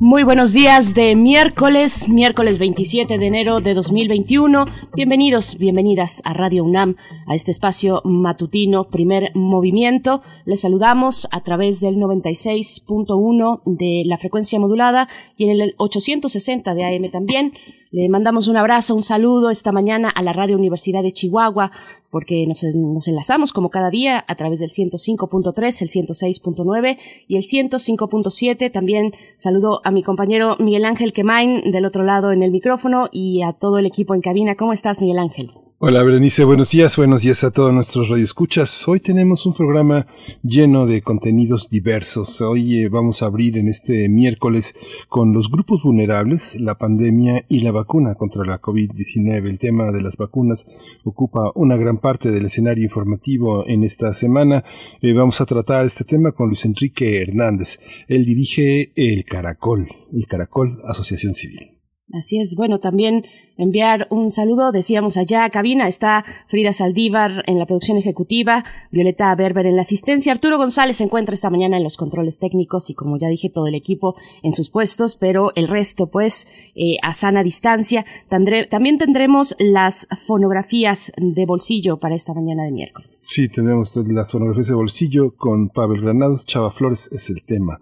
[0.00, 4.64] Muy buenos días de miércoles, miércoles 27 de enero de 2021.
[4.94, 6.94] Bienvenidos, bienvenidas a Radio UNAM,
[7.26, 10.22] a este espacio matutino, primer movimiento.
[10.44, 16.84] Les saludamos a través del 96.1 de la frecuencia modulada y en el 860 de
[16.84, 17.54] AM también.
[17.90, 21.72] Le mandamos un abrazo, un saludo esta mañana a la Radio Universidad de Chihuahua,
[22.10, 26.98] porque nos, enlazamos como cada día a través del 105.3, el 106.9
[27.28, 28.70] y el 105.7.
[28.70, 33.42] También saludo a mi compañero Miguel Ángel Quemain del otro lado en el micrófono y
[33.42, 34.54] a todo el equipo en cabina.
[34.54, 35.52] ¿Cómo estás, Miguel Ángel?
[35.80, 38.88] Hola Berenice, buenos días, buenos días a todos nuestros radioescuchas.
[38.88, 40.08] Hoy tenemos un programa
[40.42, 42.40] lleno de contenidos diversos.
[42.40, 44.74] Hoy eh, vamos a abrir en este miércoles
[45.08, 49.48] con los grupos vulnerables, la pandemia y la vacuna contra la COVID-19.
[49.48, 50.66] El tema de las vacunas
[51.04, 54.64] ocupa una gran parte del escenario informativo en esta semana.
[55.00, 57.78] Eh, vamos a tratar este tema con Luis Enrique Hernández.
[58.08, 61.77] Él dirige el Caracol, el Caracol Asociación Civil.
[62.12, 62.54] Así es.
[62.54, 63.26] Bueno, también
[63.58, 69.34] enviar un saludo, decíamos allá, a cabina está Frida Saldívar en la producción ejecutiva, Violeta
[69.34, 72.94] Berber en la asistencia, Arturo González se encuentra esta mañana en los controles técnicos y
[72.94, 77.12] como ya dije, todo el equipo en sus puestos, pero el resto pues eh, a
[77.12, 78.06] sana distancia.
[78.28, 83.24] también tendremos las fonografías de bolsillo para esta mañana de miércoles.
[83.26, 87.80] Sí, tenemos las fonografías de bolsillo con Pavel Granados, Chava Flores es el tema.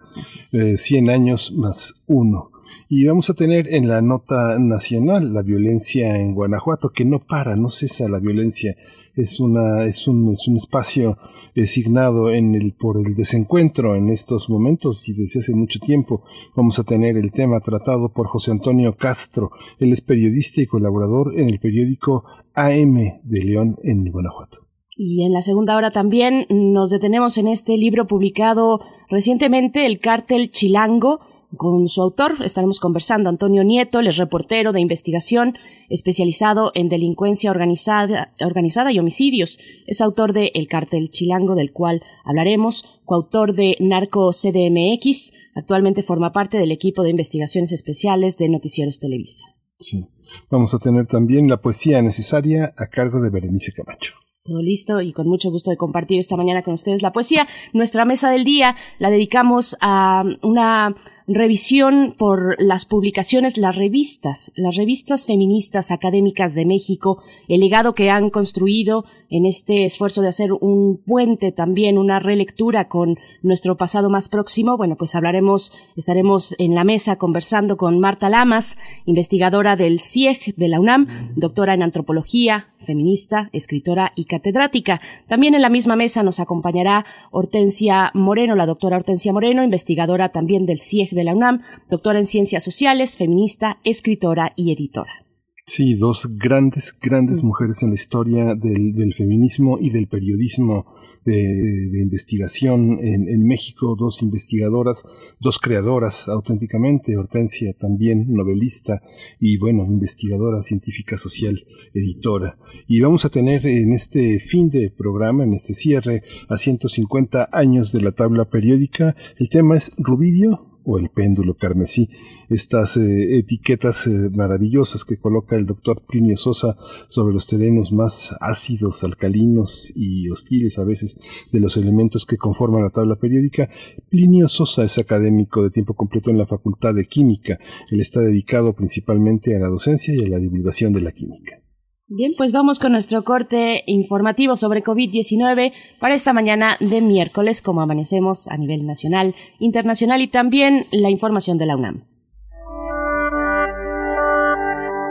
[0.52, 2.55] Eh, 100 años más uno.
[2.88, 7.56] Y vamos a tener en la nota nacional la violencia en Guanajuato, que no para,
[7.56, 8.76] no cesa la violencia.
[9.16, 11.18] Es, una, es, un, es un espacio
[11.52, 16.22] designado en el, por el desencuentro en estos momentos y desde hace mucho tiempo.
[16.54, 19.50] Vamos a tener el tema tratado por José Antonio Castro.
[19.80, 22.24] Él es periodista y colaborador en el periódico
[22.54, 24.58] AM de León en Guanajuato.
[24.96, 30.52] Y en la segunda hora también nos detenemos en este libro publicado recientemente, El Cártel
[30.52, 31.20] Chilango,
[31.56, 33.28] con su autor estaremos conversando.
[33.28, 35.56] Antonio Nieto, el es reportero de investigación
[35.88, 39.58] especializado en delincuencia organizada, organizada y homicidios.
[39.86, 45.32] Es autor de El Cártel Chilango, del cual hablaremos, coautor de Narco CDMX.
[45.54, 49.46] Actualmente forma parte del equipo de investigaciones especiales de Noticieros Televisa.
[49.78, 50.08] Sí.
[50.50, 54.14] Vamos a tener también la poesía necesaria a cargo de Berenice Camacho.
[54.46, 57.48] Todo listo y con mucho gusto de compartir esta mañana con ustedes la poesía.
[57.72, 60.94] Nuestra mesa del día la dedicamos a una
[61.28, 68.10] revisión por las publicaciones, las revistas, las revistas feministas académicas de México, el legado que
[68.10, 74.08] han construido en este esfuerzo de hacer un puente también, una relectura con nuestro pasado
[74.08, 74.76] más próximo.
[74.76, 80.68] Bueno, pues hablaremos, estaremos en la mesa conversando con Marta Lamas, investigadora del CIEG de
[80.68, 85.00] la UNAM, doctora en antropología, feminista, escritora y catedrática.
[85.28, 90.66] También en la misma mesa nos acompañará Hortensia Moreno, la doctora Hortensia Moreno, investigadora también
[90.66, 95.26] del CIEG de la UNAM, doctora en Ciencias Sociales, feminista, escritora y editora.
[95.68, 97.46] Sí, dos grandes, grandes mm.
[97.46, 100.86] mujeres en la historia del, feminismo y del periodismo
[101.24, 105.02] de, investigación en, en, México, dos investigadoras,
[105.40, 109.02] dos creadoras auténticamente, Hortensia también novelista
[109.40, 112.60] y bueno, investigadora científica social, editora.
[112.86, 117.90] Y vamos a tener en este fin de programa, en este cierre, a 150 años
[117.90, 122.08] de la tabla periódica, el tema es Rubidio o el péndulo carmesí,
[122.48, 126.76] estas eh, etiquetas eh, maravillosas que coloca el doctor Plinio Sosa
[127.08, 131.18] sobre los terrenos más ácidos, alcalinos y hostiles a veces
[131.52, 133.68] de los elementos que conforman la tabla periódica.
[134.08, 137.58] Plinio Sosa es académico de tiempo completo en la Facultad de Química.
[137.90, 141.65] Él está dedicado principalmente a la docencia y a la divulgación de la química.
[142.08, 147.80] Bien, pues vamos con nuestro corte informativo sobre COVID-19 para esta mañana de miércoles, como
[147.80, 152.04] amanecemos a nivel nacional, internacional y también la información de la UNAM.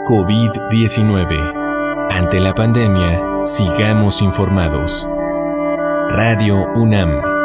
[0.06, 2.08] COVID-19.
[2.12, 5.06] Ante la pandemia, sigamos informados.
[6.08, 7.35] Radio UNAM.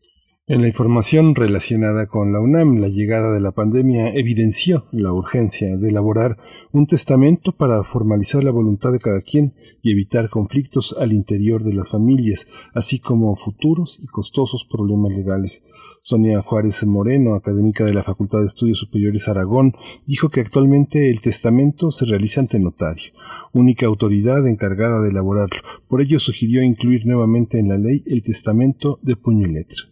[0.50, 5.76] En la información relacionada con la UNAM, la llegada de la pandemia evidenció la urgencia
[5.76, 6.38] de elaborar
[6.72, 11.72] un testamento para formalizar la voluntad de cada quien y evitar conflictos al interior de
[11.72, 15.62] las familias, así como futuros y costosos problemas legales.
[16.00, 21.20] Sonia Juárez Moreno, académica de la Facultad de Estudios Superiores Aragón, dijo que actualmente el
[21.20, 23.12] testamento se realiza ante notario,
[23.52, 25.60] única autoridad encargada de elaborarlo.
[25.86, 29.89] Por ello sugirió incluir nuevamente en la ley el testamento de puño y letra.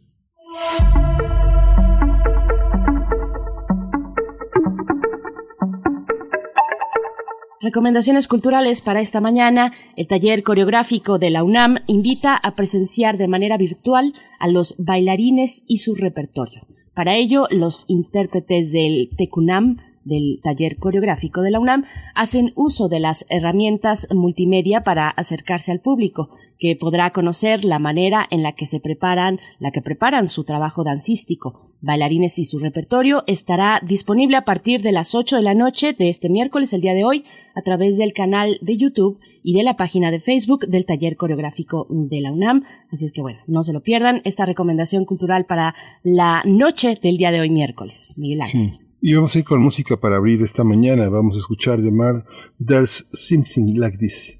[7.60, 9.74] Recomendaciones culturales para esta mañana.
[9.96, 15.64] El taller coreográfico de la UNAM invita a presenciar de manera virtual a los bailarines
[15.66, 16.62] y su repertorio.
[16.94, 21.84] Para ello, los intérpretes del TECUNAM, del taller coreográfico de la UNAM,
[22.14, 28.26] hacen uso de las herramientas multimedia para acercarse al público que podrá conocer la manera
[28.30, 31.72] en la que se preparan, la que preparan su trabajo dancístico.
[31.80, 36.08] Bailarines y su repertorio estará disponible a partir de las 8 de la noche de
[36.08, 37.24] este miércoles, el día de hoy,
[37.54, 41.86] a través del canal de YouTube y de la página de Facebook del Taller Coreográfico
[41.88, 42.64] de la UNAM.
[42.90, 47.16] Así es que bueno, no se lo pierdan esta recomendación cultural para la noche del
[47.16, 48.16] día de hoy miércoles.
[48.18, 48.87] Miguel Ángel.
[49.00, 51.08] Y vamos a ir con música para abrir esta mañana.
[51.08, 52.24] Vamos a escuchar de Mar
[52.64, 54.38] There's Something Like This.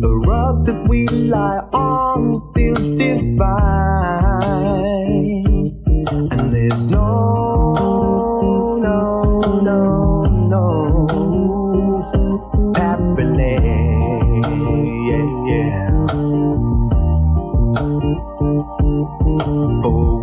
[0.00, 3.46] The rug that we lie on feels divine,
[6.32, 7.74] and there's no,
[8.82, 10.64] no, no, no
[12.76, 13.62] happening.
[15.06, 16.06] Yeah, yeah.
[19.82, 20.21] For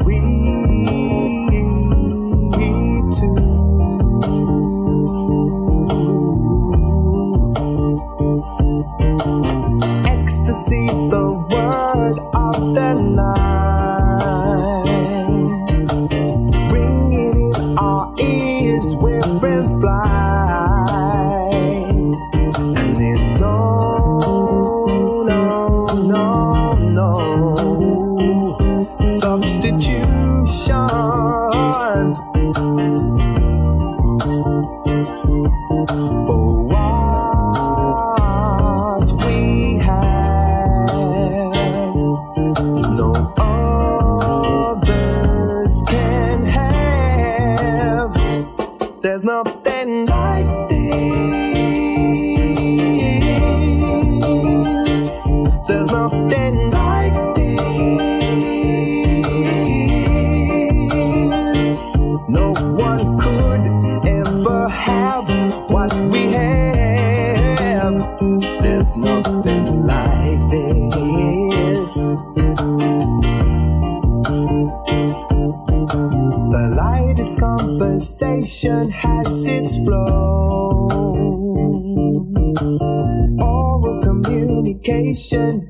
[78.19, 80.89] conversation has its flow.
[83.41, 85.68] Oral communication,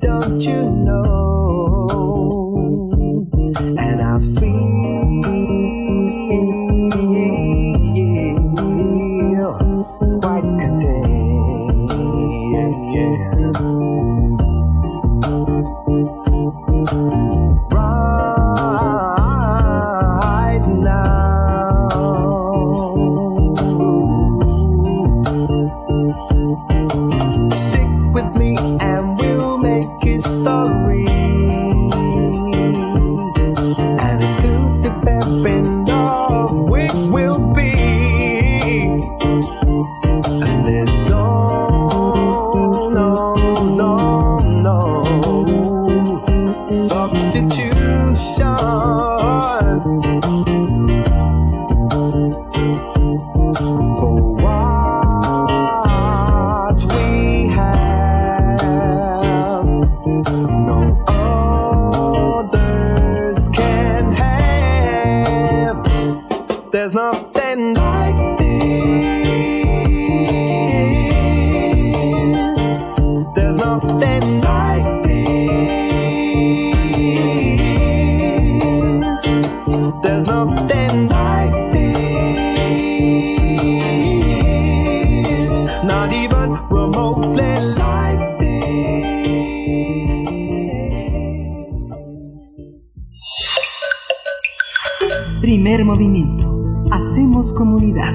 [96.92, 98.12] Hacemos comunidad.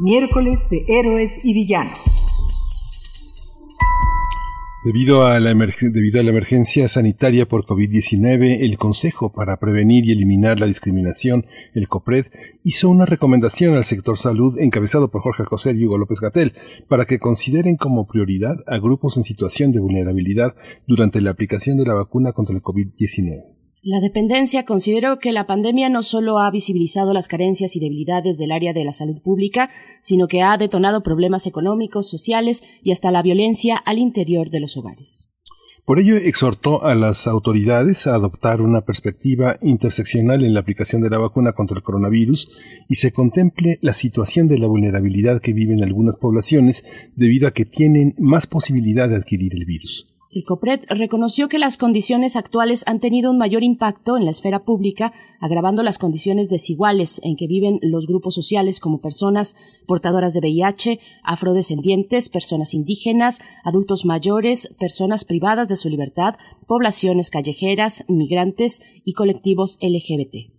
[0.00, 2.02] Miércoles de héroes y villanos.
[4.84, 11.46] Debido a, la emergencia sanitaria por COVID-19, el Consejo para Prevenir y Eliminar la Discriminación,
[11.72, 12.26] el COPRED,
[12.64, 16.52] hizo una recomendación al sector salud encabezado por Jorge José y Hugo López Gatel
[16.88, 20.56] para que consideren como prioridad a grupos en situación de vulnerabilidad
[20.88, 23.51] durante la aplicación de la vacuna contra el COVID-19.
[23.84, 28.52] La dependencia consideró que la pandemia no solo ha visibilizado las carencias y debilidades del
[28.52, 29.70] área de la salud pública,
[30.00, 34.76] sino que ha detonado problemas económicos, sociales y hasta la violencia al interior de los
[34.76, 35.32] hogares.
[35.84, 41.10] Por ello, exhortó a las autoridades a adoptar una perspectiva interseccional en la aplicación de
[41.10, 42.56] la vacuna contra el coronavirus
[42.88, 47.64] y se contemple la situación de la vulnerabilidad que viven algunas poblaciones debido a que
[47.64, 50.11] tienen más posibilidad de adquirir el virus.
[50.34, 54.60] El COPRED reconoció que las condiciones actuales han tenido un mayor impacto en la esfera
[54.64, 60.40] pública, agravando las condiciones desiguales en que viven los grupos sociales como personas portadoras de
[60.40, 66.36] VIH, afrodescendientes, personas indígenas, adultos mayores, personas privadas de su libertad,
[66.66, 70.50] poblaciones callejeras, migrantes y colectivos LGBT.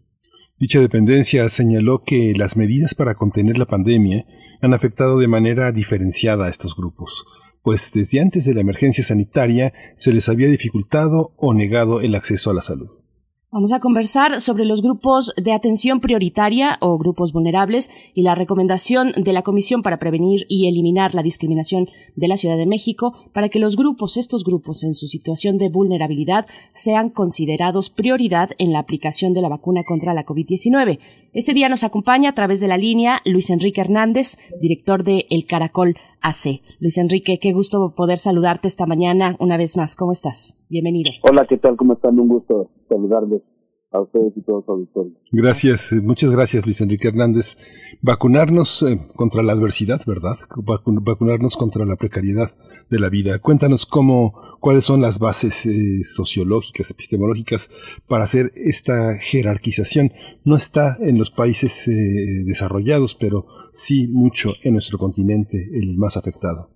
[0.59, 4.27] Dicha dependencia señaló que las medidas para contener la pandemia
[4.61, 7.25] han afectado de manera diferenciada a estos grupos,
[7.63, 12.51] pues desde antes de la emergencia sanitaria se les había dificultado o negado el acceso
[12.51, 12.89] a la salud.
[13.53, 19.11] Vamos a conversar sobre los grupos de atención prioritaria o grupos vulnerables y la recomendación
[19.15, 23.49] de la Comisión para Prevenir y Eliminar la Discriminación de la Ciudad de México para
[23.49, 28.79] que los grupos, estos grupos en su situación de vulnerabilidad, sean considerados prioridad en la
[28.79, 30.97] aplicación de la vacuna contra la COVID-19.
[31.33, 35.47] Este día nos acompaña a través de la línea Luis Enrique Hernández, director de El
[35.47, 36.61] Caracol AC.
[36.79, 39.95] Luis Enrique, qué gusto poder saludarte esta mañana una vez más.
[39.95, 40.63] ¿Cómo estás?
[40.69, 41.09] Bienvenido.
[41.23, 41.75] Hola, ¿qué tal?
[41.75, 42.19] ¿Cómo están?
[42.19, 43.41] Un gusto saludarles
[43.93, 45.13] a ustedes y todos los auditores.
[45.31, 47.57] Gracias, eh, muchas gracias Luis Enrique Hernández.
[48.01, 50.35] Vacunarnos eh, contra la adversidad, ¿verdad?
[50.57, 52.49] Vacu- Vacunarnos contra la precariedad
[52.89, 53.37] de la vida.
[53.39, 57.69] Cuéntanos cómo, cuáles son las bases eh, sociológicas, epistemológicas
[58.07, 60.11] para hacer esta jerarquización.
[60.43, 66.17] No está en los países eh, desarrollados, pero sí mucho en nuestro continente, el más
[66.17, 66.69] afectado.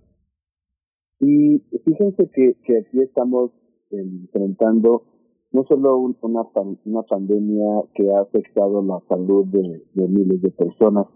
[1.20, 3.50] Y fíjense que, que aquí estamos
[3.90, 5.02] enfrentando
[5.52, 6.42] no solo un- una,
[6.84, 11.06] una pandemia que ha afectado la salud de, miles de personas,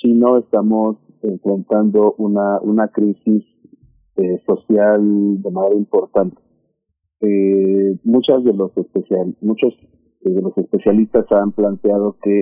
[0.00, 3.44] sino estamos enfrentando una, una crisis
[4.16, 6.36] eh, social de manera importante.
[7.20, 9.74] Eh, muchas de los especial, muchos
[10.22, 12.40] de los especialistas han planteado que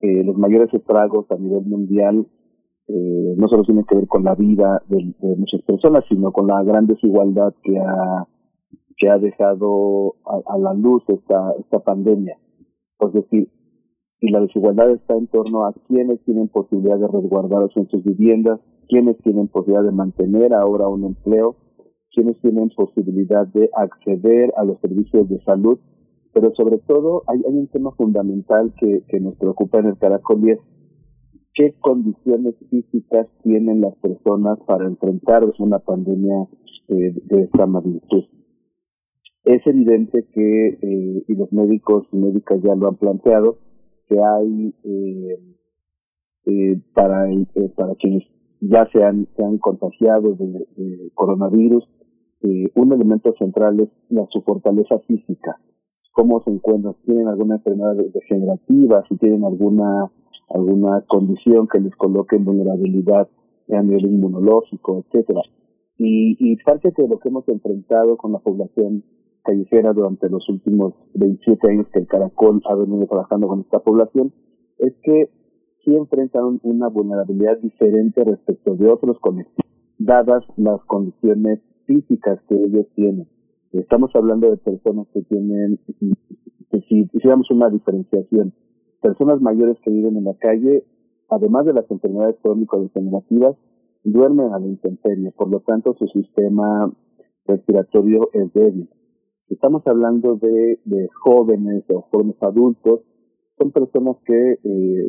[0.00, 2.26] eh, los mayores estragos a nivel mundial
[2.86, 6.46] eh, no solo tienen que ver con la vida de, de muchas personas, sino con
[6.46, 8.26] la gran desigualdad que ha
[8.96, 12.38] que ha dejado a, la luz esta esta pandemia.
[13.00, 13.48] Es decir,
[14.20, 18.60] si la desigualdad está en torno a quienes tienen posibilidad de resguardarse en sus viviendas,
[18.88, 21.56] quienes tienen posibilidad de mantener ahora un empleo,
[22.12, 25.78] quienes tienen posibilidad de acceder a los servicios de salud,
[26.32, 30.48] pero sobre todo hay, hay un tema fundamental que, que nos preocupa en el Caracol
[30.48, 30.60] y es
[31.54, 36.48] qué condiciones físicas tienen las personas para enfrentar una pandemia
[36.88, 38.24] eh, de esta magnitud.
[39.44, 43.58] Es evidente que, eh, y los médicos y médicas ya lo han planteado,
[44.08, 45.38] que hay eh,
[46.46, 47.26] eh, para,
[47.76, 48.24] para quienes
[48.60, 51.84] ya se han, se han contagiado de, de coronavirus,
[52.74, 55.58] un elemento central es la, su fortaleza física.
[56.12, 60.10] Cómo se encuentran, tienen alguna enfermedad degenerativa, si tienen alguna
[60.50, 63.28] alguna condición que les coloque en vulnerabilidad
[63.70, 65.40] a nivel inmunológico, etcétera.
[65.96, 69.04] Y, y parte de lo que hemos enfrentado con la población
[69.44, 74.32] callejera durante los últimos 27 años que Caracol ha venido trabajando con esta población
[74.78, 75.30] es que
[75.84, 82.86] sí enfrentan una vulnerabilidad diferente respecto de otros colectivos, dadas las condiciones físicas que ellos
[82.94, 83.28] tienen.
[83.72, 85.78] Estamos hablando de personas que tienen,
[86.70, 88.54] que si hiciéramos una diferenciación,
[89.02, 90.84] personas mayores que viven en la calle,
[91.28, 93.56] además de las enfermedades crónico-degenerativas,
[94.04, 96.90] duermen a la intemperie, por lo tanto su sistema
[97.46, 98.88] respiratorio es débil.
[99.48, 103.00] Estamos hablando de, de jóvenes o jóvenes adultos,
[103.58, 105.08] son personas que eh,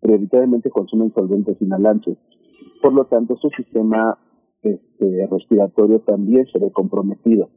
[0.00, 2.18] prioritariamente consumen solventes inhalantes.
[2.82, 4.18] Por lo tanto, su sistema
[4.62, 7.50] este, respiratorio también se ve comprometido.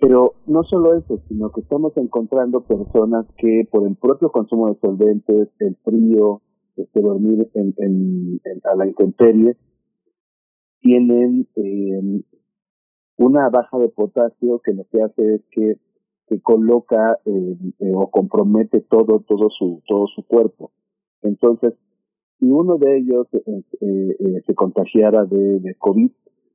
[0.00, 4.80] Pero no solo eso, sino que estamos encontrando personas que por el propio consumo de
[4.80, 6.40] solventes, el frío,
[6.76, 7.74] este, dormir en,
[8.64, 9.56] a la intemperie
[10.80, 12.22] tienen eh,
[13.18, 15.76] una baja de potasio que lo que hace es que,
[16.28, 20.70] que coloca eh, eh, o compromete todo todo su todo su cuerpo.
[21.22, 21.74] Entonces
[22.38, 26.10] si uno de ellos eh, se contagiara de, covid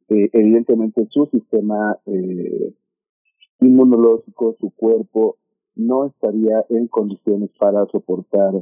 [0.07, 1.97] evidentemente su sistema
[3.59, 5.37] inmunológico su cuerpo
[5.75, 8.53] no estaría en condiciones para soportar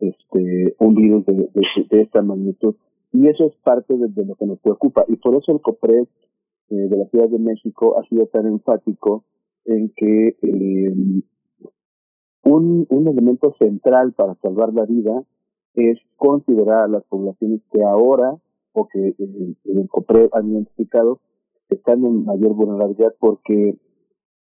[0.00, 2.74] este un virus de, de, de esta magnitud.
[3.12, 5.04] Y eso es parte de, de lo que nos preocupa.
[5.08, 6.08] Y por eso el COPRES
[6.70, 9.24] eh, de la Ciudad de México ha sido tan enfático
[9.64, 10.94] en que eh,
[12.44, 15.22] un, un elemento central para salvar la vida
[15.74, 18.36] es considerar a las poblaciones que ahora
[18.72, 21.20] o que eh, el COPRES han identificado
[21.68, 23.76] están en mayor vulnerabilidad porque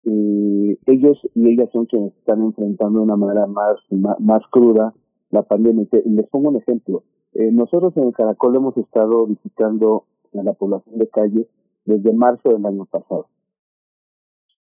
[0.04, 4.94] eh, ellos y ellas son quienes están enfrentando de una manera más, más, más cruda
[5.32, 5.88] la pandemia.
[6.06, 7.04] Y les pongo un ejemplo.
[7.34, 11.48] Eh, nosotros en el Caracol hemos estado visitando a la población de calle
[11.88, 13.28] desde marzo del año pasado.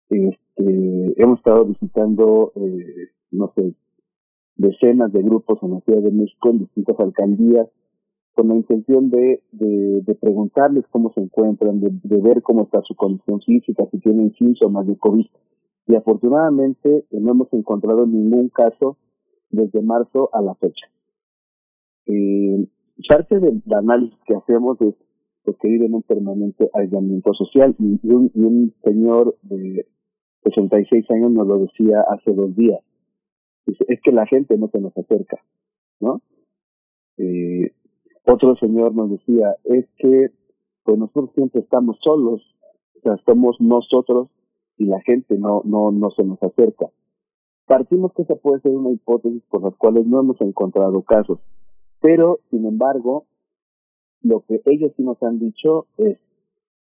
[0.10, 3.74] Este, hemos estado visitando, eh, no sé,
[4.58, 7.70] decenas de grupos en la Ciudad de México, en distintas alcaldías,
[8.34, 12.96] con la intención de, de, preguntarles cómo se encuentran, de, de ver cómo está su
[12.96, 15.26] condición física, si tienen síntomas de COVID.
[15.88, 18.98] Y afortunadamente eh, no hemos encontrado ningún caso
[19.50, 20.88] desde marzo a la fecha.
[22.08, 22.68] Eh,
[23.08, 24.96] parte del análisis que hacemos es
[25.44, 29.86] porque viven en un permanente aislamiento social y un, y un señor de
[30.44, 32.80] 66 años nos lo decía hace dos días.
[33.66, 35.38] Dice, es que la gente no se nos acerca,
[36.00, 36.22] ¿no?
[37.18, 37.72] Eh,
[38.26, 40.30] otro señor nos decía, es que
[40.84, 42.42] pues nosotros siempre estamos solos,
[42.98, 44.30] o sea, somos nosotros
[44.78, 46.88] y la gente no, no, no se nos acerca.
[47.68, 51.40] Partimos que esa puede ser una hipótesis por las cuales no hemos encontrado casos,
[52.02, 53.26] pero sin embargo,
[54.24, 56.18] lo que ellos sí nos han dicho es,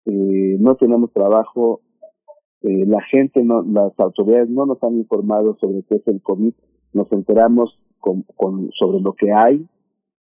[0.06, 1.82] eh, no tenemos trabajo,
[2.62, 6.54] eh, la gente, no, las autoridades no nos han informado sobre qué es el COVID,
[6.94, 9.68] nos enteramos con, con, sobre lo que hay,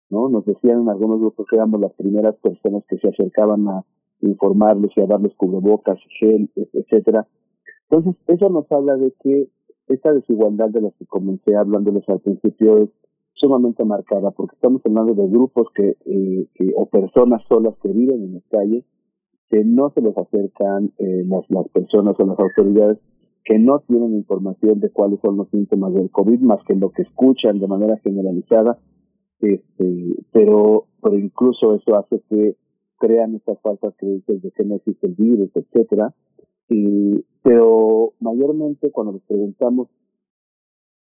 [0.10, 0.30] ¿no?
[0.30, 3.86] Nos decían en algunos grupos que éramos las primeras personas que se acercaban a
[4.22, 7.28] informarles y a darles cubrebocas, gel, e- etcétera.
[7.90, 9.50] Entonces, eso nos habla de que
[9.88, 12.90] esta desigualdad de la que comencé hablándoles al principio es
[13.34, 18.24] sumamente marcada, porque estamos hablando de grupos que, eh, que o personas solas que viven
[18.24, 18.84] en las calles,
[19.50, 23.00] que no se les acercan eh, las, las personas o las autoridades,
[23.44, 27.02] que no tienen información de cuáles son los síntomas del COVID, más que lo que
[27.02, 28.78] escuchan de manera generalizada,
[29.40, 32.56] este, pero, pero incluso eso hace que
[33.00, 34.80] crean estas falsas creencias de que no
[35.18, 36.14] virus, etcétera.
[36.70, 39.90] Y, pero mayormente cuando les preguntamos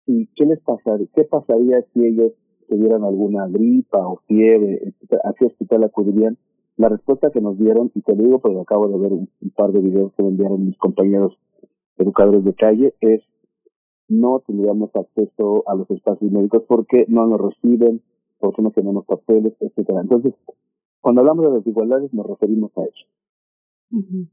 [0.09, 2.33] ¿y qué les pasaría, qué pasaría si ellos
[2.67, 4.95] tuvieran alguna gripa o fiebre?
[5.23, 6.39] ¿A qué hospital acudirían?
[6.79, 9.81] La respuesta que nos dieron, y te digo porque acabo de ver un, par de
[9.81, 11.37] videos que me enviaron mis compañeros
[11.99, 13.21] educadores de calle, es
[14.09, 18.01] no tendríamos acceso a los espacios médicos porque no nos reciben,
[18.39, 20.01] porque no tenemos papeles, etcétera.
[20.01, 20.33] Entonces,
[21.03, 23.07] cuando hablamos de desigualdades nos referimos a eso.
[23.93, 24.27] Ujú.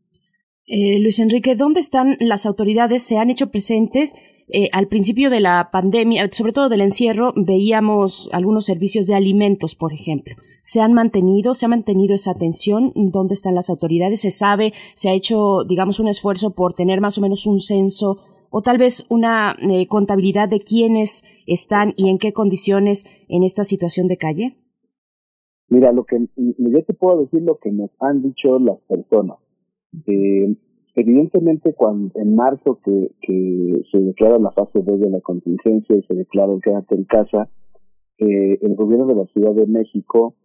[0.68, 3.04] Eh, Luis Enrique, ¿dónde están las autoridades?
[3.04, 4.16] ¿Se han hecho presentes?
[4.48, 9.76] Eh, al principio de la pandemia, sobre todo del encierro, veíamos algunos servicios de alimentos,
[9.76, 10.36] por ejemplo.
[10.64, 11.54] ¿Se han mantenido?
[11.54, 12.92] ¿Se ha mantenido esa atención?
[12.96, 14.22] ¿Dónde están las autoridades?
[14.22, 14.74] ¿Se sabe?
[14.96, 18.18] ¿Se ha hecho, digamos, un esfuerzo por tener más o menos un censo
[18.50, 23.64] o tal vez una eh, contabilidad de quiénes están y en qué condiciones en esta
[23.64, 24.58] situación de calle?
[25.68, 29.38] Mira, lo que yo te puedo decir lo que nos han dicho las personas.
[30.08, 30.56] Eh,
[30.96, 36.04] evidentemente, cuando en marzo que, que se declara la fase 2 de la contingencia y
[36.04, 37.50] se declara el quédate en casa,
[38.18, 40.36] eh, el gobierno de la Ciudad de México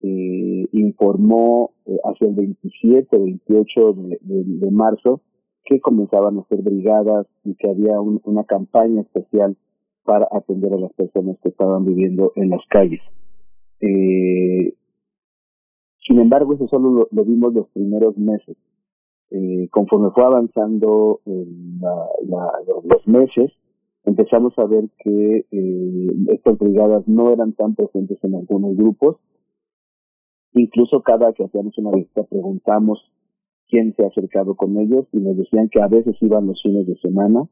[0.00, 5.22] eh, informó eh, hacia el 27 28 de, de, de, marzo
[5.64, 9.56] que comenzaban a hacer brigadas y que había un, una campaña especial
[10.02, 13.00] para atender a las personas que estaban viviendo en las calles.
[13.80, 14.74] Eh,
[16.06, 18.56] sin embargo, eso solo lo, lo vimos los primeros meses.
[19.30, 22.52] Eh, conforme fue avanzando la, la,
[22.84, 23.52] los meses,
[24.04, 29.16] empezamos a ver que eh, estas brigadas no eran tan presentes en algunos grupos.
[30.52, 33.00] Incluso cada que hacíamos una visita preguntamos
[33.68, 36.86] quién se ha acercado con ellos y nos decían que a veces iban los fines
[36.86, 37.48] de semana.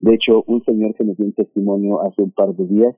[0.00, 2.96] De hecho, un señor que nos dio un testimonio hace un par de días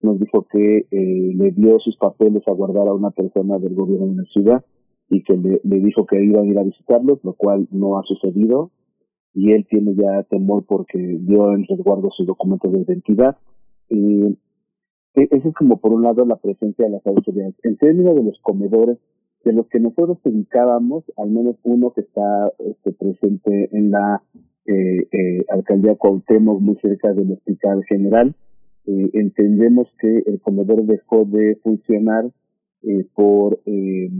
[0.00, 4.06] nos dijo que eh, le dio sus papeles a guardar a una persona del gobierno
[4.08, 4.64] de la ciudad
[5.10, 8.70] y que le, dijo que iban a ir a visitarlos, lo cual no ha sucedido
[9.34, 13.36] y él tiene ya temor porque dio en resguardo sus documentos de identidad.
[13.88, 14.24] Y
[15.14, 17.54] E- Eso es como por un lado la presencia de las autoridades.
[17.62, 18.98] En términos de los comedores,
[19.44, 24.22] de los que nosotros ubicábamos, al menos uno que está este, presente en la
[24.66, 28.34] eh, eh, alcaldía Cuauhtémoc, muy cerca del Hospital General,
[28.86, 32.30] eh, entendemos que el comedor dejó de funcionar
[32.82, 34.10] eh, por eh,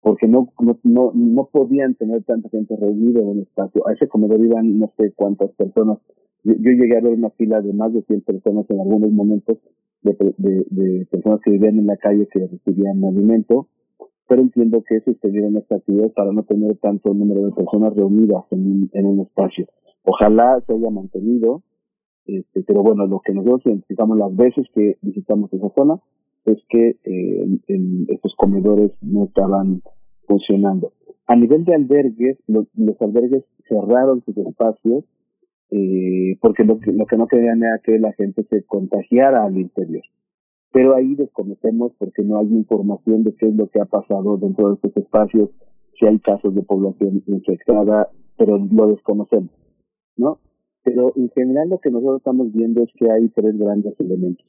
[0.00, 3.86] porque no, no, no, no podían tener tanta gente reunida en un espacio.
[3.88, 5.98] A ese comedor iban no sé cuántas personas.
[6.44, 9.58] Yo, yo llegué a ver una fila de más de 100 personas en algunos momentos,
[10.02, 13.68] de, de, de personas que vivían en la calle que recibían alimento,
[14.28, 18.44] pero entiendo que se extendieron esta actividad para no tener tanto número de personas reunidas
[18.50, 19.66] en un, en un espacio.
[20.04, 21.62] Ojalá se haya mantenido,
[22.26, 26.00] este, pero bueno, lo que nosotros identificamos las veces que visitamos esa zona
[26.46, 27.58] es que eh,
[28.08, 29.82] estos comedores no estaban
[30.26, 30.92] funcionando.
[31.26, 35.04] A nivel de albergues, los, los albergues cerraron sus espacios
[35.70, 39.58] eh, porque lo, que- lo que no querían era que la gente se contagiara al
[39.58, 40.02] interior.
[40.72, 44.68] Pero ahí desconocemos porque no hay información de qué es lo que ha pasado dentro
[44.68, 45.50] de estos espacios,
[45.98, 49.50] si hay casos de población infectada, pero lo desconocemos,
[50.16, 50.38] ¿no?
[50.84, 54.46] Pero en general lo que nosotros estamos viendo es que hay tres grandes elementos.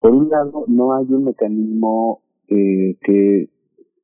[0.00, 3.48] Por un lado, no hay un mecanismo eh, que,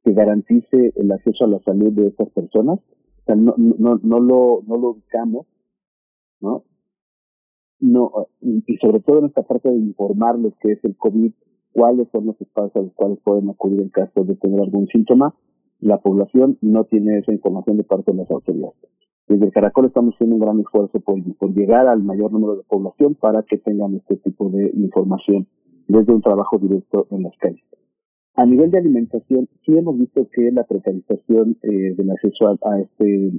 [0.05, 2.78] garantice el acceso a la salud de estas personas.
[2.78, 5.46] O sea, no, no, no, lo, no lo ubicamos,
[6.40, 6.64] ¿no?
[7.81, 11.33] No, y, sobre todo en esta parte de informarles qué es el COVID,
[11.72, 15.35] cuáles son los espacios a los cuales pueden acudir en caso de tener algún síntoma,
[15.81, 18.76] la población no tiene esa información de parte de las autoridades.
[19.26, 23.14] Desde Caracol estamos haciendo un gran esfuerzo por, por llegar al mayor número de población
[23.14, 25.48] para que tengan este tipo de información
[25.88, 27.64] desde un trabajo directo en las calles.
[28.34, 33.30] A nivel de alimentación, sí hemos visto que la precarización eh, del acceso a, este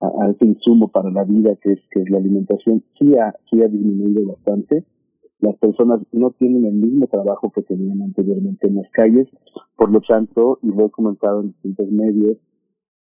[0.00, 3.34] a, a este insumo para la vida que es que es la alimentación sí ha,
[3.50, 4.84] disminuido bastante.
[5.40, 9.28] Las personas no tienen el mismo trabajo que tenían anteriormente en las calles,
[9.76, 12.38] por lo tanto, y lo he comentado en distintos medios,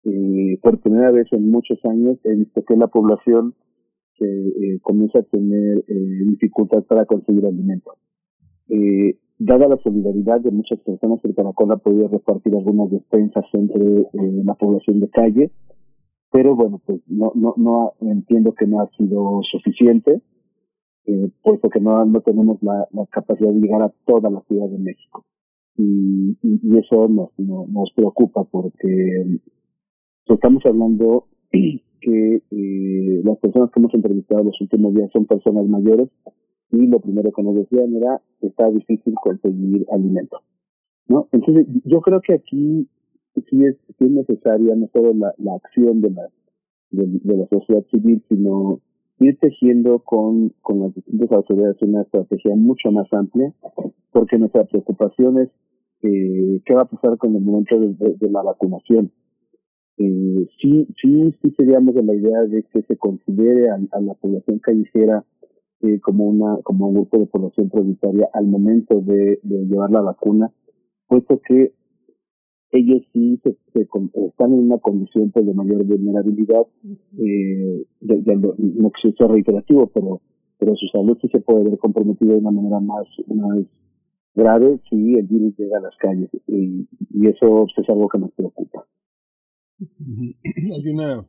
[0.04, 3.54] eh, por primera vez en muchos años he visto que la población
[4.18, 7.92] se, eh, comienza a tener eh, dificultad para conseguir alimento.
[8.72, 13.82] Eh, dada la solidaridad de muchas personas, el Caracol ha podido repartir algunas despensas entre
[13.82, 15.50] eh, la población de calle,
[16.30, 20.22] pero bueno, pues no, no, no entiendo que no ha sido suficiente,
[21.04, 24.78] eh, puesto que no, no tenemos la, capacidad de llegar a toda la Ciudad de
[24.78, 25.26] México.
[25.76, 29.40] Y, y, y eso nos, nos, nos preocupa porque
[30.34, 36.08] estamos hablando que eh, las personas que hemos entrevistado los últimos días son personas mayores
[36.72, 40.40] y lo primero que nos decían era está difícil conseguir alimento.
[41.06, 41.28] ¿no?
[41.32, 42.88] Entonces, yo creo que aquí
[43.34, 46.28] sí es, sí es necesaria no solo la, acción de la,
[46.90, 48.80] de, de la sociedad civil, sino
[49.20, 53.52] ir tejiendo con, con las distintas autoridades una estrategia mucho más amplia,
[54.10, 55.50] porque nuestra preocupación es
[56.02, 59.12] eh, qué va a pasar con el momento de la vacunación.
[59.98, 64.14] Eh, sí, sí, sí seríamos de la idea de que se considere a, a la
[64.14, 65.24] población callejera
[65.82, 70.00] eh, como una como un grupo de población prioritaria al momento de, de llevar la
[70.02, 70.52] vacuna,
[71.08, 71.74] puesto que
[72.70, 76.66] ellos sí se, se con- están en una condición pues, de mayor vulnerabilidad,
[77.18, 80.20] eh, de- de- no que sea reiterativo, pero
[80.58, 83.58] pero su salud sí se puede ver comprometida de una manera más, más
[84.34, 88.30] grave si el virus llega a las calles y, y eso es algo que nos
[88.32, 88.86] preocupa.
[89.80, 91.26] Hay una,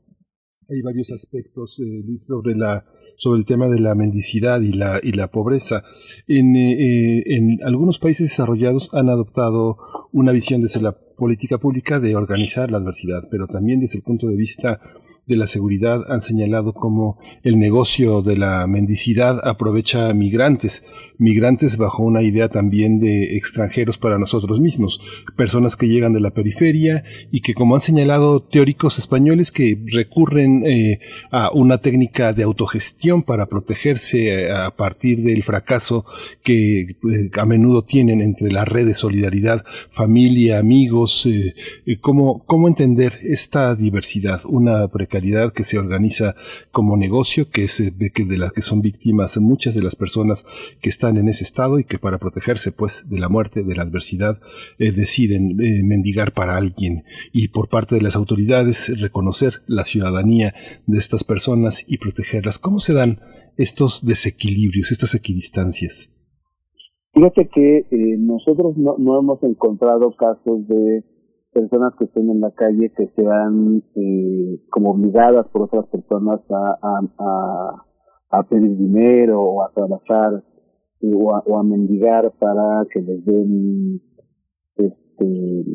[0.70, 2.86] hay varios aspectos eh, sobre la
[3.18, 5.84] sobre el tema de la mendicidad y la y la pobreza.
[6.28, 9.78] En, eh, eh, en algunos países desarrollados han adoptado
[10.12, 14.28] una visión desde la política pública de organizar la adversidad, pero también desde el punto
[14.28, 14.80] de vista
[15.26, 20.84] de la seguridad han señalado como el negocio de la mendicidad aprovecha migrantes,
[21.18, 25.00] migrantes bajo una idea también de extranjeros para nosotros mismos,
[25.38, 30.66] personas que llegan de la periferia y que como han señalado teóricos españoles que recurren
[30.66, 31.00] eh,
[31.32, 36.06] a una técnica de autogestión para protegerse a partir del fracaso
[36.44, 36.96] que eh,
[37.38, 41.54] a menudo tienen entre la red de solidaridad, familia, amigos, eh,
[41.86, 45.13] eh, ¿cómo, cómo entender esta diversidad, una precariedad
[45.54, 46.36] que se organiza
[46.72, 49.96] como negocio, que es eh, de, que de la que son víctimas muchas de las
[49.96, 50.46] personas
[50.82, 53.84] que están en ese estado y que para protegerse pues de la muerte, de la
[53.84, 54.40] adversidad,
[54.80, 60.56] eh, deciden eh, mendigar para alguien y por parte de las autoridades reconocer la ciudadanía
[60.88, 62.58] de estas personas y protegerlas.
[62.58, 63.20] ¿Cómo se dan
[63.58, 66.10] estos desequilibrios, estas equidistancias?
[67.14, 67.86] Fíjate que
[68.18, 71.04] nosotros no, no hemos encontrado casos de
[71.54, 76.78] personas que estén en la calle que sean eh, como obligadas por otras personas a,
[76.82, 77.86] a, a,
[78.40, 80.44] a pedir dinero o a trabajar.
[81.02, 84.02] eh, o, a, o a mendigar para que les den,
[84.78, 85.66] este,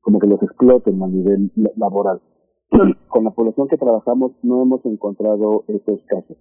[0.00, 2.20] como que los exploten a nivel la- laboral.
[3.08, 6.36] Con la población que trabajamos no hemos encontrado esos casos.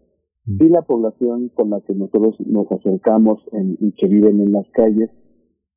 [0.45, 4.67] Y la población con la que nosotros nos acercamos en- y que viven en las
[4.71, 5.09] calles,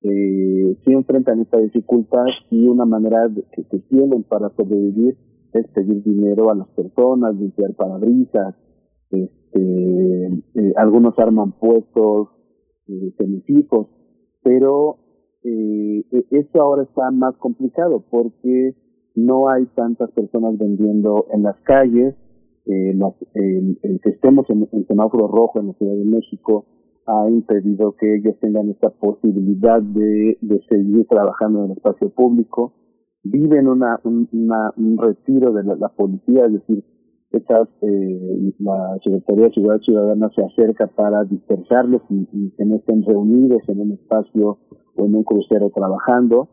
[0.03, 5.17] eh, sí enfrentan esta dificultad y una manera que, que tienen para sobrevivir
[5.53, 8.55] es pedir dinero a las personas, limpiar parabrisas,
[9.11, 12.29] este, eh, algunos arman puestos
[12.89, 13.13] eh,
[14.43, 14.99] pero
[15.43, 18.75] eh, e- esto ahora está más complicado porque
[19.15, 22.15] no hay tantas personas vendiendo en las calles,
[22.67, 22.99] eh,
[23.83, 26.67] el que estemos en, en semáforo rojo en la Ciudad de México
[27.07, 30.39] ha impedido que ellos tengan esta posibilidad de,
[30.69, 32.73] seguir trabajando en el espacio público.
[33.23, 36.85] Viven una, un, retiro de la, la policía, es decir,
[37.33, 42.77] estas, eh, la Secretaría de Seguridad Ciudadana se acerca para dispersarlos y, y que no
[42.77, 44.59] estén reunidos en un espacio
[44.97, 46.49] o en un crucero trabajando.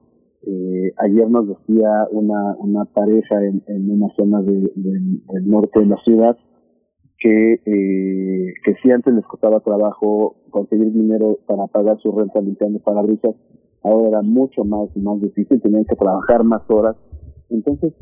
[0.45, 5.97] Eh, ayer nos decía una, una pareja en, una zona de- del norte de la
[6.03, 6.37] ciudad
[7.23, 12.79] que, eh, que si antes les costaba trabajo conseguir dinero para pagar su renta limpiando
[12.79, 13.33] parabrisas,
[13.81, 16.97] ahora era mucho más, más difícil, tenían que trabajar más horas.
[17.49, 17.93] Entonces,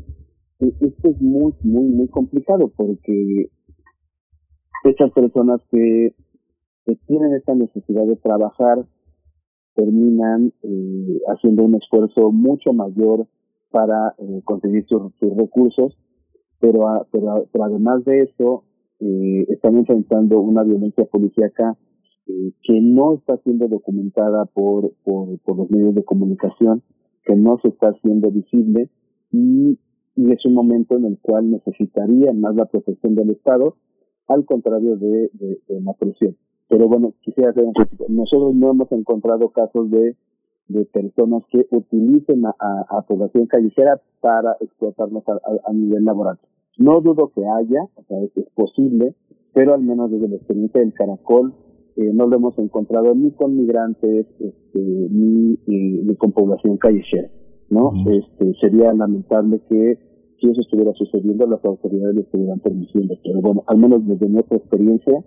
[0.60, 3.52] e- esto es muy, muy, muy complicado porque
[4.86, 6.16] estas personas que,
[6.88, 8.84] que tienen esta necesidad de trabajar
[9.76, 13.28] terminan eh, haciendo un esfuerzo mucho mayor
[13.70, 15.96] para eh, conseguir sus, sus recursos,
[16.60, 18.64] pero, pero, pero además de eso,
[19.02, 21.76] eh, están enfrentando una violencia policíaca
[22.28, 26.84] eh, que no está siendo documentada por, por, los medios de comunicación,
[27.26, 28.90] que no se está haciendo visible
[29.32, 29.78] y,
[30.16, 33.76] es un momento en el cual necesitarían más la protección del Estado,
[34.28, 36.36] al contrario de, de, de.
[36.68, 38.06] Pero bueno, quisiera hacer un poquito.
[38.10, 40.16] Nosotros no hemos encontrado casos de,
[40.94, 46.38] personas que utilicen a, población callejera para explotarnos a- a nivel laboral.
[46.78, 49.16] No dudo que haya, o sea, es, es posible,
[49.54, 51.54] pero al menos desde la experiencia del Caracol
[51.98, 57.30] eh, no lo hemos encontrado ni con migrantes este, ni, eh, ni con población callejera.
[57.70, 57.92] ¿no?
[58.12, 59.98] este, sería lamentable que
[60.40, 63.16] si eso estuviera sucediendo, las autoridades lo estuvieran permitiendo.
[63.24, 65.24] Pero bueno, al menos desde nuestra experiencia,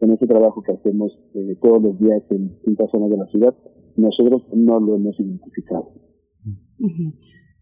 [0.00, 3.54] en ese trabajo que hacemos eh, todos los días en distintas zonas de la ciudad,
[3.96, 5.88] nosotros no lo hemos identificado.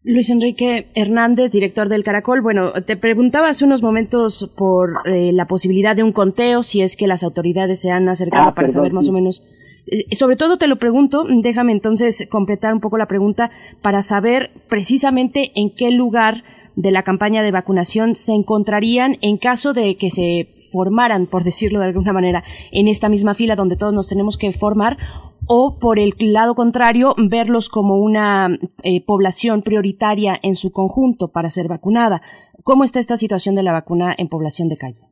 [0.02, 2.40] Luis Enrique Hernández, director del Caracol.
[2.40, 6.96] Bueno, te preguntaba hace unos momentos por eh, la posibilidad de un conteo, si es
[6.96, 9.10] que las autoridades se han acercado Ah, para perdón, saber más sí.
[9.10, 9.42] o menos.
[9.86, 13.50] Eh, Sobre todo te lo pregunto, déjame entonces completar un poco la pregunta
[13.82, 16.44] para saber precisamente en qué lugar
[16.76, 21.80] de la campaña de vacunación se encontrarían en caso de que se formaran, por decirlo
[21.80, 24.98] de alguna manera, en esta misma fila donde todos nos tenemos que formar,
[25.46, 31.50] o por el lado contrario, verlos como una eh, población prioritaria en su conjunto para
[31.50, 32.22] ser vacunada.
[32.62, 35.10] ¿Cómo está esta situación de la vacuna en población de calle?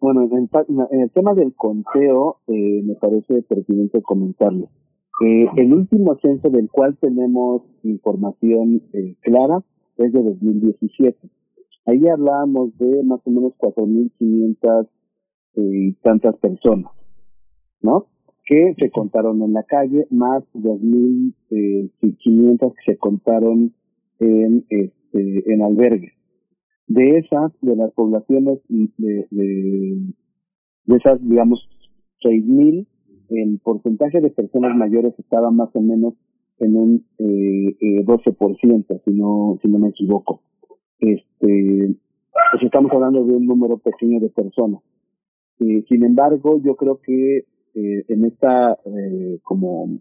[0.00, 4.68] Bueno, en el tema del conteo, eh, me parece pertinente comentarlo.
[5.20, 9.64] Eh, el último censo del cual tenemos información eh, clara
[9.96, 11.18] es de 2017.
[11.88, 14.88] Ahí hablábamos de más o menos 4.500
[15.54, 16.92] eh, y tantas personas,
[17.80, 18.08] ¿no?
[18.44, 23.72] Que se contaron en la calle, más 2.500 que se contaron
[24.20, 26.12] en, este, en albergues.
[26.88, 30.12] De esas, de las poblaciones, de, de,
[30.84, 31.66] de esas, digamos,
[32.22, 32.86] 6.000,
[33.30, 36.12] el porcentaje de personas mayores estaba más o menos
[36.58, 40.42] en un eh, eh, 12%, si no, si no me equivoco.
[41.00, 41.94] Este,
[42.50, 44.80] pues estamos hablando de un número pequeño de personas.
[45.60, 49.98] Eh, sin embargo, yo creo que eh, en esta eh, como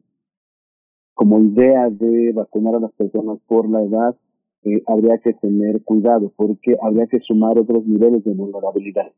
[1.14, 4.16] como idea de vacunar a las personas por la edad,
[4.64, 9.12] eh, habría que tener cuidado porque habría que sumar otros niveles de vulnerabilidad.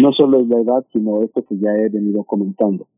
[0.00, 2.88] No solo es la edad, sino esto que ya he venido comentando,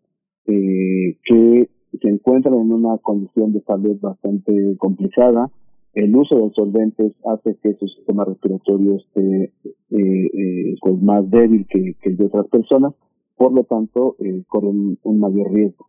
[0.47, 1.69] eh, que
[2.01, 5.51] se encuentran en una condición de salud bastante complicada.
[5.97, 9.51] El uso de solventes hace que su sistema respiratorio esté eh,
[9.91, 12.93] eh, pues más débil que, que el de otras personas,
[13.35, 15.87] por lo tanto, eh, corren un mayor riesgo.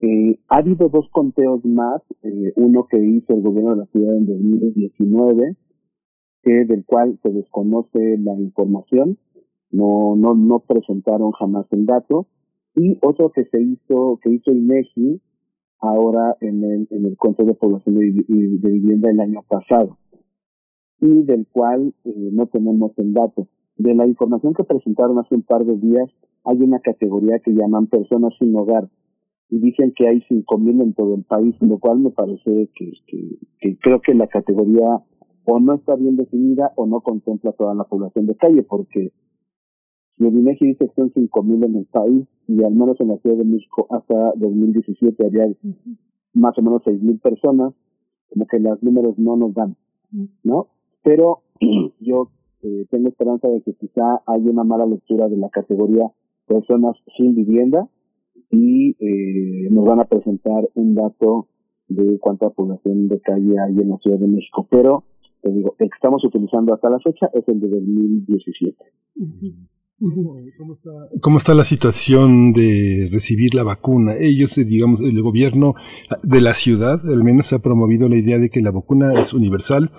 [0.00, 2.00] Eh, ha habido dos conteos más,
[2.56, 5.56] uno que hizo el gobierno de la ciudad en 2019,
[6.42, 9.18] que del cual se desconoce la información,
[9.70, 12.26] no, no, no presentaron jamás el dato,
[12.74, 15.20] y otro que se hizo, que hizo INEGI
[15.82, 19.98] ahora en el, en el conteo de población de, vi- de vivienda el año pasado,
[21.00, 23.48] y del cual eh, no tenemos el dato.
[23.76, 26.08] De la información que presentaron hace un par de días,
[26.44, 28.88] hay una categoría que llaman personas sin hogar,
[29.50, 33.36] y dicen que hay 5.000 en todo el país, lo cual me parece que, que,
[33.60, 34.86] que creo que la categoría
[35.44, 39.12] o no está bien definida o no contempla toda la población de calle, porque
[40.16, 43.18] si el INEGI dice que son 5.000 en el país y al menos en la
[43.18, 45.46] Ciudad de México hasta 2017 había
[46.34, 47.74] más o menos 6.000 personas,
[48.28, 49.76] como que los números no nos dan,
[50.42, 50.68] ¿no?
[51.02, 51.40] Pero
[52.00, 52.30] yo
[52.62, 56.10] eh, tengo esperanza de que quizá hay una mala lectura de la categoría
[56.46, 57.88] personas sin vivienda
[58.50, 61.48] y eh, nos van a presentar un dato
[61.88, 64.66] de cuánta población de calle hay en la Ciudad de México.
[64.70, 65.04] Pero,
[65.42, 68.76] te digo, el que estamos utilizando hasta la fecha es el de 2017.
[70.58, 74.14] ¿Cómo está, ¿Cómo está la situación de recibir la vacuna?
[74.18, 75.76] Ellos, eh, digamos, el gobierno
[76.24, 79.92] de la ciudad al menos ha promovido la idea de que la vacuna es universal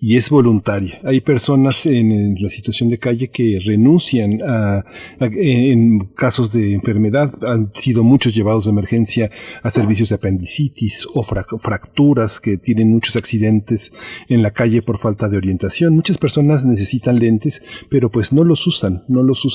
[0.00, 0.98] y es voluntaria.
[1.04, 4.82] Hay personas en, la situación de calle que renuncian a,
[5.20, 7.30] en casos de enfermedad.
[7.44, 9.30] Han sido muchos llevados de emergencia
[9.62, 13.92] a servicios de apendicitis o frac- fracturas que tienen muchos accidentes
[14.30, 15.94] en la calle por falta de orientación.
[15.94, 19.49] Muchas personas necesitan lentes, pero pues no los usan, no los usan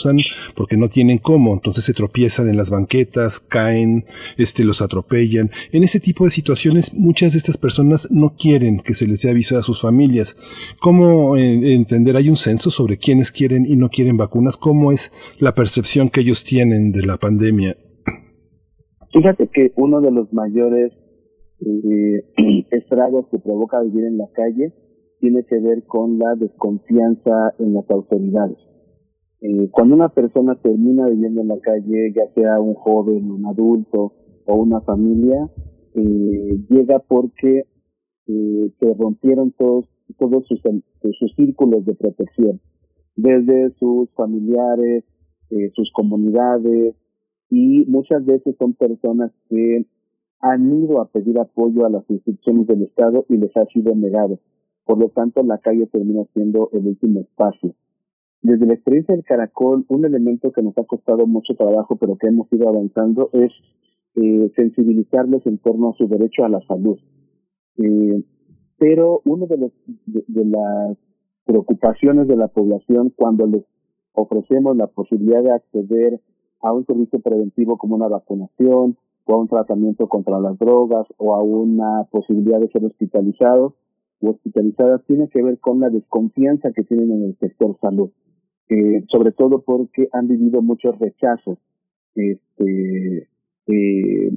[0.55, 1.53] porque no tienen cómo.
[1.53, 4.05] Entonces se tropiezan en las banquetas, caen,
[4.38, 5.51] este, los atropellan.
[5.71, 9.29] En ese tipo de situaciones, muchas de estas personas no quieren que se les dé
[9.29, 10.36] aviso a sus familias.
[10.79, 12.15] ¿Cómo eh, entender?
[12.15, 14.58] Hay un censo sobre quiénes quieren y no quieren vacunas.
[14.58, 17.77] ¿Cómo es la percepción que ellos tienen de la pandemia?
[19.13, 20.91] Fíjate que uno de los mayores
[21.62, 24.73] eh, estragos que provoca vivir en la calle
[25.19, 28.58] tiene que ver con la desconfianza en las autoridades.
[29.47, 34.13] Eh, cuando una persona termina viviendo en la calle, ya sea un joven, un adulto
[34.47, 35.47] o una familia,
[35.93, 37.67] eh, llega porque
[38.27, 39.86] eh, se rompieron todos,
[40.17, 40.60] todos sus,
[41.19, 42.60] sus círculos de protección,
[43.15, 45.03] desde sus familiares,
[45.51, 46.95] eh, sus comunidades,
[47.51, 49.86] y muchas veces son personas que
[50.39, 54.39] han ido a pedir apoyo a las instituciones del Estado y les ha sido negado.
[54.86, 57.75] Por lo tanto, la calle termina siendo el último espacio.
[58.45, 62.27] Desde la experiencia del caracol, un elemento que nos ha costado mucho trabajo, pero que
[62.27, 63.51] hemos ido avanzando, es
[64.13, 66.99] eh, sensibilizarles en torno a su derecho a la salud.
[67.77, 68.23] Eh,
[68.77, 69.71] pero uno de,
[70.05, 70.95] de, de las
[71.45, 73.63] preocupaciones de la población cuando les
[74.13, 76.21] ofrecemos la posibilidad de acceder
[76.62, 81.34] a un servicio preventivo como una vacunación o a un tratamiento contra las drogas o
[81.34, 83.73] a una posibilidad de ser hospitalizados
[84.21, 88.12] o hospitalizadas tiene que ver con la desconfianza que tienen en el sector salud,
[88.69, 91.60] eh, sobre todo porque han vivido muchos rechazos
[92.15, 93.28] este,
[93.67, 94.32] eh,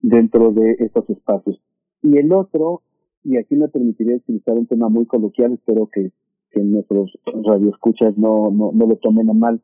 [0.00, 1.60] dentro de estos espacios.
[2.02, 2.82] Y el otro,
[3.24, 6.10] y aquí me permitiría utilizar un tema muy coloquial, espero que,
[6.50, 9.60] que nuestros radioescuchas no, no, no lo tomen a mal,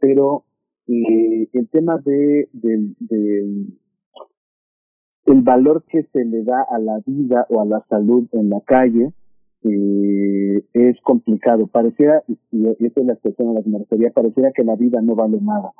[0.00, 0.44] pero
[0.88, 3.66] eh, el tema de, de, de
[5.26, 8.60] el valor que se le da a la vida o a la salud en la
[8.60, 9.12] calle
[9.64, 11.66] eh, es complicado.
[11.66, 15.00] Pareciera, y esta es la expresión a la que me refería, pareciera que la vida
[15.00, 15.72] no vale nada,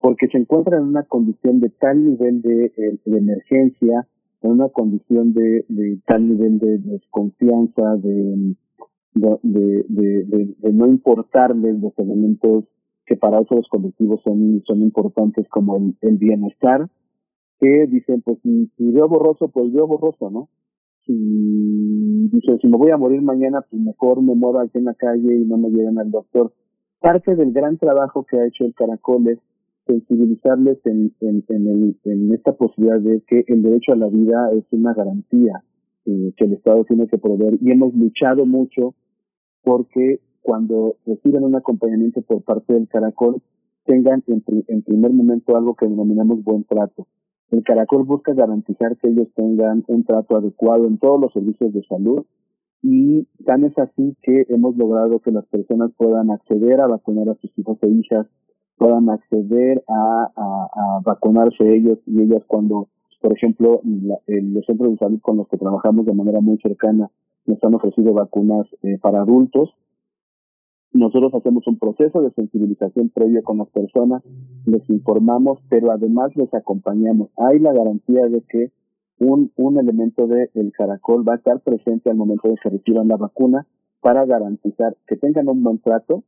[0.00, 4.06] porque se encuentra en una condición de tal nivel de, eh, emergencia,
[4.42, 5.64] en una condición de,
[6.06, 8.54] tal nivel de desconfianza, de,
[9.14, 12.64] de, no importarles los elementos
[13.06, 16.88] que para otros colectivos son, son importantes como el, bienestar,
[17.58, 20.48] que dicen, pues si veo borroso, pues veo borroso, ¿no?
[21.10, 24.94] Si dicen, si me voy a morir mañana, pues mejor me muero aquí en la
[24.94, 26.52] calle y no me lleven al doctor.
[27.00, 29.38] Parte del gran trabajo que ha hecho el Caracol es
[29.88, 34.50] sensibilizarles en, en, en, el- en esta posibilidad de que el derecho a la vida
[34.52, 35.64] es una garantía
[36.06, 38.94] eh, que el Estado tiene que proveer y hemos luchado mucho
[39.64, 43.42] porque cuando reciben un acompañamiento por parte del Caracol
[43.84, 47.06] tengan en, en primer momento algo que denominamos buen trato.
[47.50, 51.82] El Caracol busca garantizar que ellos tengan un trato adecuado en todos los servicios de
[51.84, 52.24] salud
[52.82, 57.34] y tan es así que hemos logrado que las personas puedan acceder a vacunar a
[57.34, 58.26] sus hijos e hijas,
[58.78, 62.88] puedan acceder a, vacunarse ellos y ellas cuando,
[63.20, 67.10] por ejemplo, la- los centros de salud con los que trabajamos de manera muy cercana
[67.46, 69.70] nos han ofrecido vacunas eh, para adultos.
[70.92, 74.22] Nosotros hacemos un proceso de sensibilización previo con las personas,
[74.66, 77.30] les informamos, pero además les acompañamos.
[77.36, 78.72] Hay la garantía de que
[79.20, 83.16] un, un elemento del caracol va a estar presente al momento de que reciban la
[83.16, 83.66] vacuna
[84.00, 86.24] para garantizar que tengan un buen trato,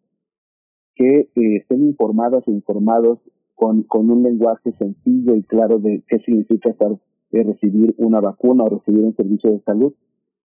[0.95, 3.19] que eh, estén informadas e informados
[3.55, 6.93] con, con un lenguaje sencillo y claro de qué significa estar,
[7.33, 9.95] eh, recibir una vacuna o recibir un servicio de salud,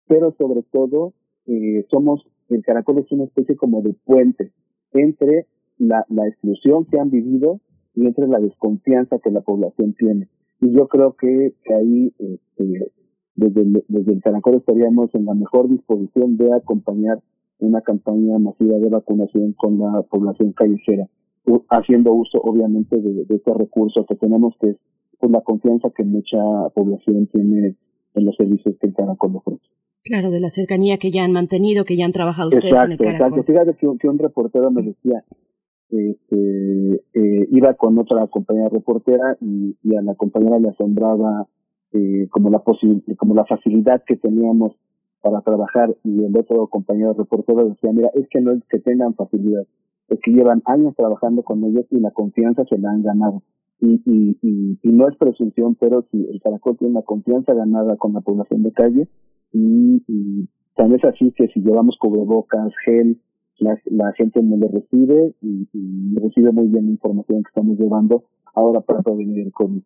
[0.08, 1.14] pero sobre todo
[1.48, 4.52] eh, somos, el caracol es una especie como de puente
[4.94, 7.60] entre la, exclusión que han vivido
[7.96, 10.28] y entre la desconfianza que la población tiene.
[10.62, 12.92] Y yo creo que, ahí, este,
[13.36, 17.22] desde, el, Caracol estaríamos en la mejor disposición de acompañar
[17.60, 21.08] una campaña masiva de vacunación con la población callejera,
[21.70, 24.78] haciendo uso obviamente de, de este recurso que tenemos que es
[25.20, 26.38] pues, la confianza que mucha
[26.74, 27.76] población tiene
[28.14, 29.77] en los servicios que el Caracol ofrece.
[30.04, 32.92] Claro, de la cercanía que ya han mantenido, que ya han trabajado ustedes en el
[32.94, 33.28] Exacto, Caracol.
[33.40, 33.52] exacto.
[33.52, 35.24] Fíjate que, un- que un reportero me decía,
[35.90, 41.48] este, eh, iba con otra compañera reportera y, y a la compañera le asombraba
[41.94, 44.74] eh, como la posi- como la facilidad que teníamos
[45.22, 49.14] para trabajar y el otro compañero reportero decía, mira, es que no es que tengan
[49.16, 49.64] facilidad,
[50.10, 53.42] es que llevan años trabajando con ellos y la confianza se la han ganado.
[53.80, 57.96] Y, y, y, y no es presunción, pero si el Caracol tiene una confianza ganada
[57.98, 59.08] con la población de calle
[59.54, 63.20] y, y tan es así que si llevamos cubrebocas, gel,
[63.60, 68.24] la, gente no lo recibe y, y recibe muy bien la información que estamos llevando
[68.54, 69.82] ahora para prevenir el COVID.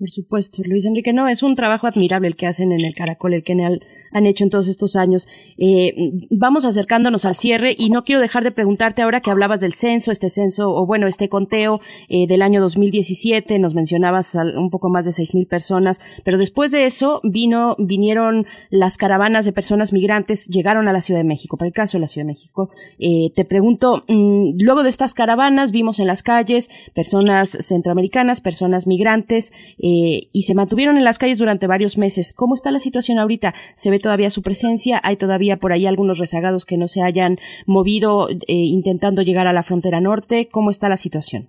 [0.00, 3.34] Por supuesto, Luis Enrique, no, es un trabajo admirable el que hacen en el Caracol,
[3.34, 5.28] el que han, hecho en todos estos años.
[5.58, 5.92] Eh,
[6.30, 10.10] vamos acercándonos al cierre y no quiero dejar de preguntarte ahora que hablabas del censo,
[10.10, 15.04] este censo, o bueno, este conteo eh, del año 2017, nos mencionabas un poco más
[15.04, 20.46] de seis mil personas, pero después de eso vino, vinieron las caravanas de personas migrantes,
[20.48, 22.70] llegaron a la Ciudad de México, para el caso de la Ciudad de México.
[22.98, 28.86] Eh, te pregunto, mm, luego de estas caravanas vimos en las calles personas centroamericanas, personas
[28.86, 29.89] migrantes, eh,
[30.32, 32.34] y se mantuvieron en las calles durante varios meses.
[32.36, 33.54] ¿Cómo está la situación ahorita?
[33.74, 35.00] ¿Se ve todavía su presencia?
[35.02, 37.36] ¿Hay todavía por ahí algunos rezagados que no se hayan
[37.66, 40.48] movido eh, intentando llegar a la frontera norte?
[40.50, 41.48] ¿Cómo está la situación?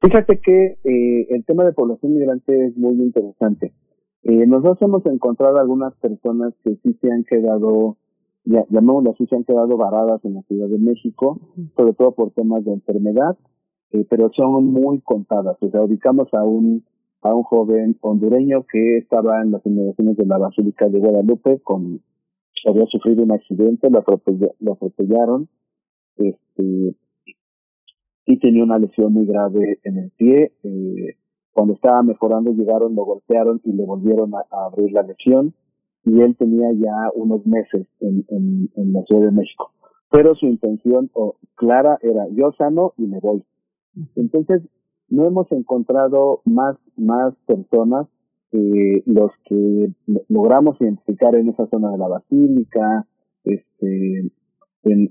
[0.00, 3.72] Fíjate que eh, el tema de población migrante es muy interesante.
[4.22, 7.96] Eh, nosotros hemos encontrado algunas personas que sí se han quedado,
[8.44, 11.40] ya, llamémoslo así, se han quedado varadas en la Ciudad de México,
[11.76, 13.36] sobre todo por temas de enfermedad,
[13.92, 15.56] eh, pero son muy contadas.
[15.60, 16.84] O sea, ubicamos a un
[17.22, 22.00] a un joven hondureño que estaba en las inmediaciones de la Basílica de Guadalupe con
[22.66, 25.48] había sufrido un accidente, lo, atropella- lo atropellaron,
[26.16, 26.96] este
[28.28, 30.52] y tenía una lesión muy grave en el pie.
[30.64, 31.14] Eh,
[31.52, 35.54] cuando estaba mejorando llegaron, lo golpearon y le volvieron a, a abrir la lesión
[36.04, 39.70] y él tenía ya unos meses en, en, en la Ciudad de México.
[40.10, 43.44] Pero su intención oh, clara era yo sano y me voy.
[44.16, 44.62] Entonces,
[45.08, 48.06] no hemos encontrado más, más personas
[48.52, 53.06] eh, los que lo- logramos identificar en esa zona de la Basílica,
[53.44, 54.30] este,
[54.84, 55.10] en,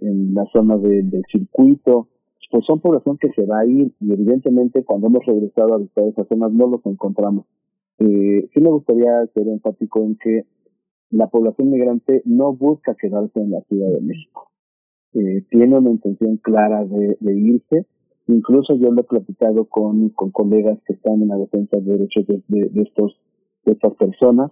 [0.00, 2.08] en, la zona de- del circuito,
[2.50, 6.04] pues son población que se va a ir y evidentemente cuando hemos regresado a visitar
[6.04, 7.44] esas zonas no los encontramos.
[7.98, 10.44] Eh, sí me gustaría ser enfático en que
[11.10, 14.48] la población migrante no busca quedarse en la Ciudad de México.
[15.14, 17.86] Eh, tiene una intención clara de irse.
[18.28, 22.26] Incluso yo lo he platicado con, con colegas que están en la defensa de derechos
[22.26, 23.20] de, de, estos
[23.64, 24.50] de estas personas,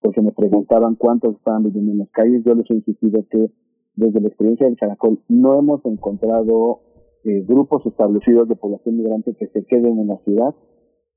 [0.00, 2.42] porque me preguntaban cuántos estaban viviendo en las calles.
[2.44, 3.50] Yo les he insistido que
[3.96, 6.80] desde la experiencia del Caracol no hemos encontrado
[7.24, 10.54] eh, grupos establecidos de población migrante que se queden en la ciudad.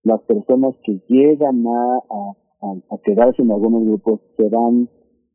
[0.04, 2.32] Las personas que llegan a, a,
[2.62, 4.90] a- a quedarse en algunos grupos serán,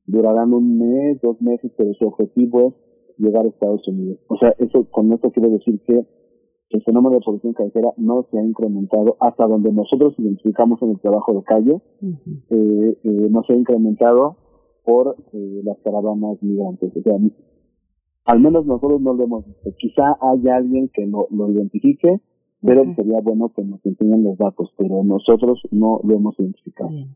[0.07, 2.75] durarán un mes, dos meses, pero su objetivo es
[3.19, 4.19] llegar a Estados Unidos.
[4.29, 6.07] O sea, eso con esto quiero decir que
[6.75, 10.99] el fenómeno de población callejera no se ha incrementado hasta donde nosotros identificamos en el
[10.99, 14.37] trabajo de calle, eh, eh, no se ha incrementado
[14.85, 16.93] por eh, las caravanas migrantes.
[16.97, 17.15] O sea,
[18.25, 19.71] al menos nosotros no lo hemos visto.
[19.79, 22.21] Quizá haya alguien que lo, lo identifique,
[22.61, 22.95] pero Ujú.
[22.95, 26.91] sería bueno que nos enseñen los datos, pero nosotros no lo hemos identificado.
[26.91, 27.09] Bien.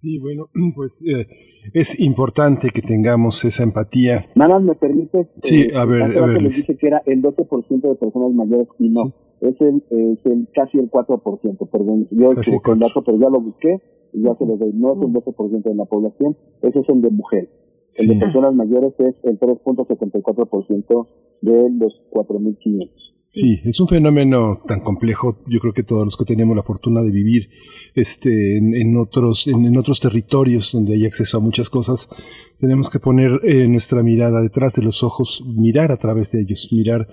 [0.00, 1.26] Sí, bueno, pues eh,
[1.74, 4.26] es importante que tengamos esa empatía.
[4.34, 5.28] Nada más me permite.
[5.42, 8.88] Sí, a ver, a ver, les dije que era el 12% de personas mayores y
[8.88, 9.04] no.
[9.04, 9.14] Sí.
[9.42, 12.08] Es el, es el casi el 4%, perdón.
[12.10, 12.74] Yo el cuatro.
[12.76, 13.78] dato, pero ya lo busqué
[14.12, 14.72] y ya se lo doy.
[14.74, 17.48] No es el 12% de la población, ese es el de mujeres.
[17.50, 18.08] El Sí.
[18.14, 21.08] de personas mayores es el 3.74%
[21.42, 22.90] de los 4.500.
[23.32, 25.38] Sí, es un fenómeno tan complejo.
[25.46, 27.48] Yo creo que todos los que tenemos la fortuna de vivir
[27.94, 32.08] este, en, en otros, en, en otros territorios donde hay acceso a muchas cosas,
[32.58, 36.70] tenemos que poner eh, nuestra mirada detrás de los ojos, mirar a través de ellos,
[36.72, 37.06] mirar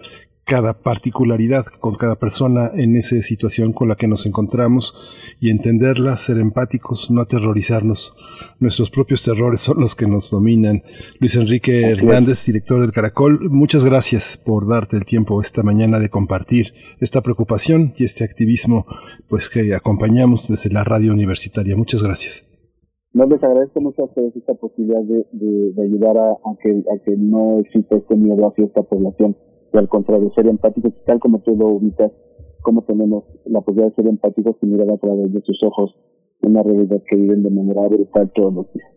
[0.48, 6.16] cada particularidad con cada persona en esa situación con la que nos encontramos y entenderla,
[6.16, 8.16] ser empáticos, no aterrorizarnos.
[8.62, 10.84] Nuestros propios terrores son los que nos dominan.
[11.20, 11.82] Luis Enrique.
[11.90, 17.22] Hernández, director del Caracol, muchas gracias por darte el tiempo esta mañana de compartir esta
[17.22, 18.86] preocupación y este activismo
[19.28, 21.76] pues que acompañamos desde la radio universitaria.
[21.76, 22.50] Muchas gracias.
[23.12, 26.70] No les agradezco mucho a ustedes esta posibilidad de, de, de ayudar a, a que,
[26.70, 29.36] a que no exista este miedo hacia esta población
[29.74, 32.12] y al contrario, ser empáticos, tal como tú lo ubicas
[32.62, 35.96] cómo tenemos la posibilidad de ser empáticos y mirar a través de sus ojos
[36.42, 38.97] una realidad que viven de manera brutal todos los días.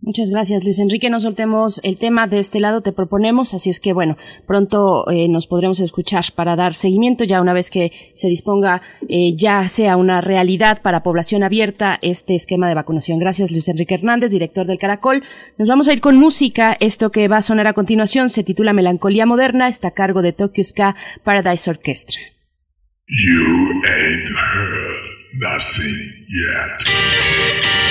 [0.00, 1.10] Muchas gracias, Luis Enrique.
[1.10, 5.28] No soltemos el tema de este lado, te proponemos, así es que bueno, pronto eh,
[5.28, 9.96] nos podremos escuchar para dar seguimiento ya una vez que se disponga eh, ya sea
[9.96, 13.18] una realidad para población abierta este esquema de vacunación.
[13.18, 15.24] Gracias, Luis Enrique Hernández, director del Caracol.
[15.58, 16.76] Nos vamos a ir con música.
[16.78, 20.32] Esto que va a sonar a continuación se titula Melancolía Moderna, está a cargo de
[20.32, 20.94] Tokyo Ska
[21.24, 22.20] Paradise Orchestra.
[23.08, 25.04] You ain't heard
[25.40, 25.98] nothing
[26.28, 27.89] yet.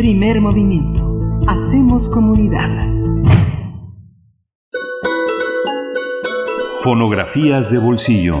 [0.00, 1.38] Primer movimiento.
[1.46, 2.70] Hacemos comunidad.
[6.80, 8.36] Fonografías de bolsillo.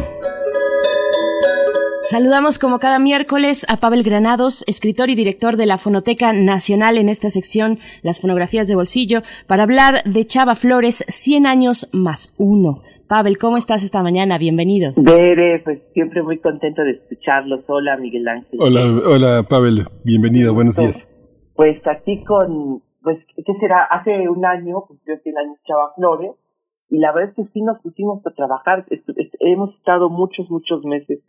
[2.02, 7.10] Saludamos como cada miércoles a Pavel Granados, escritor y director de la Fonoteca Nacional en
[7.10, 12.80] esta sección, las fonografías de bolsillo, para hablar de Chava Flores, 100 años más uno.
[13.06, 14.38] Pavel, ¿cómo estás esta mañana?
[14.38, 14.94] Bienvenido.
[14.96, 17.60] Bere, pues siempre muy contento de escucharlos.
[17.66, 18.58] Hola, Miguel Ángel.
[18.58, 21.06] Hola, hola Pavel, bienvenido, buenos días.
[21.54, 23.84] Pues aquí con, pues, ¿qué será?
[23.90, 26.32] Hace un año, pues yo el año Chava Flores,
[26.88, 28.84] y la verdad es que sí nos pusimos a trabajar.
[29.38, 31.20] Hemos estado muchos, muchos meses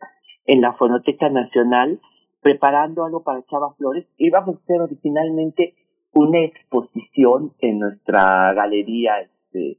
[0.45, 1.99] en la Fonoteca Nacional
[2.41, 4.07] preparando algo para Chava Flores.
[4.17, 5.75] Íbamos a hacer originalmente
[6.13, 9.77] una exposición en nuestra galería este,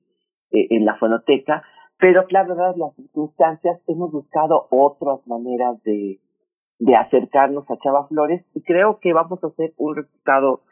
[0.53, 1.62] eh, en la Fonoteca,
[1.99, 6.20] pero claro, dadas las circunstancias, hemos buscado otras maneras de,
[6.83, 10.62] de acercarnos a Chava Flores y creo que vamos a hacer un resultado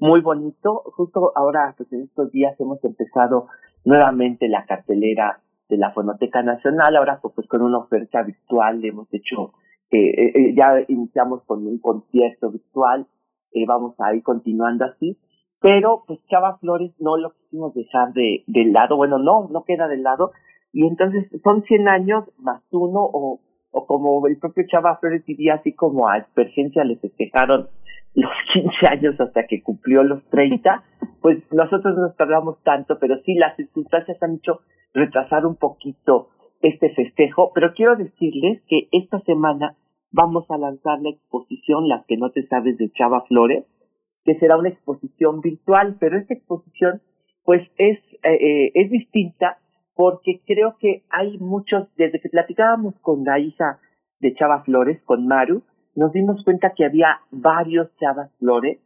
[0.00, 0.82] muy bonito.
[0.96, 3.46] Justo ahora, pues en estos días hemos empezado
[3.84, 9.52] nuevamente la cartelera de la Fonoteca Nacional, ahora pues con una oferta virtual, hemos hecho,
[9.92, 13.06] eh, eh, ya iniciamos con un concierto virtual,
[13.52, 15.18] eh, vamos a ir continuando así,
[15.60, 19.86] pero pues Chava Flores no lo quisimos dejar de, de lado, bueno, no, no queda
[19.86, 20.32] de lado,
[20.72, 23.40] y entonces son 100 años más uno, o,
[23.70, 27.68] o como el propio Chava Flores diría, así como a Espergencia le festejaron
[28.14, 30.82] los 15 años hasta que cumplió los 30,
[31.22, 34.60] pues nosotros no nos tardamos tanto, pero sí las circunstancias han hecho
[34.92, 36.30] retrasar un poquito
[36.62, 39.76] este festejo, pero quiero decirles que esta semana
[40.12, 43.64] vamos a lanzar la exposición Las que no te sabes de Chava Flores,
[44.24, 47.00] que será una exposición virtual, pero esta exposición
[47.44, 49.58] pues es, eh, eh, es distinta
[50.00, 53.80] porque creo que hay muchos, desde que platicábamos con la hija
[54.18, 55.62] de Chava Flores, con Maru,
[55.94, 58.78] nos dimos cuenta que había varios Chavas Flores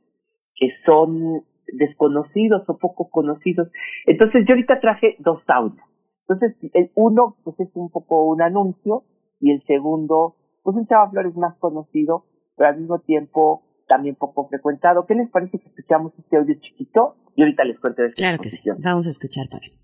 [0.56, 3.68] que son desconocidos o poco conocidos.
[4.06, 5.86] Entonces yo ahorita traje dos audios.
[6.26, 9.04] Entonces el uno pues es un poco un anuncio
[9.38, 10.34] y el segundo
[10.64, 12.24] pues un Chava Flores más conocido,
[12.56, 15.06] pero al mismo tiempo también poco frecuentado.
[15.06, 17.14] ¿Qué les parece que escuchamos este audio chiquito?
[17.36, 18.68] Y ahorita les cuento de esta Claro que sí.
[18.80, 19.78] Vamos a escuchar, Pavel.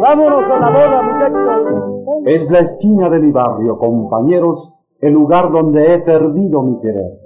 [0.00, 1.60] Vámonos a la boda, muchachos.
[2.24, 7.18] Es la esquina de mi barrio, compañeros, el lugar donde he perdido mi querer.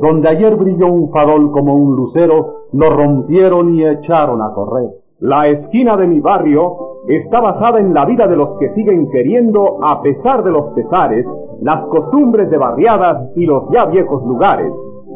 [0.00, 4.88] Donde ayer brilló un farol como un lucero, lo rompieron y echaron a correr.
[5.18, 9.80] La esquina de mi barrio está basada en la vida de los que siguen queriendo,
[9.82, 11.26] a pesar de los pesares,
[11.60, 14.72] las costumbres de barriadas y los ya viejos lugares.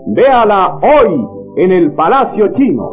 [0.08, 2.90] Véala hoy en el Palacio Chino.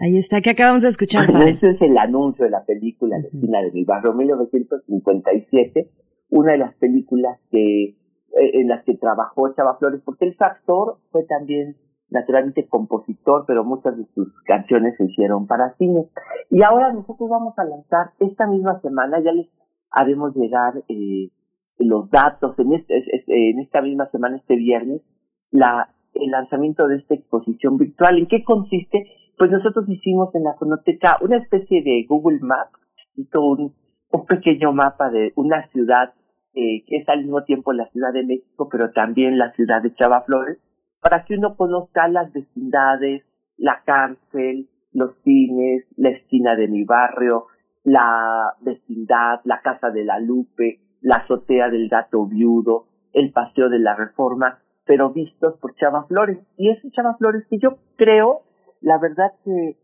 [0.00, 1.48] Ahí está, que acabamos de escuchar, Pavel.
[1.48, 5.90] Ese es el anuncio de la película La esquina de mi barrio, 1957,
[6.30, 7.96] una de las películas que
[8.36, 11.76] eh, en las que trabajó Chava Flores, porque él fue actor, fue también
[12.10, 16.08] naturalmente compositor, pero muchas de sus canciones se hicieron para cine.
[16.50, 19.48] Y ahora nosotros vamos a lanzar esta misma semana, ya les
[19.90, 21.30] haremos llegar eh,
[21.78, 25.02] los datos en, este, es- es- en esta misma semana, este viernes,
[25.50, 28.18] la, el lanzamiento de esta exposición virtual.
[28.18, 29.06] ¿En qué consiste?
[29.38, 32.72] Pues nosotros hicimos en la fonoteca una especie de Google Maps,
[33.16, 33.74] hizo un,
[34.10, 36.14] un pequeño mapa de una ciudad
[36.54, 39.94] eh, que es al mismo tiempo la Ciudad de México, pero también la ciudad de
[39.94, 40.56] Chava Flores,
[41.02, 43.24] para que uno conozca las vecindades,
[43.58, 47.44] la cárcel, los cines, la esquina de mi barrio,
[47.84, 53.78] la vecindad, la casa de la Lupe, la azotea del gato viudo, el paseo de
[53.78, 56.40] la Reforma, pero vistos por Chava Flores.
[56.56, 58.42] Y ese Chava Flores que yo creo,
[58.80, 59.76] la verdad que,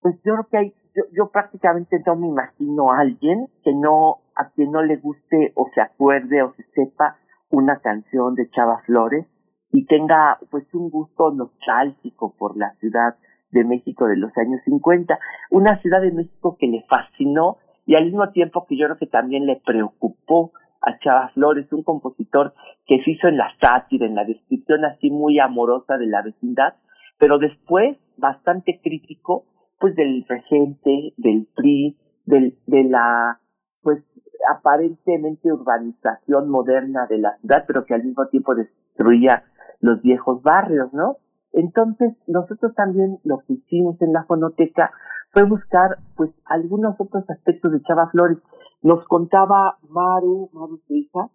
[0.00, 4.22] pues yo creo que hay, yo, yo prácticamente no me imagino a alguien que no,
[4.34, 7.16] a quien no le guste o se acuerde o se sepa
[7.50, 9.26] una canción de Chava Flores
[9.70, 13.14] y tenga pues un gusto nostálgico por la ciudad
[13.52, 15.16] de México de los años 50,
[15.50, 19.06] una ciudad de México que le fascinó y al mismo tiempo que yo creo que
[19.06, 22.54] también le preocupó a Chava Flores, un compositor
[22.86, 26.74] que se hizo en la sátira, en la descripción así muy amorosa de la vecindad,
[27.18, 29.46] pero después bastante crítico
[29.78, 33.40] pues del regente, del PRI, del, de la
[33.82, 34.02] pues
[34.50, 39.44] aparentemente urbanización moderna de la ciudad, pero que al mismo tiempo destruía
[39.80, 41.18] los viejos barrios, ¿no?
[41.52, 44.90] Entonces, nosotros también lo que hicimos en la fonoteca
[45.34, 48.38] fue buscar, pues, algunos otros aspectos de Chava Flores.
[48.82, 51.28] Nos contaba Maru, Maru su hija,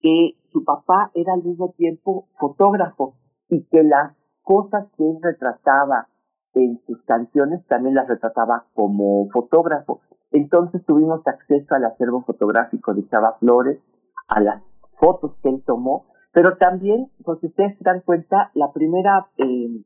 [0.00, 3.14] que su papá era al mismo tiempo fotógrafo
[3.48, 6.08] y que las cosas que él retrataba
[6.54, 10.00] en sus canciones también las retrataba como fotógrafo.
[10.30, 13.80] Entonces tuvimos acceso al acervo fotográfico de Chava Flores,
[14.28, 14.62] a las
[15.00, 19.82] fotos que él tomó, pero también, pues si ustedes se dan cuenta, la primera eh,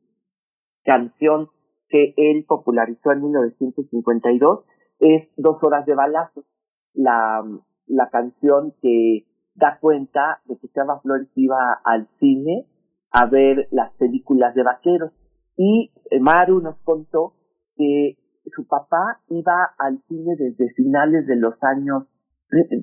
[0.83, 1.49] canción
[1.89, 4.65] que él popularizó en 1952
[4.99, 6.45] es Dos horas de balazos,
[6.93, 7.43] la,
[7.87, 9.25] la canción que
[9.55, 12.65] da cuenta de que Chava Flores iba al cine
[13.11, 15.11] a ver las películas de vaqueros.
[15.57, 17.33] Y eh, Maru nos contó
[17.75, 18.17] que
[18.55, 22.05] su papá iba al cine desde finales de los años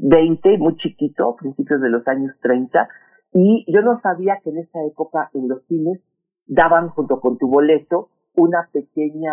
[0.03, 2.89] 20, muy chiquito, principios de los años 30,
[3.33, 6.01] y yo no sabía que en esa época en los cines
[6.47, 9.33] daban junto con tu boleto una pequeña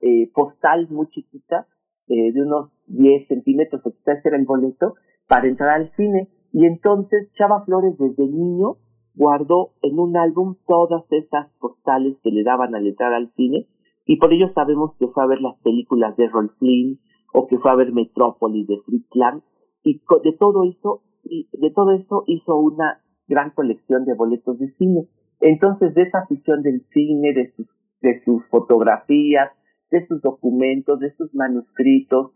[0.00, 1.66] eh, postal muy chiquita
[2.08, 4.94] eh, de unos 10 centímetros, o quizás era el boleto,
[5.26, 6.28] para entrar al cine.
[6.52, 8.78] Y entonces Chava Flores desde niño
[9.14, 13.66] guardó en un álbum todas esas postales que le daban al entrar al cine
[14.08, 16.98] y por ello sabemos que fue a ver las películas de Rolf Flynn
[17.34, 19.42] o que fue a ver Metrópolis de Fritz Lang
[19.84, 24.72] y de todo eso y de todo eso hizo una gran colección de boletos de
[24.78, 25.08] cine.
[25.40, 27.66] Entonces de esa afición del cine, de sus
[28.00, 29.50] de sus fotografías,
[29.90, 32.32] de sus documentos, de sus manuscritos,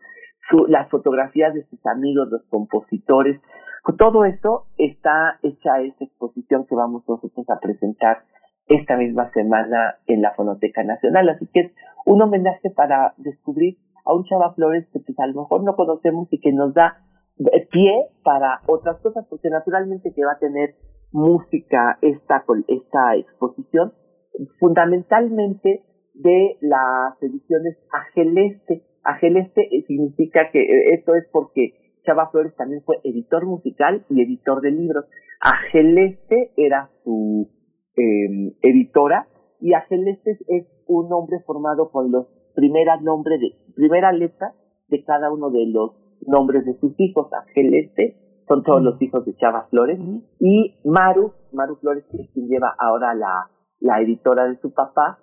[0.50, 3.40] su- las fotografías de sus amigos, los compositores,
[3.98, 8.24] todo eso está hecha esta exposición que vamos nosotros a presentar
[8.68, 11.28] esta misma semana en la Fonoteca Nacional.
[11.28, 11.72] Así que es
[12.06, 16.28] un homenaje para descubrir a un Chava Flores que pues, a lo mejor no conocemos
[16.30, 16.98] y que nos da
[17.38, 17.92] eh, pie
[18.22, 20.76] para otras cosas, porque naturalmente que va a tener
[21.10, 23.92] música esta, esta exposición,
[24.58, 25.82] fundamentalmente
[26.14, 28.82] de las ediciones Ageleste.
[29.04, 31.74] Ageleste eh, significa que eh, esto es porque
[32.04, 35.06] Chava Flores también fue editor musical y editor de libros.
[35.40, 37.48] Ageleste era su
[37.96, 39.26] eh, editora
[39.60, 44.52] y Ageleste es un nombre formado por los primera nombre de primera letra
[44.88, 45.92] de cada uno de los
[46.26, 47.32] nombres de sus hijos.
[47.32, 48.16] Ageleste
[48.46, 49.98] son todos los hijos de Chava Flores
[50.38, 53.50] y Maru, Maru Flores que es quien lleva ahora la,
[53.82, 55.18] la editora de su papá,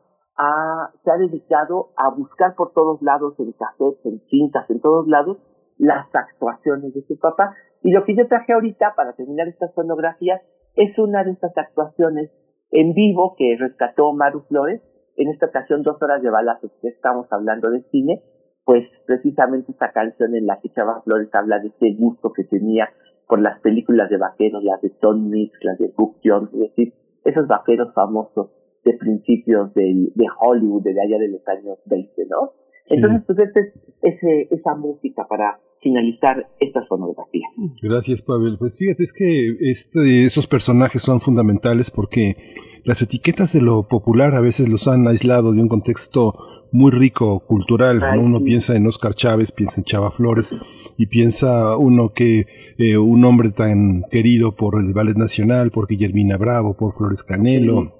[1.03, 5.38] se ha dedicado a buscar por todos lados, en cassettes, en cintas, en todos lados,
[5.78, 7.55] las actuaciones de su papá.
[7.82, 10.41] Y lo que yo traje ahorita para terminar estas fonografías
[10.76, 12.32] es una de estas actuaciones
[12.72, 14.82] en vivo que rescató Maru Flores,
[15.18, 18.22] en esta ocasión dos horas de balazos, que estamos hablando de cine,
[18.64, 22.89] pues precisamente esta canción en la que Chava Flores habla de ese gusto que tenía
[23.28, 26.93] por las películas de vaqueros, las de Tom Mix, las de Buck Jones, es decir,
[27.26, 28.49] esos vaqueros famosos
[28.86, 32.53] de principios del, de Hollywood, de allá de los años 20, ¿no?
[32.86, 32.95] Sí.
[32.95, 37.47] Entonces, pues ese, es- ese, esa música para finalizar esta sonografía.
[37.82, 38.57] Gracias, Pavel.
[38.57, 42.36] Pues fíjate, es que este, esos personajes son fundamentales porque
[42.84, 46.34] las etiquetas de lo popular a veces los han aislado de un contexto
[46.72, 47.99] muy rico cultural.
[47.99, 48.22] ¿no?
[48.22, 50.55] Uno piensa en Oscar Chávez, piensa en Chava Flores
[50.97, 52.45] y piensa uno que
[52.78, 57.95] eh, un hombre tan querido por el Ballet Nacional, por Guillermina Bravo, por Flores Canelo.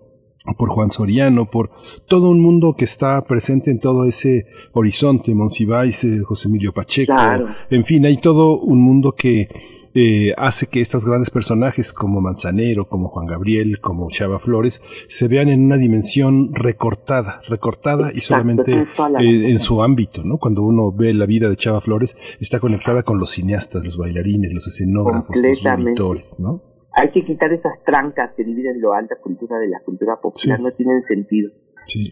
[0.58, 1.70] por Juan Soriano, por
[2.08, 7.14] todo un mundo que está presente en todo ese horizonte, Monsiváis, eh, José Emilio Pacheco,
[7.14, 7.48] Claro.
[7.70, 9.48] en fin, hay todo un mundo que
[9.94, 15.28] eh, hace que estos grandes personajes como Manzanero, como Juan Gabriel, como Chava Flores, se
[15.28, 18.74] vean en una dimensión recortada, recortada y solamente
[19.20, 20.38] eh, en su ámbito, ¿no?
[20.38, 24.54] Cuando uno ve la vida de Chava Flores, está conectada con los cineastas, los bailarines,
[24.54, 26.62] los escenógrafos, los editores, ¿no?
[26.94, 30.64] Hay que quitar esas trancas que dividen lo alta cultura de la cultura popular, Sí.
[30.64, 31.52] no tienen sentido.
[31.86, 32.12] Sí.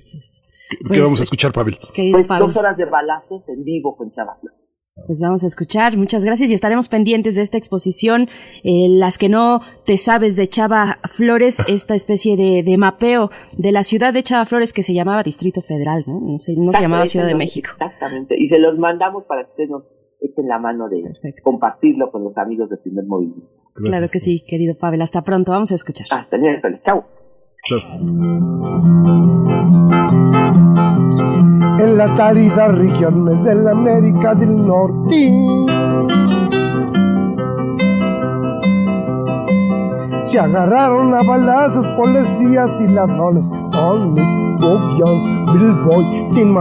[0.69, 1.77] ¿Qué, Pues, vamos a escuchar, Pavel?
[1.95, 2.47] Pues Pavel.
[2.47, 4.59] dos horas de balazos en vivo con Chava Flores.
[5.05, 8.27] Pues vamos a escuchar, muchas gracias y estaremos pendientes de esta exposición,
[8.63, 13.71] eh, las que no te sabes de Chava Flores, esta especie de, de mapeo de
[13.71, 16.19] la ciudad de Chava Flores que se llamaba Distrito Federal, ¿no?
[16.19, 17.69] No, se- no se llamaba Ciudad de México.
[17.73, 18.35] Exactamente.
[18.37, 19.83] Y se los mandamos para que ustedes nos
[20.19, 21.03] echen la mano de
[21.43, 23.47] compartirlo con los amigos del primer movimiento.
[23.75, 26.07] Claro que sí, querido Pavel, hasta pronto, vamos a escuchar.
[26.09, 27.05] Hasta el miércoles, chao.
[31.79, 35.33] En las áridas regiones de la América del Norte.
[40.25, 46.57] Se agarraron a balazos policías y ladrones, Tom Mix, Bob Jones, Bill Boy, Tim.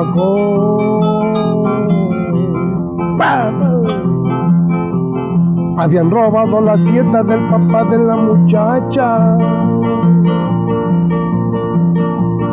[5.78, 9.38] Habían robado la hacienda del papá de la muchacha.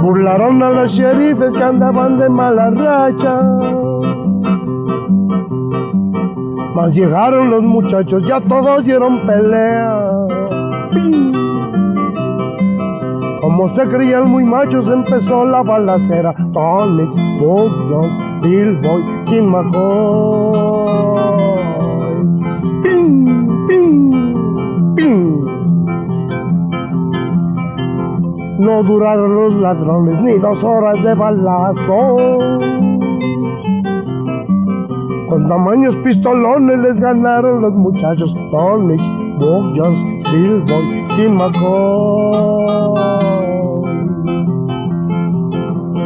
[0.03, 3.41] Burlaron a los sheriffes que andaban de mala racha.
[6.75, 10.11] Mas llegaron los muchachos, ya todos dieron pelea.
[13.39, 16.35] Como se creían muy machos, empezó la balacera.
[16.51, 20.83] Tonics, Bob Jones, Bill Boy, Kim McCoy.
[28.63, 32.15] No duraron los ladrones ni dos horas de balazo.
[35.27, 39.03] Con tamaños pistolones les ganaron los muchachos Tonics,
[39.37, 40.01] Bob Jones,
[40.31, 42.63] Bill Boy, Kim McCoy.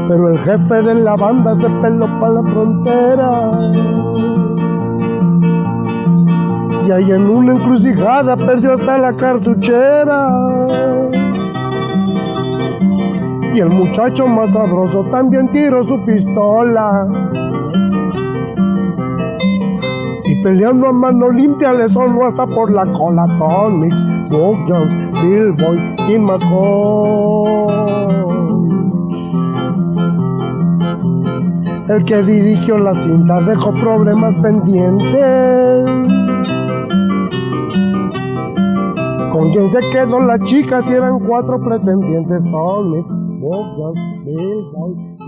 [0.08, 3.72] Pero el jefe de la banda se peló para la frontera.
[6.88, 11.07] Y ahí en una encrucijada perdió hasta la cartuchera.
[13.58, 17.08] Y el muchacho más sabroso también tiró su pistola.
[20.26, 24.93] Y peleando a mano limpia le sonó hasta por la cola Tonics, Bob Jones,
[25.24, 27.58] Bill Boy, Kim McCoy.
[31.89, 35.10] El que dirigió la cinta dejó problemas pendientes.
[39.32, 43.16] Con quien se quedó la chica si eran cuatro pretendientes Tonics,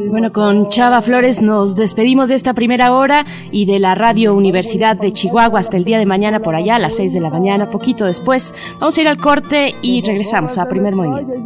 [0.09, 4.97] Bueno, con Chava Flores nos despedimos de esta primera hora y de la Radio Universidad
[4.97, 7.69] de Chihuahua hasta el día de mañana por allá a las 6 de la mañana,
[7.69, 8.53] poquito después.
[8.79, 11.37] Vamos a ir al corte y regresamos a Primer Movimiento.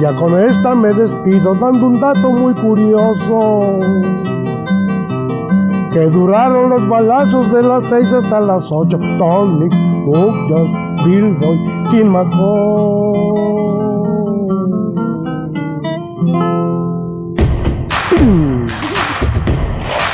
[0.00, 3.80] Ya con esta me despido dando un dato muy curioso.
[5.98, 9.00] Que duraron los balazos de las seis hasta las ocho.
[9.18, 9.76] Tonics,
[10.06, 10.70] Bob Jones,
[11.04, 11.58] Bill Boy,
[11.90, 12.14] Kim.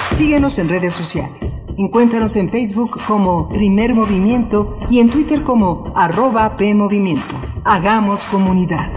[0.09, 1.66] Síguenos en redes sociales.
[1.76, 7.37] Encuéntranos en Facebook como Primer Movimiento y en Twitter como arroba PMovimiento.
[7.62, 8.91] Hagamos comunidad.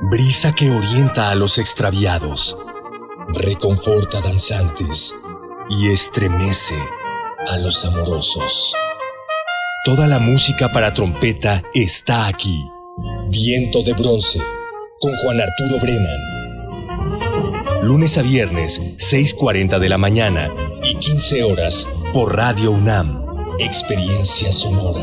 [0.00, 2.56] Brisa que orienta a los extraviados,
[3.28, 5.14] reconforta danzantes
[5.68, 6.74] y estremece
[7.46, 8.74] a los amorosos.
[9.84, 12.62] Toda la música para trompeta está aquí.
[13.28, 14.40] Viento de bronce,
[15.00, 16.20] con Juan Arturo Brennan.
[17.82, 20.50] Lunes a viernes, 6.40 de la mañana
[20.84, 23.24] y 15 horas por Radio UNAM.
[23.58, 25.02] Experiencia sonora.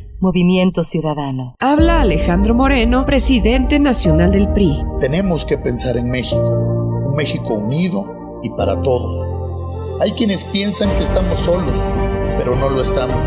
[0.21, 1.55] Movimiento Ciudadano.
[1.59, 4.85] Habla Alejandro Moreno, presidente nacional del PRI.
[4.99, 9.17] Tenemos que pensar en México, un México unido y para todos.
[9.99, 11.75] Hay quienes piensan que estamos solos,
[12.37, 13.25] pero no lo estamos.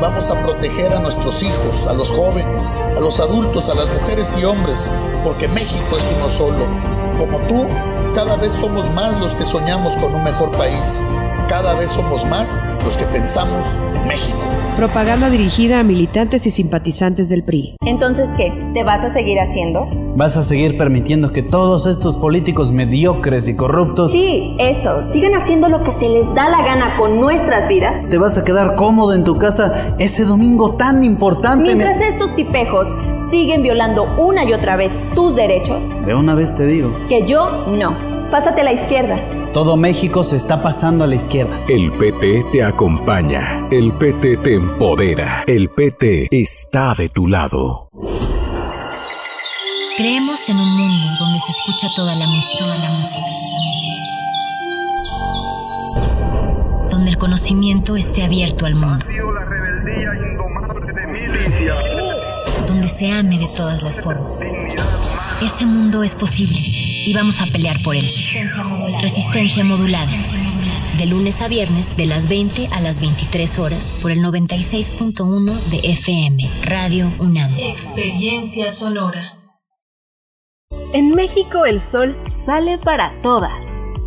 [0.00, 4.36] Vamos a proteger a nuestros hijos, a los jóvenes, a los adultos, a las mujeres
[4.40, 4.88] y hombres,
[5.24, 6.64] porque México es uno solo.
[7.18, 7.66] Como tú,
[8.14, 11.02] cada vez somos más los que soñamos con un mejor país.
[11.50, 14.38] Cada vez somos más los que pensamos en México.
[14.76, 17.74] Propaganda dirigida a militantes y simpatizantes del PRI.
[17.84, 18.56] Entonces, ¿qué?
[18.72, 19.88] ¿Te vas a seguir haciendo?
[20.14, 24.12] ¿Vas a seguir permitiendo que todos estos políticos mediocres y corruptos...
[24.12, 25.02] Sí, eso.
[25.02, 28.08] Sigan haciendo lo que se les da la gana con nuestras vidas.
[28.08, 31.64] ¿Te vas a quedar cómodo en tu casa ese domingo tan importante?
[31.64, 32.86] Mientras estos tipejos
[33.32, 35.90] siguen violando una y otra vez tus derechos.
[36.06, 36.96] De una vez te digo.
[37.08, 38.09] Que yo no.
[38.30, 39.18] Pásate a la izquierda.
[39.52, 41.58] Todo México se está pasando a la izquierda.
[41.68, 43.66] El PT te acompaña.
[43.72, 45.42] El PT te empodera.
[45.48, 47.90] El PT está de tu lado.
[49.96, 52.64] Creemos en un mundo donde se escucha toda la música.
[52.64, 53.26] Toda la música.
[56.90, 59.04] Donde el conocimiento esté abierto al mundo.
[62.68, 64.40] Donde se ame de todas las formas.
[65.42, 68.04] Ese mundo es posible y vamos a pelear por él.
[68.04, 69.00] Resistencia modulada.
[69.00, 70.12] Resistencia modulada.
[70.98, 75.78] De lunes a viernes, de las 20 a las 23 horas, por el 96.1 de
[75.92, 77.50] FM, Radio UNAM.
[77.58, 79.32] Experiencia sonora.
[80.92, 83.80] En México el sol sale para todas.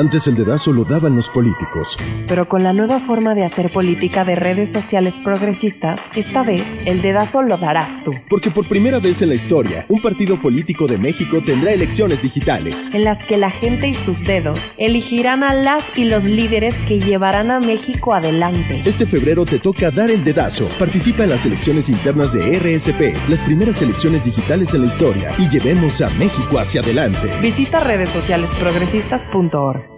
[0.00, 1.98] Antes el dedazo lo daban los políticos.
[2.26, 7.02] Pero con la nueva forma de hacer política de redes sociales progresistas, esta vez el
[7.02, 8.10] dedazo lo darás tú.
[8.30, 12.90] Porque por primera vez en la historia, un partido político de México tendrá elecciones digitales.
[12.94, 16.98] En las que la gente y sus dedos elegirán a las y los líderes que
[16.98, 18.82] llevarán a México adelante.
[18.86, 20.66] Este febrero te toca dar el dedazo.
[20.78, 25.50] Participa en las elecciones internas de RSP, las primeras elecciones digitales en la historia, y
[25.50, 27.30] llevemos a México hacia adelante.
[27.42, 29.89] Visita redes sociales progresistas.org.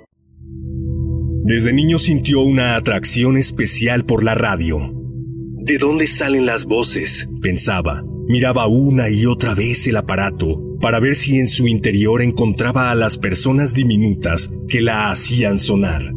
[1.45, 4.95] Desde niño sintió una atracción especial por la radio.
[5.57, 7.29] ¿De dónde salen las voces?
[7.41, 8.05] pensaba.
[8.29, 12.95] Miraba una y otra vez el aparato para ver si en su interior encontraba a
[12.95, 16.13] las personas diminutas que la hacían sonar.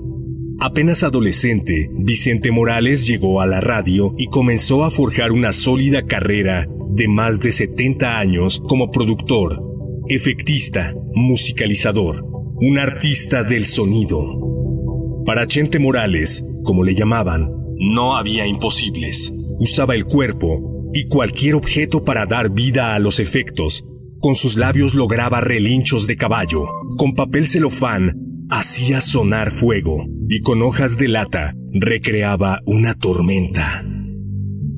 [0.59, 6.67] Apenas adolescente, Vicente Morales llegó a la radio y comenzó a forjar una sólida carrera
[6.91, 9.59] de más de 70 años como productor,
[10.07, 12.23] efectista, musicalizador,
[12.61, 14.74] un artista del sonido.
[15.25, 17.49] Para Chente Morales, como le llamaban,
[17.79, 19.31] no había imposibles.
[19.59, 23.83] Usaba el cuerpo y cualquier objeto para dar vida a los efectos.
[24.19, 26.67] Con sus labios lograba relinchos de caballo.
[26.97, 28.13] Con papel celofán
[28.51, 33.83] hacía sonar fuego y con hojas de lata recreaba una tormenta.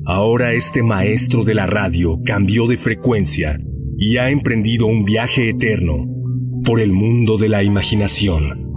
[0.06, 3.58] Ahora este maestro de la radio cambió de frecuencia
[3.98, 6.06] y ha emprendido un viaje eterno
[6.64, 8.67] por el mundo de la imaginación.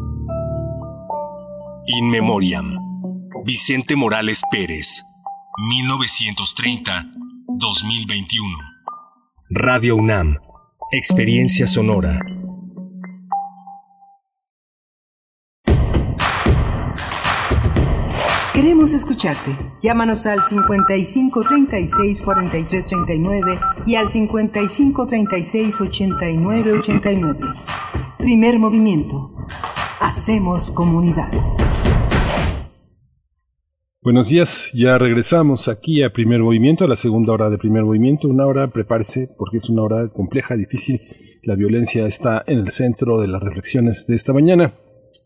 [1.88, 2.78] In Memoriam.
[3.44, 5.04] Vicente Morales Pérez.
[5.90, 7.04] 1930-2021.
[9.50, 10.38] Radio UNAM.
[10.92, 12.20] Experiencia sonora.
[18.54, 19.50] Queremos escucharte.
[19.82, 27.40] Llámanos al 55 36 43 39 y al 55 36 89 89.
[28.20, 29.34] Primer movimiento.
[30.00, 31.32] Hacemos comunidad.
[34.04, 38.28] Buenos días, ya regresamos aquí a primer movimiento, a la segunda hora de primer movimiento.
[38.28, 41.00] Una hora, prepárese, porque es una hora compleja, difícil.
[41.44, 44.74] La violencia está en el centro de las reflexiones de esta mañana.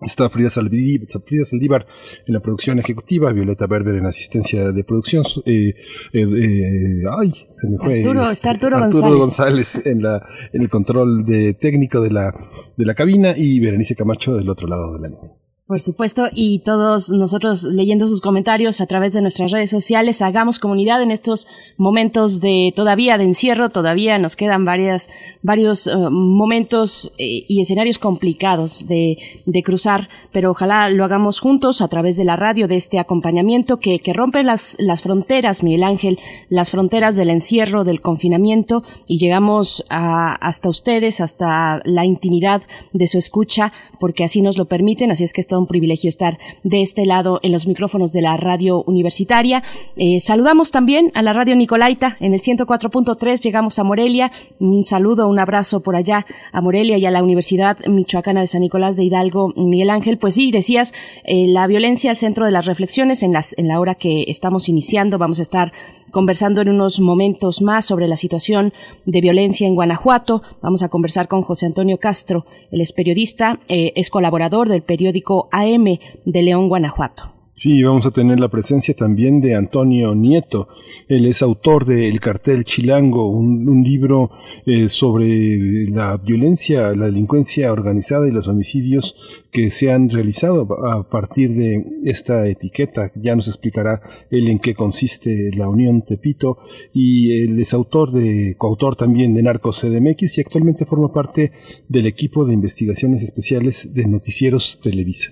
[0.02, 1.88] Está Frida Saldívar, Frida Saldívar
[2.28, 5.24] en la producción ejecutiva, Violeta Berber en asistencia de producción.
[5.46, 5.74] Eh,
[6.12, 8.00] eh, eh, ay, se me fue.
[8.00, 10.22] Arturo, este, está Arturo, González, González en, la,
[10.52, 12.36] en el control de técnico de la,
[12.76, 15.45] de la cabina y Berenice Camacho del otro lado de la línea.
[15.68, 20.60] Por supuesto, y todos nosotros leyendo sus comentarios a través de nuestras redes sociales, hagamos
[20.60, 21.48] comunidad en estos
[21.78, 25.10] momentos de todavía de encierro, todavía nos quedan varias,
[25.42, 31.82] varios uh, momentos eh, y escenarios complicados de, de, cruzar, pero ojalá lo hagamos juntos
[31.82, 35.82] a través de la radio, de este acompañamiento que, que rompe las, las fronteras, Miguel
[35.82, 42.62] Ángel, las fronteras del encierro, del confinamiento, y llegamos a, hasta ustedes, hasta la intimidad
[42.94, 46.38] de su escucha, porque así nos lo permiten, así es que esto un privilegio estar
[46.64, 49.64] de este lado en los micrófonos de la radio universitaria.
[49.96, 54.32] Eh, saludamos también a la radio Nicolaita en el 104.3, llegamos a Morelia.
[54.60, 58.62] Un saludo, un abrazo por allá a Morelia y a la Universidad Michoacana de San
[58.62, 60.18] Nicolás de Hidalgo, Miguel Ángel.
[60.18, 60.94] Pues sí, decías,
[61.24, 64.70] eh, la violencia al centro de las reflexiones en, las, en la hora que estamos
[64.70, 65.18] iniciando.
[65.18, 65.72] Vamos a estar
[66.12, 68.74] conversando en unos momentos más sobre la situación
[69.06, 70.42] de violencia en Guanajuato.
[70.62, 75.50] Vamos a conversar con José Antonio Castro, él es periodista, eh, es colaborador del periódico
[75.52, 77.35] AM de León, Guanajuato.
[77.58, 80.68] Sí, vamos a tener la presencia también de Antonio Nieto.
[81.08, 84.30] Él es autor de El cartel chilango, un, un libro
[84.66, 91.10] eh, sobre la violencia, la delincuencia organizada y los homicidios que se han realizado a
[91.10, 93.14] partir de esta etiqueta.
[93.16, 96.58] Ya nos explicará él en qué consiste la Unión Tepito
[96.94, 101.54] y él es autor de, coautor también de Narcos CDMX y actualmente forma parte
[101.88, 105.32] del equipo de investigaciones especiales de Noticieros Televisa.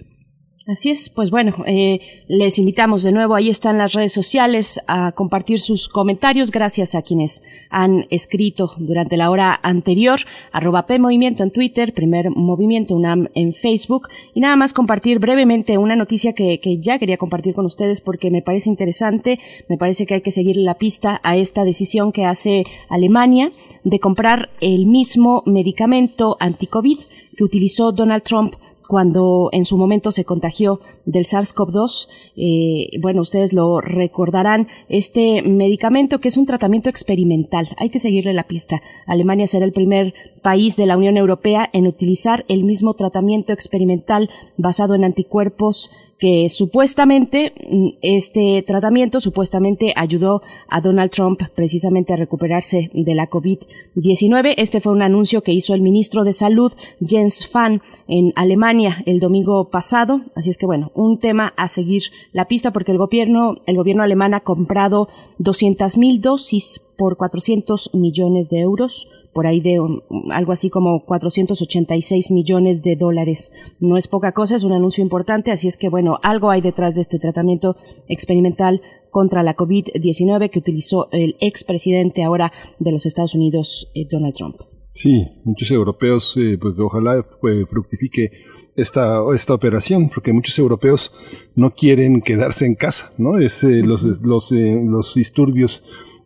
[0.66, 2.00] Así es, pues bueno, eh,
[2.30, 7.02] les invitamos de nuevo, ahí están las redes sociales, a compartir sus comentarios, gracias a
[7.02, 10.22] quienes han escrito durante la hora anterior,
[10.54, 15.78] arroba P Movimiento en Twitter, primer Movimiento UNAM en Facebook, y nada más compartir brevemente
[15.78, 20.06] una noticia que, que ya quería compartir con ustedes porque me parece interesante, me parece
[20.06, 23.52] que hay que seguir la pista a esta decisión que hace Alemania
[23.84, 27.00] de comprar el mismo medicamento anti-COVID
[27.36, 28.56] que utilizó Donald Trump
[28.88, 32.08] cuando en su momento se contagió del SARS-CoV-2.
[32.36, 37.70] Eh, bueno, ustedes lo recordarán, este medicamento que es un tratamiento experimental.
[37.78, 38.82] Hay que seguirle la pista.
[39.06, 44.30] Alemania será el primer país de la Unión Europea en utilizar el mismo tratamiento experimental
[44.58, 47.54] basado en anticuerpos que supuestamente
[48.02, 54.54] este tratamiento supuestamente ayudó a Donald Trump precisamente a recuperarse de la COVID-19.
[54.58, 56.72] Este fue un anuncio que hizo el ministro de Salud
[57.06, 60.22] Jens Fan en Alemania el domingo pasado.
[60.36, 64.04] Así es que bueno, un tema a seguir la pista porque el gobierno el gobierno
[64.04, 65.08] alemán ha comprado
[65.40, 71.06] 200 mil dosis por 400 millones de euros, por ahí de un, algo así como
[71.06, 73.52] 486 millones de dólares.
[73.80, 76.96] No es poca cosa, es un anuncio importante, así es que bueno, algo hay detrás
[76.96, 77.76] de este tratamiento
[78.08, 84.34] experimental contra la COVID-19 que utilizó el expresidente ahora de los Estados Unidos, eh, Donald
[84.34, 84.58] Trump.
[84.92, 88.32] Sí, muchos europeos, eh, pues ojalá eh, fructifique
[88.76, 91.12] esta, esta operación, porque muchos europeos
[91.56, 93.38] no quieren quedarse en casa, ¿no?
[93.38, 95.84] Es, eh, los, los, eh, los disturbios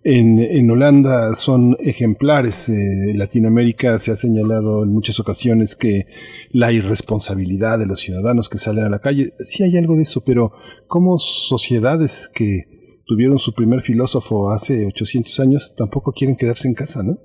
[0.10, 2.70] en, Holanda son ejemplares.
[2.70, 6.06] Eh, Latinoamérica se ha señalado en muchas ocasiones que
[6.52, 10.22] la irresponsabilidad de los ciudadanos que salen a la calle, sí hay algo de eso,
[10.24, 10.54] pero
[10.88, 17.04] como sociedades que tuvieron su primer filósofo hace 800 años tampoco quieren quedarse en casa,
[17.04, 17.18] ¿no?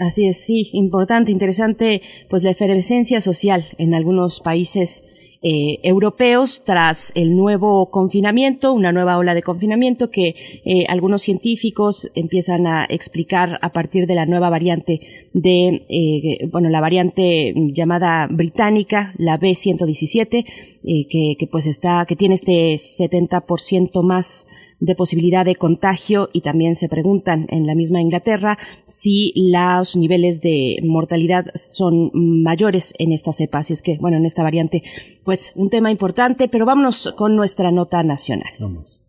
[0.00, 5.04] Así es, sí, importante, interesante, pues la efervescencia social en algunos países
[5.46, 10.34] eh, europeos tras el nuevo confinamiento, una nueva ola de confinamiento que
[10.64, 16.70] eh, algunos científicos empiezan a explicar a partir de la nueva variante de, eh, bueno,
[16.70, 20.46] la variante llamada británica, la B117,
[20.84, 24.46] que, que pues está, que tiene este 70% más
[24.84, 30.40] de posibilidad de contagio y también se preguntan en la misma Inglaterra si los niveles
[30.40, 33.58] de mortalidad son mayores en esta cepa.
[33.58, 34.82] Así es que, bueno, en esta variante,
[35.24, 38.52] pues un tema importante, pero vámonos con nuestra nota nacional.
[38.58, 39.00] Vamos.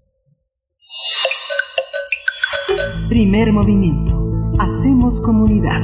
[3.09, 4.51] Primer movimiento.
[4.59, 5.81] Hacemos comunidad.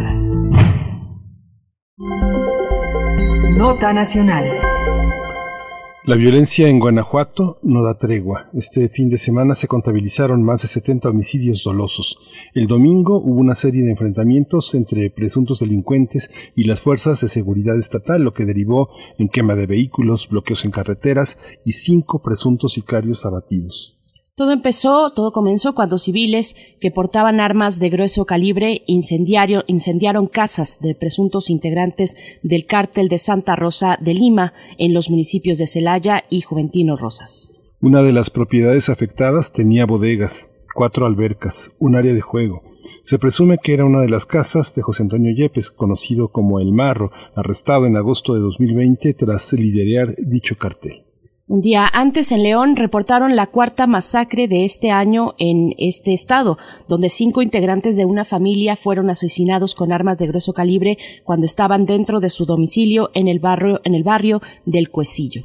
[3.57, 4.43] Nota nacional.
[6.03, 8.49] La violencia en Guanajuato no da tregua.
[8.53, 12.17] Este fin de semana se contabilizaron más de 70 homicidios dolosos.
[12.55, 17.77] El domingo hubo una serie de enfrentamientos entre presuntos delincuentes y las fuerzas de seguridad
[17.77, 18.89] estatal, lo que derivó
[19.19, 24.00] en quema de vehículos, bloqueos en carreteras y cinco presuntos sicarios abatidos.
[24.41, 30.95] Todo empezó, todo comenzó cuando civiles que portaban armas de grueso calibre incendiaron casas de
[30.95, 36.41] presuntos integrantes del cártel de Santa Rosa de Lima en los municipios de Celaya y
[36.41, 37.51] Juventino Rosas.
[37.81, 42.63] Una de las propiedades afectadas tenía bodegas, cuatro albercas, un área de juego.
[43.03, 46.73] Se presume que era una de las casas de José Antonio Yepes, conocido como El
[46.73, 51.03] Marro, arrestado en agosto de 2020 tras liderar dicho cartel.
[51.51, 56.57] Un día antes en León reportaron la cuarta masacre de este año en este estado,
[56.87, 61.85] donde cinco integrantes de una familia fueron asesinados con armas de grueso calibre cuando estaban
[61.85, 65.43] dentro de su domicilio en el barrio, del Cuecillo.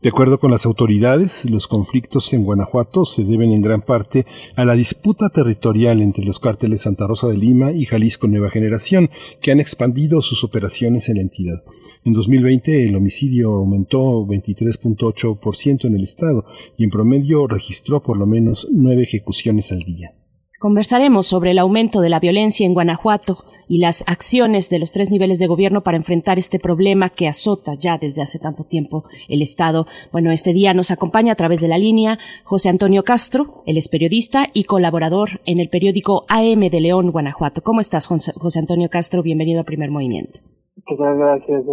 [0.00, 4.24] De acuerdo con las autoridades, los conflictos en Guanajuato se deben en gran parte
[4.56, 9.10] a la disputa territorial entre los cárteles Santa Rosa de Lima y Jalisco Nueva Generación,
[9.42, 11.62] que han expandido sus operaciones en la entidad.
[12.06, 16.44] En 2020 el homicidio aumentó 23.8% en el estado
[16.76, 20.12] y en promedio registró por lo menos nueve ejecuciones al día.
[20.58, 25.10] Conversaremos sobre el aumento de la violencia en Guanajuato y las acciones de los tres
[25.10, 29.40] niveles de gobierno para enfrentar este problema que azota ya desde hace tanto tiempo el
[29.40, 29.86] Estado.
[30.12, 33.88] Bueno, este día nos acompaña a través de la línea José Antonio Castro, él es
[33.88, 37.62] periodista y colaborador en el periódico AM de León, Guanajuato.
[37.62, 39.22] ¿Cómo estás, José Antonio Castro?
[39.22, 40.40] Bienvenido a Primer Movimiento.
[40.76, 41.64] Gracias,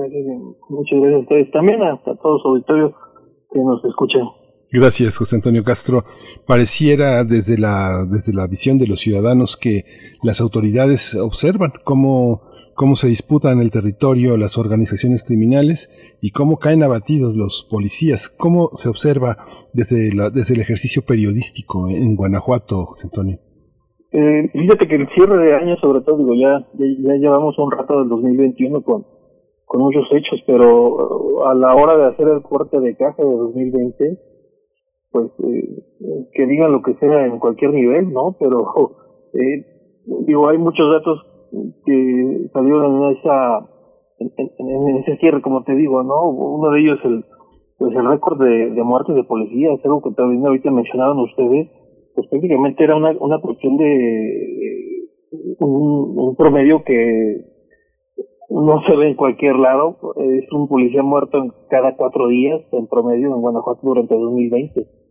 [0.69, 2.95] muchas gracias a ustedes también, hasta todo su auditorio
[3.51, 4.21] que nos escuchen.
[4.73, 6.05] Gracias, José Antonio Castro.
[6.47, 9.83] Pareciera desde la, desde la visión de los ciudadanos que
[10.23, 12.43] las autoridades observan cómo,
[12.73, 18.29] cómo se disputan el territorio las organizaciones criminales y cómo caen abatidos los policías.
[18.29, 23.39] ¿Cómo se observa desde, la, desde el ejercicio periodístico en Guanajuato, José Antonio?
[24.13, 27.99] Eh, fíjate que el cierre de año, sobre todo, digo, ya, ya, llevamos un rato
[27.99, 29.05] del 2021 con,
[29.65, 34.19] con muchos hechos, pero a la hora de hacer el corte de caja de 2020,
[35.11, 38.35] pues eh, que digan lo que sea en cualquier nivel, ¿no?
[38.37, 38.73] Pero
[39.33, 39.65] eh,
[40.25, 41.25] digo, hay muchos datos
[41.85, 43.67] que salieron en esa
[44.19, 46.29] en, ese cierre, como te digo, ¿no?
[46.29, 47.25] Uno de ellos el
[47.77, 51.67] pues el récord de, de muertes de policía, es algo que también ahorita mencionaron ustedes,
[52.15, 55.07] pues prácticamente era una, una cuestión de
[55.59, 57.45] un, un promedio que
[58.49, 62.87] no se ve en cualquier lado, es un policía muerto en cada cuatro días en
[62.87, 65.01] promedio en Guanajuato durante 2020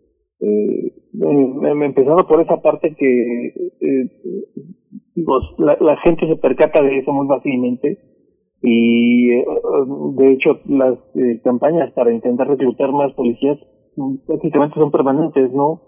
[0.41, 0.93] eh,
[1.85, 3.47] empezando por esa parte que
[3.81, 4.11] eh,
[5.59, 7.99] la, la, gente se percata de eso muy fácilmente.
[8.63, 9.45] Y eh,
[10.17, 13.59] de hecho las eh, campañas para intentar reclutar más policías
[14.27, 15.83] prácticamente son permanentes, ¿no?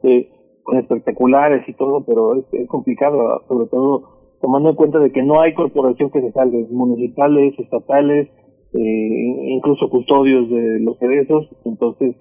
[0.74, 5.54] Espectaculares y todo, pero es, complicado, sobre todo tomando en cuenta de que no hay
[5.54, 8.28] corporación que se salve, municipales, estatales,
[8.72, 12.16] incluso custodios de los cerezos, entonces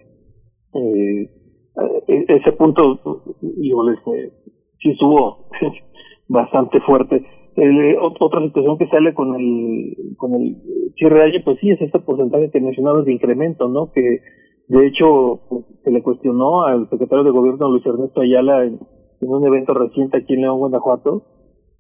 [0.74, 1.30] eh,
[2.08, 3.24] eh, ese punto,
[3.58, 3.98] híjole,
[4.80, 5.48] sí estuvo
[6.28, 7.26] bastante fuerte.
[7.58, 10.56] Eh, otra situación que sale con el con el
[10.96, 13.92] cierre de pues sí, es este porcentaje que mencionabas de incremento, ¿no?
[13.92, 14.22] Que
[14.72, 18.80] de hecho pues, se le cuestionó al secretario de gobierno Luis Ernesto Ayala en,
[19.20, 21.24] un evento reciente aquí en León, Guanajuato,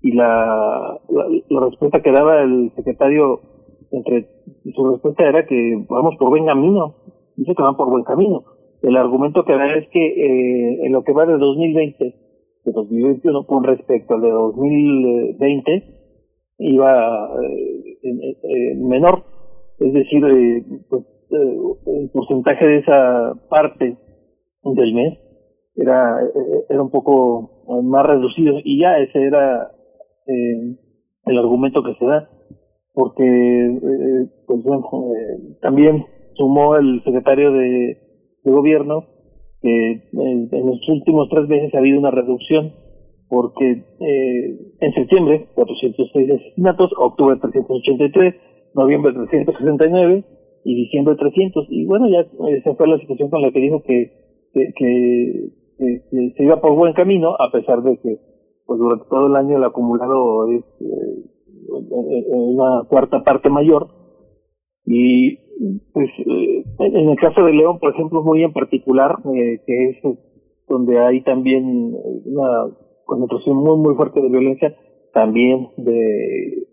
[0.01, 3.39] y la, la, respuesta que daba el secretario
[3.91, 4.27] entre
[4.75, 6.95] su respuesta era que vamos por buen camino,
[7.35, 8.43] dice que van por buen camino.
[8.83, 12.03] El argumento que da es que eh, en lo que va de 2020,
[12.65, 15.83] de 2021 con respecto al de 2020,
[16.59, 19.23] iba eh, menor,
[19.79, 23.97] es decir, eh, pues, el porcentaje de esa parte
[24.63, 25.17] del mes
[25.75, 26.19] era,
[26.69, 28.57] era un poco más reducido.
[28.63, 29.71] Y ya ese era
[30.27, 32.29] el argumento que se da,
[32.93, 33.79] porque
[34.47, 34.63] pues,
[35.61, 36.05] también
[36.35, 37.97] sumó el secretario de
[38.43, 39.05] gobierno,
[39.61, 42.73] que en, los últimos tres meses ha habido una reducción,
[43.29, 48.35] porque eh, en septiembre 406 asesinatos, octubre 383,
[48.73, 50.25] noviembre 369
[50.63, 51.67] y diciembre 300.
[51.69, 54.11] Y bueno, ya esa fue la situación con la que dijo que,
[54.53, 58.17] que, se iba por buen camino, a pesar de que
[58.65, 61.23] pues durante todo el año el acumulado es eh,
[62.27, 63.87] una cuarta parte mayor.
[64.85, 65.37] Y
[65.93, 70.17] pues eh, en el caso de León, por ejemplo, muy en particular, eh, que es
[70.67, 71.93] donde hay también
[72.25, 72.73] una
[73.05, 74.75] concentración muy, muy fuerte de violencia,
[75.13, 76.67] también de,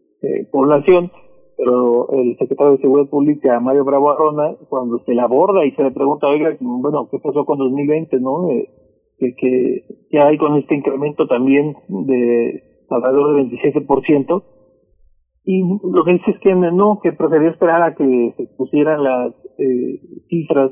[0.50, 1.10] población,
[1.58, 5.82] pero el secretario de Seguridad Pública, Mario Bravo Arrona, cuando se le aborda y se
[5.82, 8.48] le pregunta, oiga, bueno, ¿qué pasó con 2020, no?
[8.48, 8.70] Eh,
[9.18, 14.42] que, que, que hay con este incremento también de alrededor del 27%,
[15.44, 19.34] y lo que dice es que no, que prefería esperar a que se pusieran las
[19.58, 19.98] eh,
[20.28, 20.70] cifras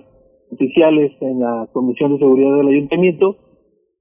[0.52, 3.36] oficiales en la Comisión de Seguridad del Ayuntamiento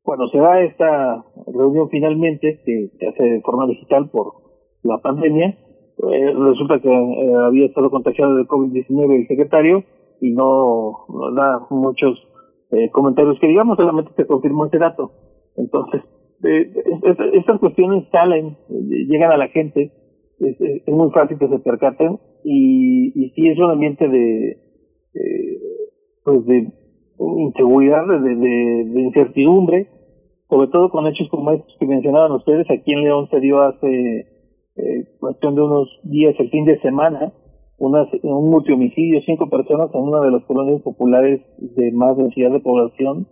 [0.05, 4.33] cuando se da esta reunión finalmente, que se hace de forma digital por
[4.83, 5.57] la pandemia,
[5.97, 9.83] eh, resulta que eh, había estado contagiado de COVID-19 el secretario
[10.19, 11.05] y no,
[11.35, 12.19] da muchos
[12.71, 15.11] eh, comentarios que digamos, solamente se confirmó ese dato.
[15.55, 16.01] Entonces,
[17.33, 19.91] estas cuestiones salen, llegan a la gente,
[20.39, 24.57] es, muy fácil que se percaten y, y sí es un ambiente de,
[26.23, 26.73] pues de
[27.19, 29.87] inseguridad, de, de, incertidumbre,
[30.49, 32.69] sobre todo con hechos como estos que mencionaban ustedes.
[32.69, 34.34] Aquí en León se dio hace
[34.75, 37.33] eh, cuestión de unos días, el fin de semana,
[37.77, 42.59] una, un multihomicidio, cinco personas en una de las colonias populares de más densidad de
[42.59, 43.27] población,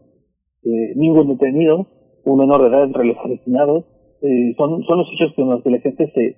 [0.63, 1.87] eh, ningún detenido,
[2.25, 3.85] un menor de edad entre los asesinados.
[4.21, 6.37] Eh, son, son los hechos con los que la gente se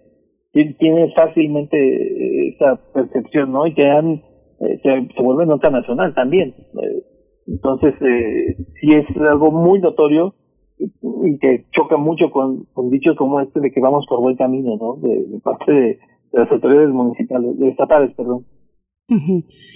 [0.79, 3.67] tiene fácilmente eh, esa percepción, ¿no?
[3.67, 4.23] Y que han,
[4.61, 6.55] eh, se, se vuelve nota nacional también.
[7.47, 10.33] entonces, eh, sí es algo muy notorio
[11.25, 14.77] y que choca mucho con, con dichos como este de que vamos por buen camino,
[14.77, 14.95] ¿no?
[14.95, 15.99] De, parte de,
[16.31, 18.45] las autoridades municipales, estatales, perdón.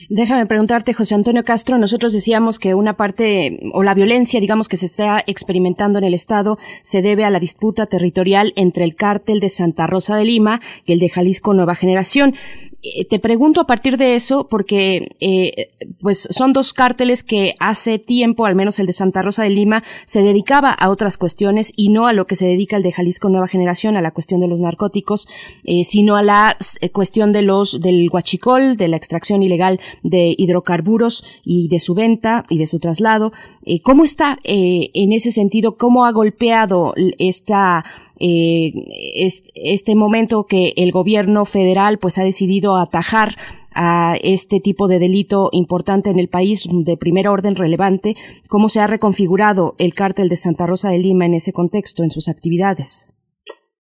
[0.10, 4.76] Déjame preguntarte, José Antonio Castro, nosotros decíamos que una parte o la violencia, digamos, que
[4.76, 9.40] se está experimentando en el Estado se debe a la disputa territorial entre el cártel
[9.40, 12.34] de Santa Rosa de Lima y el de Jalisco Nueva Generación.
[12.82, 18.00] Eh, te pregunto a partir de eso porque eh, pues son dos cárteles que hace
[18.00, 21.90] tiempo, al menos el de Santa Rosa de Lima, se dedicaba a otras cuestiones y
[21.90, 24.48] no a lo que se dedica el de Jalisco Nueva Generación, a la cuestión de
[24.48, 25.28] los narcóticos,
[25.66, 26.58] eh, sino a la
[26.94, 32.46] cuestión de los del huachicol, de la extracción ilegal de hidrocarburos y de su venta
[32.50, 33.34] y de su traslado.
[33.84, 35.78] ¿Cómo está en ese sentido?
[35.78, 37.84] ¿Cómo ha golpeado esta
[38.20, 38.74] eh,
[39.56, 43.30] este momento que el gobierno federal pues ha decidido atajar
[43.74, 48.16] a este tipo de delito importante en el país de primer orden relevante,
[48.48, 52.10] cómo se ha reconfigurado el cártel de Santa Rosa de Lima en ese contexto, en
[52.10, 53.16] sus actividades.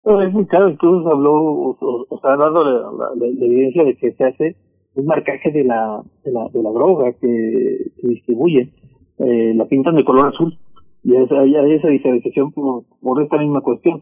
[0.04, 0.76] es muy claro,
[1.12, 4.56] habló, o, sea, dado la, evidencia de que se hace
[4.96, 8.74] un marcaje de la, de la, de la droga que se distribuye,
[9.20, 10.58] eh, la pintan de color azul,
[11.06, 14.02] y hay, esa diferenciación por, por esta misma cuestión.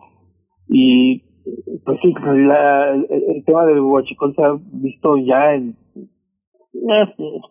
[0.67, 1.23] Y
[1.85, 5.75] pues sí, la, el, tema del huachicol se ha visto ya en...
[6.73, 7.41] Eh,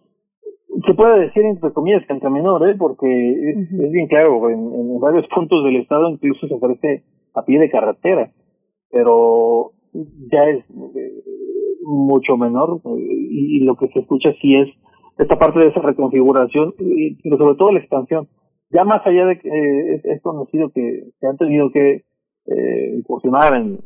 [0.86, 2.74] se puede decir entre comillas que menor, ¿eh?
[2.78, 7.70] porque es, bien claro, en, varios puntos del estado incluso se ofrece a pie de
[7.70, 8.32] carretera,
[8.90, 11.22] pero ya es eh,
[11.82, 14.68] mucho menor y, lo que se escucha sí es
[15.18, 16.74] esta parte de esa reconfiguración,
[17.22, 18.28] pero sobre todo la expansión.
[18.70, 22.04] Ya más allá de que eh, es, conocido que se han tenido que
[22.46, 23.78] eh, incursionar en,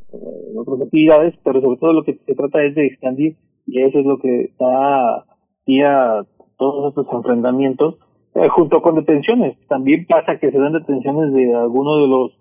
[0.57, 4.07] otras actividades, pero sobre todo lo que se trata es de expandir y eso es
[4.07, 6.27] lo que está a
[6.57, 7.97] todos estos enfrentamientos
[8.35, 9.59] eh, junto con detenciones.
[9.69, 12.33] También pasa que se dan detenciones de algunos de los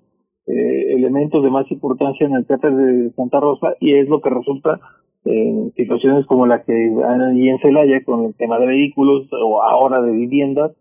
[0.48, 4.30] eh, elementos de más importancia en el cártel de Santa Rosa y es lo que
[4.30, 4.80] resulta
[5.26, 10.02] en situaciones como la que hay en Celaya con el tema de vehículos o ahora
[10.02, 10.72] de viviendas.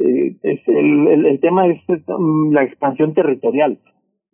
[0.00, 1.80] Eh, el, el, el tema es
[2.50, 3.78] la expansión territorial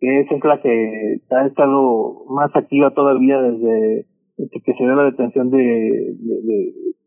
[0.01, 5.51] que es la que ha estado más activa todavía desde, que se dio la detención
[5.51, 6.17] de,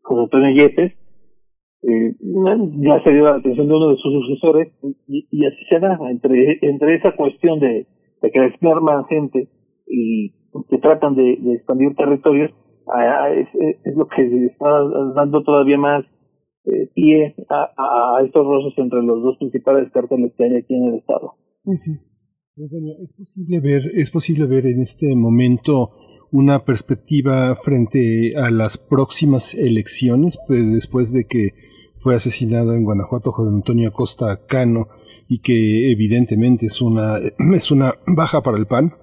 [0.01, 0.93] José Antonio Yepes.
[1.83, 2.15] Eh,
[2.79, 4.73] ya se dio la detención de uno de sus sucesores
[5.07, 7.85] y, así se da entre, entre esa cuestión de,
[8.21, 9.49] de que más gente
[9.85, 10.31] y
[10.69, 12.51] que tratan de, expandir territorios,
[13.35, 14.69] es, lo que está
[15.15, 16.05] dando todavía más
[16.63, 17.73] eh, pie a,
[18.17, 21.33] a, estos roces entre los dos principales cárteles que hay aquí en el estado.
[22.57, 25.91] ¿Es posible ver, es posible ver en este momento
[26.31, 31.53] una perspectiva frente a las próximas elecciones, pues, después de que
[31.97, 34.87] fue asesinado en Guanajuato José Antonio Acosta Cano
[35.27, 37.17] y que evidentemente es una,
[37.53, 38.93] es una baja para el PAN,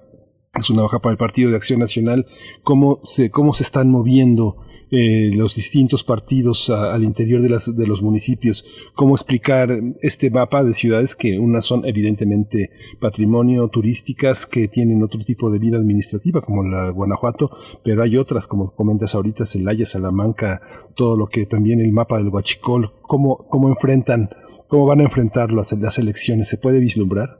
[0.55, 2.25] es una baja para el Partido de Acción Nacional,
[2.63, 4.62] cómo se, cómo se están moviendo
[4.95, 9.71] eh, los distintos partidos al interior de, las, de los municipios, cómo explicar
[10.03, 15.57] este mapa de ciudades que unas son evidentemente patrimonio turísticas que tienen otro tipo de
[15.57, 17.49] vida administrativa como la Guanajuato,
[17.83, 20.61] pero hay otras como comentas ahorita, Celaya, Salamanca,
[20.95, 24.29] todo lo que también el mapa del Huachicol, cómo, cómo enfrentan,
[24.67, 27.39] cómo van a enfrentar las, las elecciones, ¿se puede vislumbrar?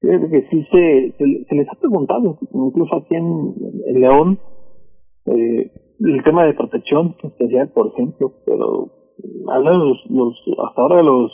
[0.00, 1.14] que sí se,
[1.54, 4.38] les ha preguntado, incluso aquí en, León,
[5.24, 5.70] eh,
[6.00, 10.34] el tema de protección especial, por ejemplo, pero los, los,
[10.66, 11.32] hasta ahora los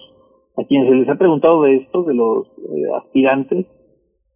[0.56, 3.66] a quienes se les ha preguntado de esto, de los eh, aspirantes,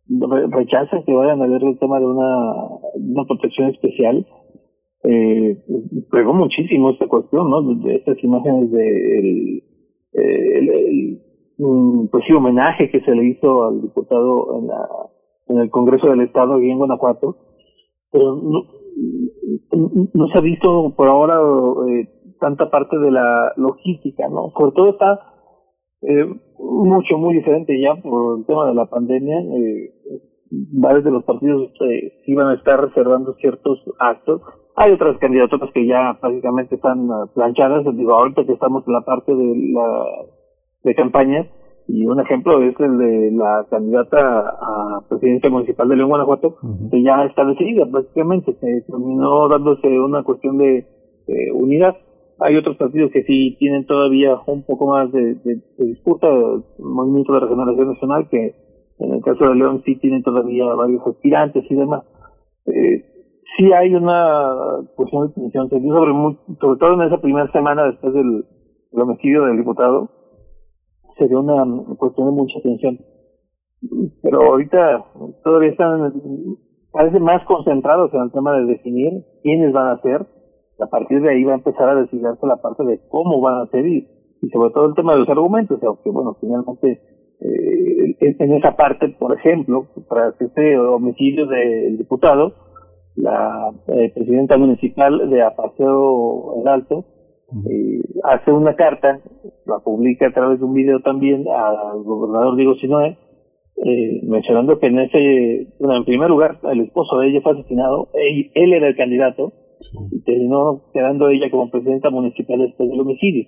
[0.08, 2.54] rechazan que vayan a ver el tema de una,
[2.94, 4.26] una protección especial.
[5.04, 5.62] Eh,
[6.10, 7.62] pegó muchísimo esta cuestión, ¿no?
[7.74, 9.62] De estas imágenes de
[10.12, 11.20] el, el,
[12.10, 14.88] pues sí, homenaje que se le hizo al diputado en, la,
[15.48, 17.36] en el Congreso del Estado aquí en Guanajuato,
[18.10, 18.62] pero no,
[20.14, 21.38] no se ha visto por ahora
[21.88, 22.08] eh,
[22.40, 24.52] tanta parte de la logística, ¿no?
[24.56, 25.20] Sobre todo está
[26.02, 26.26] eh,
[26.58, 29.38] mucho, muy diferente ya por el tema de la pandemia.
[29.38, 29.92] Eh,
[30.72, 34.42] varios de los partidos eh, iban a estar reservando ciertos actos.
[34.76, 37.84] Hay otras candidaturas que ya prácticamente están uh, planchadas.
[37.96, 40.04] Digo, ahorita que estamos en la parte de la
[40.84, 41.50] de campaña,
[41.88, 46.56] y un ejemplo es el de la candidata a presidencia municipal de León, Guanajuato,
[46.90, 48.54] que ya está decidida prácticamente.
[48.60, 50.86] Se terminó dándose una cuestión de
[51.54, 51.96] unidad.
[52.38, 57.32] Hay otros partidos que sí tienen todavía un poco más de, de, disputa, el Movimiento
[57.32, 58.54] de Regeneración Nacional, que
[58.98, 62.02] en el caso de León sí tienen todavía varios aspirantes y demás.
[62.66, 63.04] Eh,
[63.56, 64.52] sí hay una
[64.96, 66.12] cuestión de tensión, sobre,
[66.60, 68.44] sobre todo en esa primera semana después del,
[68.92, 70.10] homicidio del diputado,
[71.18, 71.64] se dio una
[71.96, 72.98] cuestión de mucha tensión.
[74.22, 75.04] Pero ahorita
[75.44, 76.12] todavía están,
[76.92, 80.26] parece más concentrados en el tema de definir quiénes van a ser
[80.80, 83.70] a partir de ahí va a empezar a decidirse la parte de cómo van a
[83.70, 84.06] ser y,
[84.52, 87.00] sobre todo el tema de los argumentos, aunque bueno, finalmente
[87.40, 92.54] eh, en esa parte, por ejemplo, tras este homicidio del diputado,
[93.16, 97.04] la eh, presidenta municipal de Apaseo El Alto
[97.70, 99.20] eh, hace una carta,
[99.66, 103.18] la publica a través de un video también al gobernador Diego Sinoé,
[103.84, 108.08] eh, mencionando que en ese, bueno, en primer lugar, el esposo de ella fue asesinado,
[108.14, 109.52] él era el candidato,
[110.10, 113.46] y terminó quedando ella como presidenta municipal después del homicidio.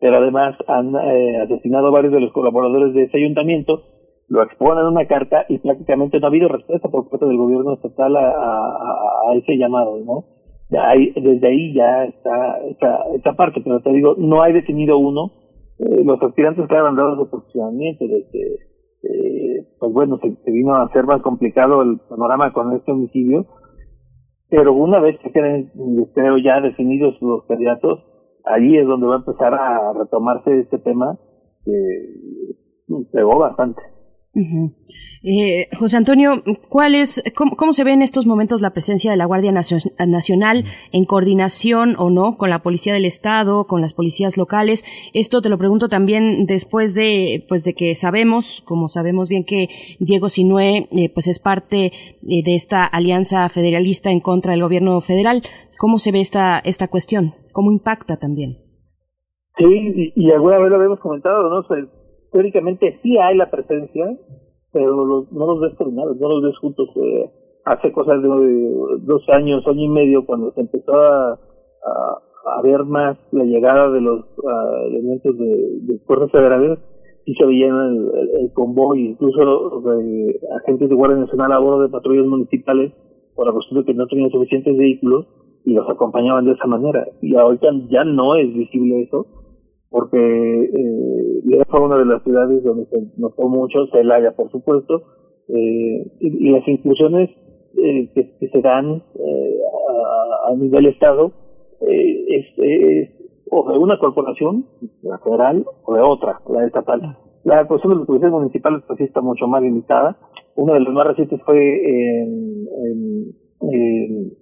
[0.00, 3.82] Pero además han eh, asesinado a varios de los colaboradores de ese ayuntamiento,
[4.28, 7.74] lo exponen en una carta y prácticamente no ha habido respuesta por parte del gobierno
[7.74, 10.24] estatal a, a, ese llamado, ¿no?
[10.70, 15.30] Desde ahí ya está esa, esa parte, pero te digo, no hay definido uno.
[15.78, 18.54] Eh, los aspirantes que han dado su posicionamiento desde,
[19.02, 23.46] eh, pues bueno, se, vino a hacer más complicado el panorama con este homicidio
[24.54, 25.72] pero una vez que queden,
[26.14, 28.04] creo, ya definidos los candidatos,
[28.44, 31.18] allí es donde va a empezar a retomarse este tema
[31.64, 33.82] que pegó bastante.
[35.22, 39.24] Eh, José Antonio, ¿cuál es, cómo, se ve en estos momentos la presencia de la
[39.24, 44.84] Guardia Nacional en coordinación o no con la Policía del Estado, con las policías locales?
[45.14, 49.68] Esto te lo pregunto también después de, pues de que sabemos, como sabemos bien que
[50.00, 55.00] Diego Sinué, eh, pues es parte eh, de esta alianza federalista en contra del gobierno
[55.00, 55.42] federal.
[55.78, 57.32] ¿Cómo se ve esta, esta cuestión?
[57.52, 58.58] ¿Cómo impacta también?
[59.56, 61.62] Sí, y, y alguna vez lo habíamos comentado, ¿no?
[62.34, 64.18] Teóricamente sí hay la presencia,
[64.72, 66.88] pero no los ves coordinados, no los ves juntos.
[66.96, 67.30] Eh,
[67.64, 68.28] hace cosas de,
[69.02, 71.38] dos años, año y medio, cuando se empezó a,
[72.46, 74.24] a, ver más la llegada de los
[74.88, 76.80] elementos de, de, fuerzas federales,
[77.24, 81.88] sí se veían el, el, convoy, incluso de agentes de Guardia Nacional a bordo de
[81.88, 82.92] patrullas municipales,
[83.36, 85.26] por la cuestión de que no tenían suficientes vehículos,
[85.64, 87.06] y los acompañaban de esa manera.
[87.22, 89.43] Y ahorita ya no es visible eso
[89.94, 95.04] porque eh, fue una de las ciudades donde se notó mucho, Celaya por supuesto,
[95.46, 97.30] eh, y, las inclusiones
[97.80, 99.58] eh, que, se dan eh,
[100.48, 101.30] a, nivel Estado
[101.82, 103.10] eh, es,
[103.52, 104.66] o de una corporación,
[105.02, 107.16] la federal, o de otra, la estatal.
[107.44, 110.16] La cuestión de las policías municipales pues está mucho más limitada.
[110.56, 112.66] Uno de los más recientes fue en,
[113.60, 114.32] en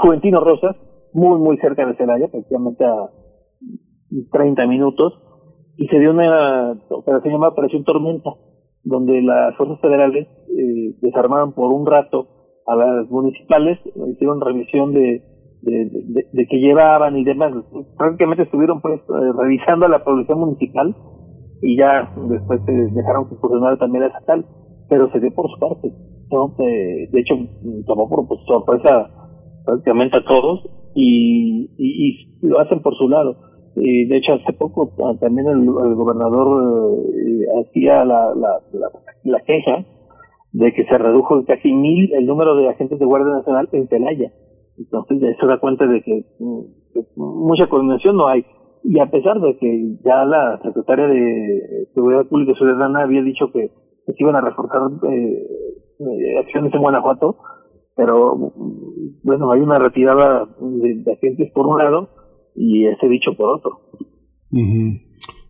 [0.00, 0.76] Juventino Rosas,
[1.12, 3.10] muy muy cerca de Celaya, prácticamente a
[4.30, 5.14] 30 minutos
[5.76, 8.30] y se dio una operación llamada Operación Tormenta,
[8.82, 12.28] donde las fuerzas federales eh, desarmaron por un rato
[12.66, 13.78] a las municipales,
[14.12, 15.22] hicieron revisión de,
[15.62, 17.52] de, de, que llevaban y demás.
[17.96, 20.96] Prácticamente estuvieron pues eh, revisando a la población municipal
[21.62, 24.46] y ya después se dejaron que funcionara también la estatal,
[24.88, 25.88] pero se dio por su parte.
[25.88, 27.34] Eh, de hecho,
[27.86, 29.10] tomó por pues, sorpresa
[29.64, 30.64] prácticamente a todos
[30.94, 33.36] y, y, y lo hacen por su lado
[33.76, 38.60] y de hecho hace poco ah, también el, gobernador eh, hacía la, la,
[39.24, 39.84] la, queja
[40.52, 44.32] de que se redujo casi mil el número de agentes de Guardia Nacional en Celaya.
[44.78, 46.60] Entonces eso da cuenta de que, mm,
[47.16, 48.46] mucha coordinación no hay.
[48.82, 53.70] Y a pesar de que ya la secretaria de Seguridad Pública Ciudadana había dicho que,
[54.06, 55.46] se iban a reforzar eh,
[55.98, 57.36] eh, acciones en Guanajuato,
[57.94, 62.08] pero mm, bueno, hay una retirada de agentes por un lado
[62.56, 63.80] y ese dicho por otro.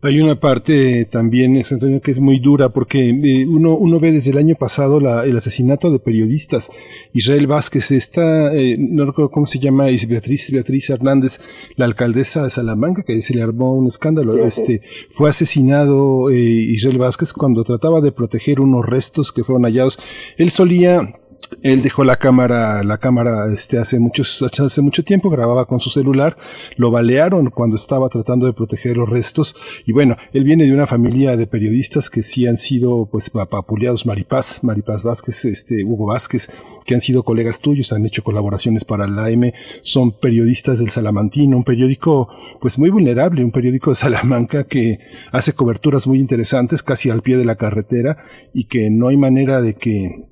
[0.03, 4.31] Hay una parte también, Antonio, que es muy dura porque eh, uno, uno ve desde
[4.31, 6.71] el año pasado la, el asesinato de periodistas.
[7.13, 11.41] Israel Vázquez está, eh, no recuerdo cómo se llama, es Beatriz, Beatriz Hernández,
[11.77, 14.45] la alcaldesa de Salamanca, que se le armó un escándalo.
[14.45, 14.81] este,
[15.11, 19.99] fue asesinado eh, Israel Vázquez cuando trataba de proteger unos restos que fueron hallados.
[20.37, 21.15] Él solía
[21.63, 25.91] él dejó la cámara, la cámara este, hace, muchos, hace mucho tiempo, grababa con su
[25.91, 26.37] celular,
[26.77, 30.87] lo balearon cuando estaba tratando de proteger los restos y bueno, él viene de una
[30.87, 36.49] familia de periodistas que sí han sido pues papuleados, Maripaz, Maripaz Vázquez, este, Hugo Vázquez,
[36.85, 39.53] que han sido colegas tuyos, han hecho colaboraciones para la AM,
[39.83, 42.29] son periodistas del Salamantino, un periódico
[42.61, 45.01] pues muy vulnerable, un periódico de Salamanca que
[45.33, 48.19] hace coberturas muy interesantes casi al pie de la carretera
[48.53, 50.27] y que no hay manera de que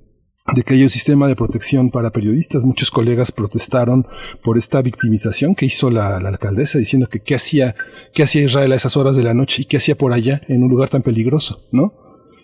[0.53, 2.65] de que haya un sistema de protección para periodistas.
[2.65, 4.05] Muchos colegas protestaron
[4.43, 7.75] por esta victimización que hizo la, alcaldesa diciendo que qué hacía,
[8.13, 10.63] qué hacía Israel a esas horas de la noche y qué hacía por allá en
[10.63, 11.95] un lugar tan peligroso, ¿no?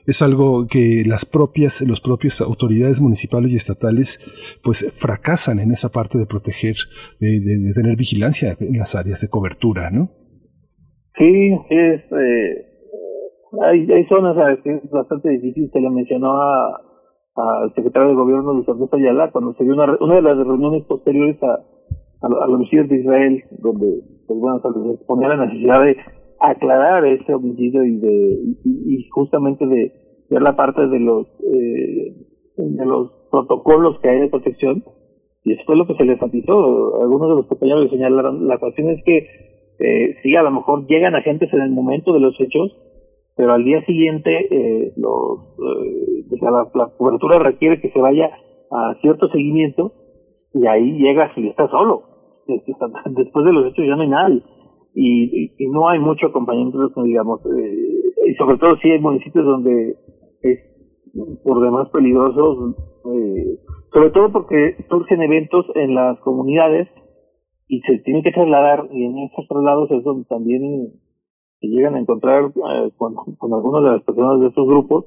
[0.06, 5.90] Es algo que las propias, los propios autoridades municipales y estatales, pues fracasan en esa
[5.90, 6.76] parte de proteger,
[7.20, 10.10] de, tener vigilancia en las áreas de cobertura, ¿no?
[11.18, 12.66] Sí, es, eh,
[13.62, 16.89] hay, hay zonas que es bastante difícil, se le mencionó a,
[17.40, 20.84] al secretario de gobierno Luis Ernesto Ayala cuando se dio una, una de las reuniones
[20.84, 21.60] posteriores a,
[22.22, 25.96] a, los homicidios de Israel, donde pues bueno, se ponía la necesidad de
[26.40, 29.92] aclarar ese homicidio y de y, justamente de
[30.30, 32.14] ver la parte de los eh,
[32.56, 34.84] de los protocolos que hay de protección
[35.44, 37.02] y eso fue lo que se les enfatizó.
[37.02, 39.26] Algunos de los compañeros señalaron la cuestión es que
[39.78, 42.76] eh, sí, a lo mejor llegan agentes en el momento de los hechos,
[43.40, 48.30] pero al día siguiente eh, los, eh, la, cobertura requiere que se vaya
[48.70, 49.94] a cierto seguimiento
[50.52, 52.02] y ahí llega y está solo.
[52.46, 54.42] Después de los hechos ya no hay nadie
[54.94, 59.96] y, y, no hay mucho acompañamiento, digamos, eh, y sobre todo si hay municipios donde
[60.42, 60.58] es
[61.42, 62.76] por demás peligroso,
[63.06, 63.58] eh,
[63.90, 66.88] sobre todo porque surgen eventos en las comunidades
[67.68, 70.92] y se tienen que trasladar y en esos traslados es donde también
[71.60, 75.06] se llegan a encontrar eh, con, con algunas de las personas de estos grupos,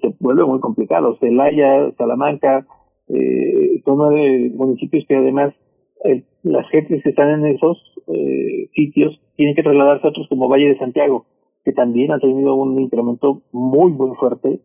[0.00, 1.16] se vuelve muy complicado.
[1.20, 2.66] Celaya, Salamanca,
[3.08, 3.98] eh, son
[4.56, 5.54] municipios que además
[6.04, 7.78] eh, las gentes que están en esos
[8.08, 11.26] eh, sitios tienen que trasladarse a otros como Valle de Santiago,
[11.64, 14.60] que también ha tenido un incremento muy, muy fuerte.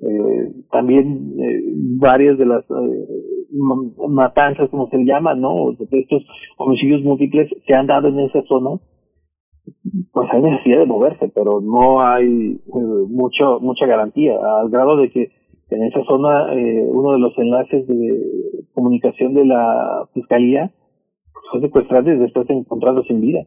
[0.00, 1.34] Eh, también
[1.98, 2.64] varias de las
[4.08, 5.72] matanzas, como se llama, ¿no?
[5.78, 6.24] De estos
[6.58, 8.80] homicidios múltiples se han dado en esa zona
[10.12, 15.08] pues hay necesidad de moverse, pero no hay eh, mucho mucha garantía, al grado de
[15.08, 15.30] que
[15.70, 20.70] en esa zona eh, uno de los enlaces de comunicación de la fiscalía
[21.50, 23.40] fue secuestrado y después encontrado sin vida.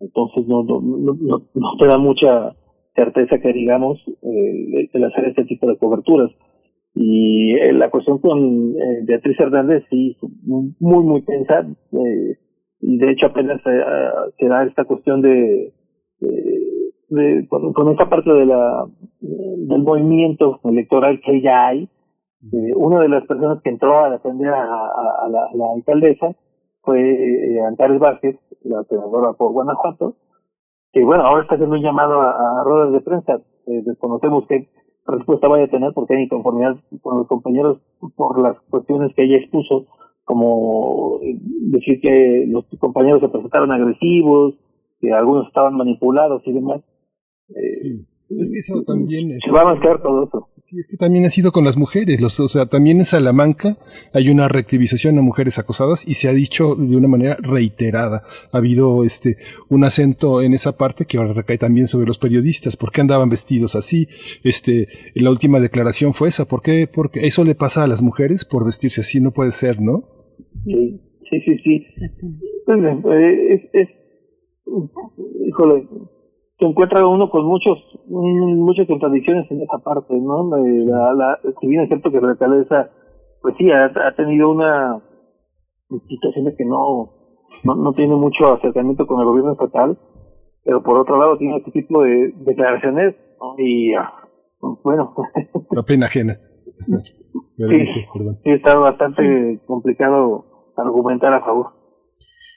[0.00, 2.54] Entonces no no, no, no te da mucha
[2.94, 6.30] certeza que digamos eh, el hacer este tipo de coberturas.
[6.94, 10.16] Y eh, la cuestión con eh, Beatriz Hernández sí
[10.46, 11.66] muy muy tensa.
[11.92, 12.36] Eh,
[12.86, 15.72] y de hecho apenas se, eh, da esta cuestión de,
[16.20, 18.86] de, con, esta parte de la
[19.20, 21.88] del movimiento electoral que ya hay
[22.52, 26.36] eh, una de las personas que entró a defender a, a, la, alcaldesa
[26.82, 30.16] fue eh, Antares Vázquez la senadora por Guanajuato
[30.92, 33.40] que bueno ahora está haciendo un llamado a, ruedas de prensa.
[33.66, 34.68] Eh, desconocemos qué
[35.06, 37.78] respuesta vaya a tener porque hay inconformidad con los compañeros
[38.14, 39.86] por las cuestiones que ella expuso
[40.24, 44.54] como decir que los compañeros se presentaron agresivos,
[45.00, 46.80] que algunos estaban manipulados y demás.
[47.48, 48.06] Eh, sí.
[48.30, 49.38] Es que eso también...
[49.40, 50.48] Se va a mezclar todo eso.
[50.62, 52.22] Sí, es que también ha sido con las mujeres.
[52.22, 53.76] Los, o sea, también en Salamanca
[54.14, 58.22] hay una reactivización a mujeres acosadas y se ha dicho de una manera reiterada.
[58.50, 59.36] Ha habido este
[59.68, 62.78] un acento en esa parte que ahora recae también sobre los periodistas.
[62.78, 64.08] ¿Por qué andaban vestidos así?
[64.42, 66.46] Este, la última declaración fue esa.
[66.46, 66.88] ¿Por qué?
[66.90, 69.20] Porque eso le pasa a las mujeres por vestirse así.
[69.20, 70.13] No puede ser, ¿no?
[70.64, 71.00] Sí,
[71.30, 71.58] sí, sí.
[71.62, 72.04] sí.
[72.66, 73.88] Eh, es, es,
[75.46, 75.88] híjole,
[76.58, 80.48] se encuentra uno con muchos muchas contradicciones en esa parte, ¿no?
[80.50, 82.90] La, la, si bien es cierto que la alcaldesa,
[83.42, 85.02] pues sí, ha, tenido una
[86.08, 89.98] situación que no, no, no tiene mucho acercamiento con el gobierno estatal,
[90.64, 93.14] pero por otro lado tiene este tipo de declaraciones
[93.58, 94.12] y ah,
[94.82, 95.14] bueno.
[95.70, 96.38] La pena ajena.
[97.56, 98.06] sí, sí,
[98.44, 101.84] está bastante complicado argumentar a favor.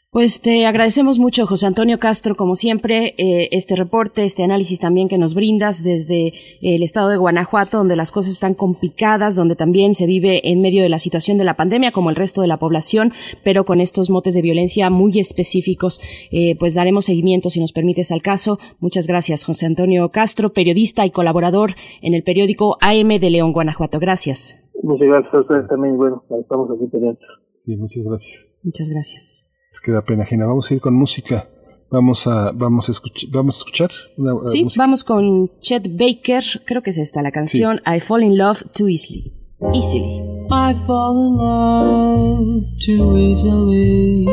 [0.10, 5.10] Pues te agradecemos mucho, José Antonio Castro, como siempre, eh, este reporte, este análisis también
[5.10, 6.31] que nos brindas desde
[6.61, 10.81] el estado de Guanajuato, donde las cosas están complicadas, donde también se vive en medio
[10.81, 13.11] de la situación de la pandemia, como el resto de la población,
[13.44, 15.99] pero con estos motes de violencia muy específicos.
[16.31, 18.60] Eh, pues daremos seguimiento, si nos permites, al caso.
[18.80, 21.72] Muchas gracias, José Antonio Castro, periodista y colaborador
[22.02, 23.99] en el periódico AM de León, Guanajuato.
[23.99, 24.64] Gracias.
[24.81, 25.98] Muchas gracias a ustedes también.
[25.98, 27.27] Bueno, estamos aquí pendientes.
[27.68, 28.48] Sí, muchas gracias.
[28.64, 29.45] Muchas gracias.
[29.73, 30.45] Es que da pena ajena.
[30.45, 31.49] Vamos a ir con música.
[31.91, 34.84] Vamos a, vamos a, escuchar, vamos a escuchar una, uh, Sí, música.
[34.84, 38.88] vamos con Chet Baker, creo que es esta la canción I Fall in Love Too
[38.88, 39.34] Easily.
[39.73, 40.22] Easily.
[40.49, 44.26] I fall in love too easily.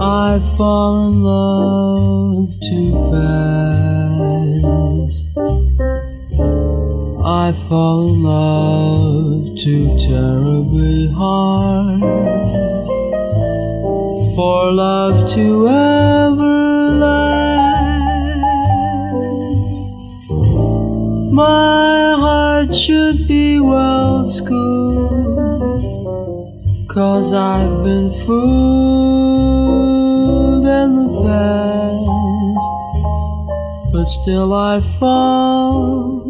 [0.00, 3.70] I fall in love too fast.
[7.22, 12.00] I fall in love too terribly hard.
[14.34, 17.50] For love to ever last.
[21.30, 25.82] My heart should be well schooled.
[26.88, 28.44] Cause I've been fooled
[30.64, 32.70] in the past.
[33.92, 36.29] But still I fall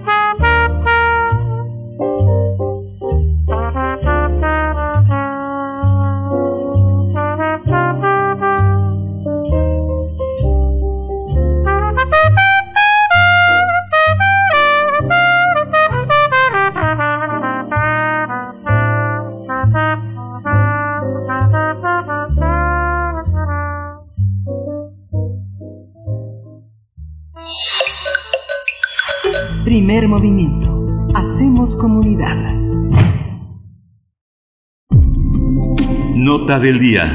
[29.91, 31.05] Primer movimiento.
[31.15, 32.37] Hacemos comunidad.
[36.15, 37.13] Nota del día.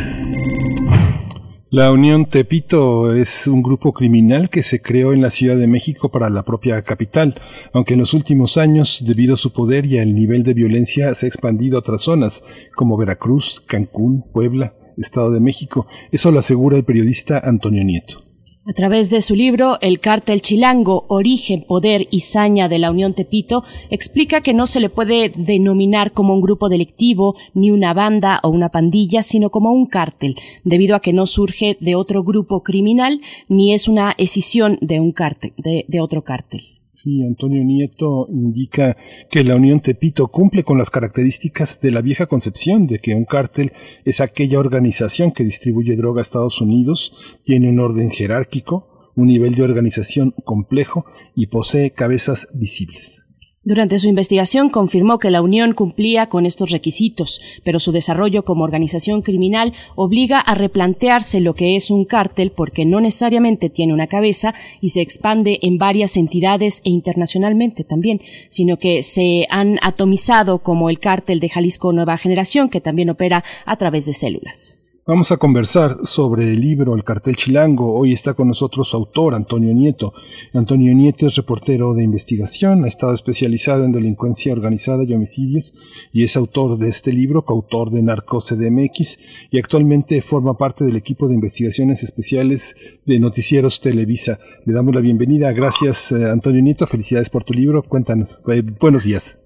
[1.70, 6.10] La Unión Tepito es un grupo criminal que se creó en la Ciudad de México
[6.10, 7.40] para la propia capital,
[7.72, 11.24] aunque en los últimos años, debido a su poder y al nivel de violencia, se
[11.24, 12.42] ha expandido a otras zonas,
[12.74, 15.86] como Veracruz, Cancún, Puebla, Estado de México.
[16.12, 18.25] Eso lo asegura el periodista Antonio Nieto.
[18.68, 23.14] A través de su libro El cártel chilango, origen, poder y saña de la Unión
[23.14, 28.40] Tepito, explica que no se le puede denominar como un grupo delictivo, ni una banda
[28.42, 30.34] o una pandilla, sino como un cártel,
[30.64, 35.12] debido a que no surge de otro grupo criminal, ni es una escisión de un
[35.12, 36.75] cártel, de, de otro cártel.
[36.96, 38.96] Sí, Antonio Nieto indica
[39.30, 43.26] que la Unión Tepito cumple con las características de la vieja concepción de que un
[43.26, 43.72] cártel
[44.06, 49.54] es aquella organización que distribuye droga a Estados Unidos, tiene un orden jerárquico, un nivel
[49.56, 51.04] de organización complejo
[51.34, 53.25] y posee cabezas visibles.
[53.66, 58.62] Durante su investigación confirmó que la Unión cumplía con estos requisitos, pero su desarrollo como
[58.62, 64.06] organización criminal obliga a replantearse lo que es un cártel porque no necesariamente tiene una
[64.06, 68.20] cabeza y se expande en varias entidades e internacionalmente también,
[68.50, 73.42] sino que se han atomizado como el cártel de Jalisco Nueva Generación que también opera
[73.64, 74.85] a través de células.
[75.08, 77.94] Vamos a conversar sobre el libro El cartel chilango.
[77.96, 80.12] Hoy está con nosotros su autor, Antonio Nieto.
[80.52, 86.24] Antonio Nieto es reportero de investigación, ha estado especializado en delincuencia organizada y homicidios y
[86.24, 91.28] es autor de este libro, coautor de Narco CDMX y actualmente forma parte del equipo
[91.28, 94.40] de investigaciones especiales de Noticieros Televisa.
[94.64, 95.52] Le damos la bienvenida.
[95.52, 96.84] Gracias, eh, Antonio Nieto.
[96.84, 97.84] Felicidades por tu libro.
[97.84, 98.42] Cuéntanos.
[98.48, 99.40] Eh, buenos días.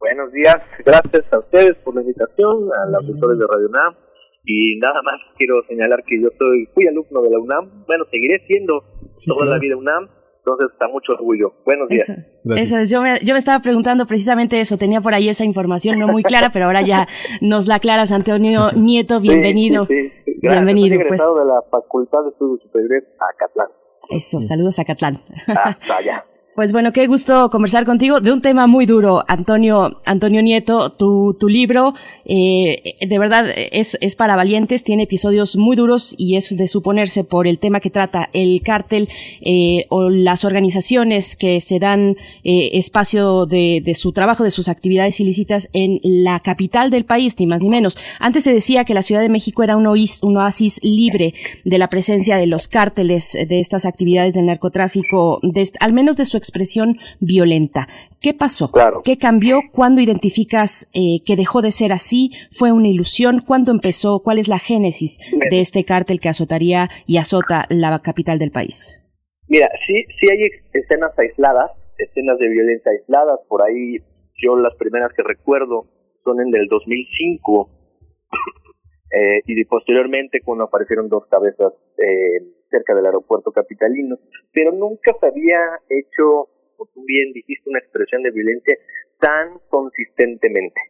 [0.00, 0.56] Buenos días.
[0.84, 4.09] Gracias a ustedes por la invitación, a los auditores de Radio UNAM.
[4.44, 8.44] Y nada más quiero señalar que yo soy, fui alumno de la UNAM, bueno, seguiré
[8.46, 8.82] siendo
[9.26, 9.50] toda claro.
[9.52, 10.08] la vida UNAM,
[10.38, 11.52] entonces está mucho orgullo.
[11.66, 12.08] Buenos días.
[12.08, 15.44] Eso, eso es, yo me, yo me estaba preguntando precisamente eso, tenía por ahí esa
[15.44, 17.06] información no muy clara, pero ahora ya
[17.42, 19.86] nos la aclaras, Antonio Nieto, bienvenido.
[19.86, 20.38] Sí, sí, sí.
[20.40, 21.20] Bienvenido, Soy pues.
[21.20, 23.04] de la Facultad de Estudios Superiores
[23.34, 23.68] Acatlán.
[24.08, 25.18] Eso, saludos a Catlán.
[25.46, 26.24] Hasta allá.
[26.56, 30.90] Pues bueno, qué gusto conversar contigo de un tema muy duro, Antonio, Antonio Nieto.
[30.90, 31.94] Tu, tu libro,
[32.24, 37.22] eh, de verdad, es, es para valientes, tiene episodios muy duros y es de suponerse
[37.22, 39.08] por el tema que trata el cártel
[39.40, 44.68] eh, o las organizaciones que se dan eh, espacio de, de su trabajo, de sus
[44.68, 47.96] actividades ilícitas en la capital del país, ni más ni menos.
[48.18, 51.32] Antes se decía que la Ciudad de México era un oasis, un oasis libre
[51.64, 56.24] de la presencia de los cárteles, de estas actividades de narcotráfico, de, al menos de
[56.24, 57.86] su expresión violenta.
[58.20, 58.70] ¿Qué pasó?
[58.70, 59.02] Claro.
[59.04, 59.60] ¿Qué cambió?
[59.72, 62.32] ¿Cuándo identificas eh, que dejó de ser así?
[62.50, 63.40] ¿Fue una ilusión?
[63.46, 64.20] ¿Cuándo empezó?
[64.22, 69.00] ¿Cuál es la génesis de este cártel que azotaría y azota la capital del país?
[69.48, 73.40] Mira, sí, sí hay escenas aisladas, escenas de violencia aisladas.
[73.48, 73.96] Por ahí
[74.42, 75.86] yo las primeras que recuerdo
[76.24, 77.70] son en el 2005
[79.12, 84.16] eh, y posteriormente cuando aparecieron dos cabezas eh, cerca del aeropuerto capitalino,
[84.52, 88.76] pero nunca se había hecho, como tú bien dijiste, una expresión de violencia
[89.18, 90.80] tan consistentemente.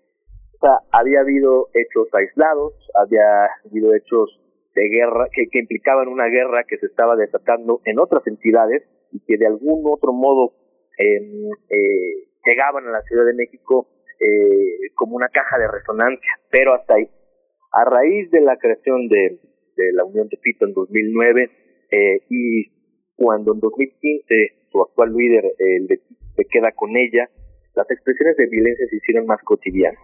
[0.55, 4.41] O sea, había habido hechos aislados, había habido hechos
[4.75, 9.37] de guerra que, implicaban una guerra que se estaba desatando en otras entidades y que
[9.37, 10.53] de algún otro modo
[10.99, 13.89] em, eh, llegaban a la Ciudad de México
[14.21, 17.09] eh, como una caja de resonancia, pero hasta ahí.
[17.73, 19.41] A raíz de la creación de,
[19.77, 21.51] de la Unión de Pito en 2009
[21.91, 22.71] eh, y
[23.17, 25.45] cuando en 2015 su actual líder
[26.37, 27.29] se queda con ella,
[27.75, 30.01] las expresiones de violencia se hicieron más cotidianas.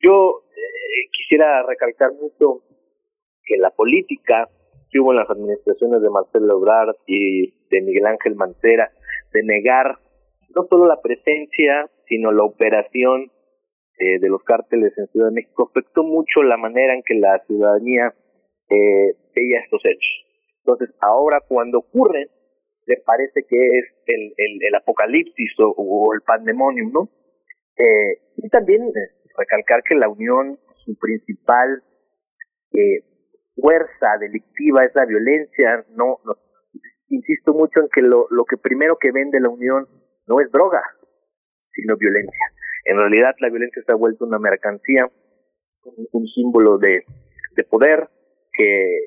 [0.00, 2.62] Yo eh, quisiera recalcar mucho
[3.44, 4.48] que la política
[4.90, 8.92] que hubo en las administraciones de Marcelo Ebrard y de Miguel Ángel Mancera,
[9.32, 9.98] de negar
[10.54, 13.30] no solo la presencia, sino la operación
[13.98, 17.42] eh, de los cárteles en Ciudad de México afectó mucho la manera en que la
[17.46, 18.14] ciudadanía
[18.68, 20.21] eh, veía estos hechos.
[20.64, 22.28] Entonces, ahora cuando ocurren,
[22.86, 27.08] le parece que es el, el, apocalipsis o, el pandemonium, ¿no?
[27.76, 31.82] Eh, y también eh, recalcar que la Unión, su principal
[32.72, 33.04] eh,
[33.54, 36.36] fuerza delictiva es la violencia, no, no
[37.08, 39.86] insisto mucho en que lo, lo que primero que vende la Unión
[40.26, 40.82] no es droga,
[41.72, 42.46] sino violencia.
[42.86, 45.10] En realidad la violencia está vuelta una mercancía,
[45.84, 47.04] un, símbolo de
[47.68, 48.08] poder
[48.52, 48.98] que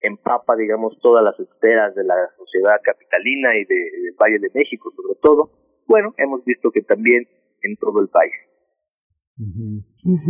[0.00, 4.92] empapa, digamos, todas las esferas de la sociedad capitalina y de, del Valle de México,
[4.96, 5.50] sobre todo.
[5.86, 7.26] Bueno, hemos visto que también
[7.62, 8.32] en todo el país.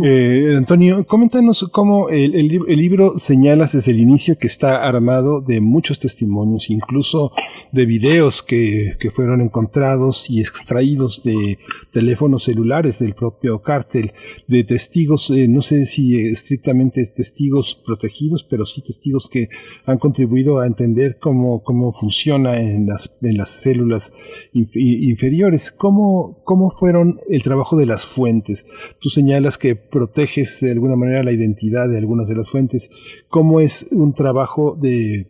[0.03, 5.99] Eh, Antonio, coméntanos cómo el, libro señalas desde el inicio que está armado de muchos
[5.99, 7.31] testimonios, incluso
[7.71, 11.57] de videos que, que fueron encontrados y extraídos de
[11.91, 14.13] teléfonos celulares del propio cártel,
[14.47, 19.49] de testigos, eh, no sé si estrictamente testigos protegidos, pero sí testigos que
[19.85, 24.11] han contribuido a entender cómo, cómo funciona en las, en las células
[24.53, 25.71] inf inferiores.
[25.71, 28.65] ¿Cómo, ¿Cómo fueron el trabajo de las fuentes?
[29.01, 33.25] Tú señalas que proteges de alguna manera la identidad de algunas de las fuentes.
[33.29, 35.25] ¿Cómo es un trabajo de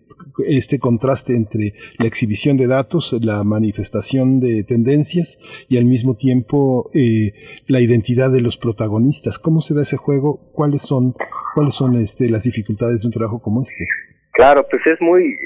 [0.46, 5.40] este contraste entre la exhibición de datos, la manifestación de tendencias
[5.70, 7.32] y al mismo tiempo eh,
[7.68, 9.40] la identidad de los protagonistas?
[9.40, 10.52] ¿Cómo se da ese juego?
[10.52, 11.14] ¿Cuáles son,
[11.56, 13.86] cuáles son este, las dificultades de un trabajo como este?
[14.34, 15.38] Claro, pues es muy,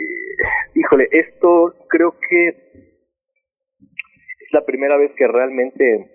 [0.73, 2.55] híjole, esto creo que es
[4.51, 6.14] la primera vez que realmente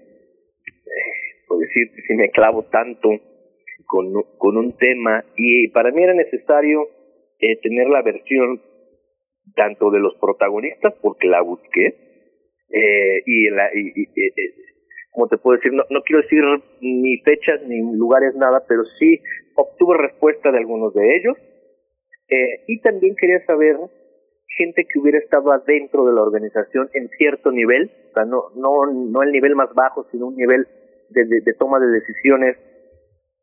[1.58, 3.10] decir si me clavo tanto
[3.86, 6.88] con, con un tema y para mí era necesario
[7.38, 8.62] eh, tener la versión
[9.54, 11.86] tanto de los protagonistas porque la busqué
[12.70, 14.54] eh, y, la, y, y eh,
[15.10, 16.44] como te puedo decir no, no quiero decir
[16.80, 19.20] ni fechas ni lugares nada pero sí
[19.56, 21.36] obtuve respuesta de algunos de ellos.
[22.28, 23.76] Eh, y también quería saber
[24.56, 28.86] gente que hubiera estado adentro de la organización en cierto nivel o sea no no
[28.86, 30.66] no el nivel más bajo sino un nivel
[31.10, 32.56] de, de, de, toma de decisiones,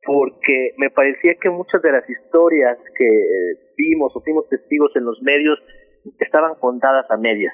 [0.05, 3.07] porque me parecía que muchas de las historias que
[3.77, 5.59] vimos o fuimos testigos en los medios
[6.19, 7.53] estaban contadas a medias,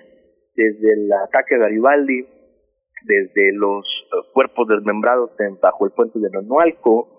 [0.55, 2.27] desde el ataque a Garibaldi,
[3.05, 3.85] desde los
[4.33, 7.15] cuerpos desmembrados en, bajo el puente de Nonualco,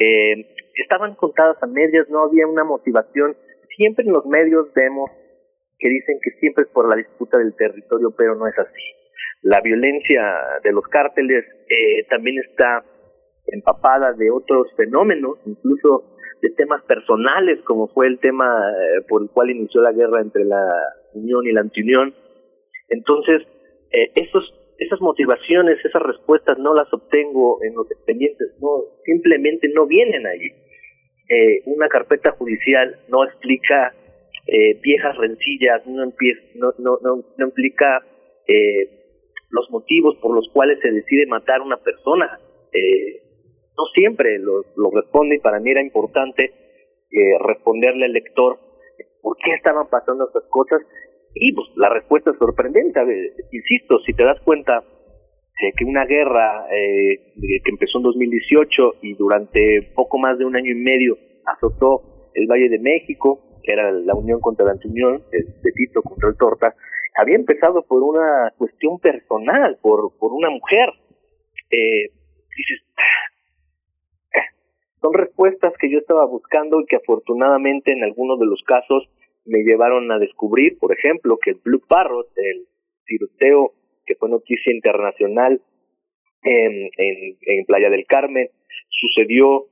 [0.00, 3.36] eh, estaban contadas a medias, no había una motivación.
[3.76, 5.10] Siempre en los medios vemos
[5.78, 8.82] que dicen que siempre es por la disputa del territorio, pero no es así
[9.42, 10.22] la violencia
[10.62, 12.84] de los cárteles eh, también está
[13.46, 19.30] empapada de otros fenómenos, incluso de temas personales, como fue el tema eh, por el
[19.30, 20.64] cual inició la guerra entre la
[21.14, 22.14] Unión y la Antiunión.
[22.88, 23.42] Entonces,
[23.90, 29.86] eh, esos, esas motivaciones, esas respuestas no las obtengo en los expedientes, no, simplemente no
[29.86, 30.52] vienen allí.
[31.28, 33.94] Eh, una carpeta judicial no explica
[34.46, 36.06] eh, viejas rencillas, no,
[36.56, 38.02] no, no, no, implica
[38.46, 38.97] eh,
[39.50, 42.38] los motivos por los cuales se decide matar a una persona.
[42.72, 43.22] Eh,
[43.76, 46.52] no siempre lo, lo, responde y para mí era importante
[47.10, 48.58] eh, responderle al lector
[49.22, 50.80] por qué estaban pasando estas cosas
[51.34, 53.00] y pues la respuesta es sorprendente.
[53.52, 54.82] insisto, si te das cuenta
[55.60, 57.32] eh, que una guerra eh,
[57.64, 61.16] que empezó en 2018 y durante poco más de un año y medio
[61.46, 66.02] azotó el Valle de México, que era la unión contra la antiunión, de, de Tito
[66.02, 66.74] contra el Torta,
[67.18, 70.88] había empezado por una cuestión personal, por, por una mujer.
[71.70, 72.10] Eh,
[72.56, 72.82] dices,
[75.00, 79.08] son respuestas que yo estaba buscando y que afortunadamente en algunos de los casos
[79.44, 82.66] me llevaron a descubrir, por ejemplo, que el Blue Parrot, el
[83.04, 83.72] tiroteo
[84.06, 85.60] que fue noticia internacional
[86.42, 88.48] en, en, Playa del Carmen,
[88.88, 89.66] sucedió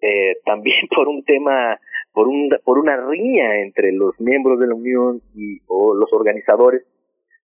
[0.00, 1.80] eh, también por un tema,
[2.12, 6.82] por, un, por una riña entre los miembros de la Unión y o los organizadores,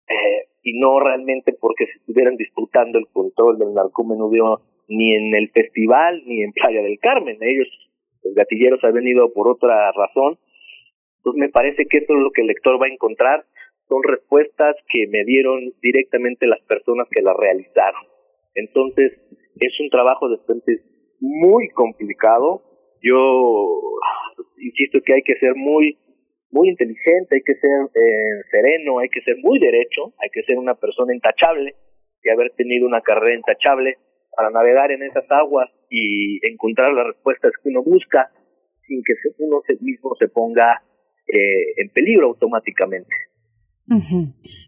[0.10, 5.49] eh, y no realmente porque se estuvieran disputando el control del narcomenudeo ni en el
[5.49, 7.38] festival ni en Playa del Carmen.
[7.41, 7.68] Ellos,
[8.23, 10.38] los gatilleros, han venido por otra razón.
[11.18, 13.45] Entonces me parece que esto es lo que el lector va a encontrar.
[13.88, 18.02] Son respuestas que me dieron directamente las personas que las realizaron.
[18.56, 19.14] Entonces
[19.60, 20.81] es un trabajo de frente
[21.19, 22.61] muy complicado.
[23.02, 23.82] Yo
[24.57, 25.98] insisto que hay que ser muy
[26.49, 30.57] muy inteligente, hay que ser eh, sereno, hay que ser muy derecho, hay que ser
[30.57, 31.76] una persona intachable
[32.24, 33.98] y haber tenido una carrera intachable
[34.36, 38.32] para navegar en esas aguas y encontrar las respuestas que uno busca
[38.88, 40.82] sin que uno mismo se ponga
[41.28, 43.14] eh, en peligro automáticamente.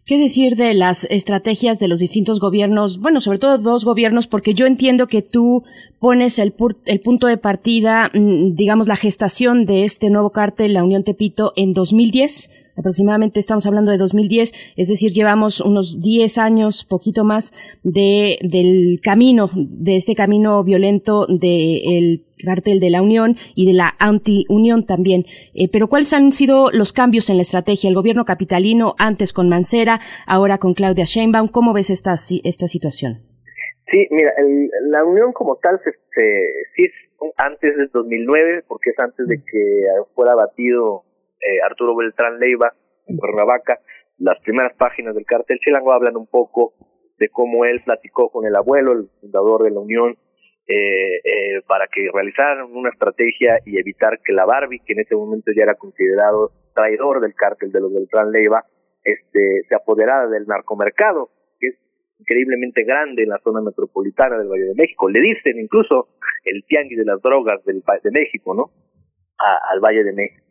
[0.06, 3.00] ¿Qué decir de las estrategias de los distintos gobiernos?
[3.00, 5.62] Bueno, sobre todo dos gobiernos, porque yo entiendo que tú
[5.98, 6.54] pones el,
[6.86, 11.52] el punto de partida, mm, digamos, la gestación de este nuevo cártel, la Unión Tepito,
[11.54, 12.50] en 2010.
[12.76, 17.52] Aproximadamente estamos hablando de 2010, es decir, llevamos unos 10 años, poquito más,
[17.82, 23.94] de, del camino, de este camino violento del cártel de la Unión y de la
[23.98, 25.24] anti-Unión también.
[25.54, 27.88] Eh, pero ¿cuáles han sido los cambios en la estrategia?
[27.88, 32.14] El gobierno capitalino, antes con Mancera, ahora con Claudia Sheinbaum, ¿cómo ves esta,
[32.44, 33.22] esta situación?
[33.90, 34.32] Sí, mira,
[34.88, 35.90] la unión como tal se,
[36.76, 36.92] sí es
[37.36, 39.84] antes del 2009, porque es antes de que
[40.14, 41.04] fuera batido
[41.40, 42.72] eh, Arturo Beltrán Leiva
[43.06, 43.80] en Cuernavaca.
[44.18, 46.74] Las primeras páginas del cartel Chilango hablan un poco
[47.18, 50.16] de cómo él platicó con el abuelo, el fundador de la unión,
[50.66, 55.16] eh, eh, para que realizaran una estrategia y evitar que la Barbie, que en ese
[55.16, 58.64] momento ya era considerado traidor del cártel de los Beltrán Leiva,
[59.02, 61.30] este, se apoderara del narcomercado
[62.20, 65.08] increíblemente grande en la zona metropolitana del Valle de México.
[65.08, 66.08] Le dicen incluso
[66.44, 68.70] el tianguis de las drogas del de México, ¿no?
[69.38, 70.44] al Valle de México.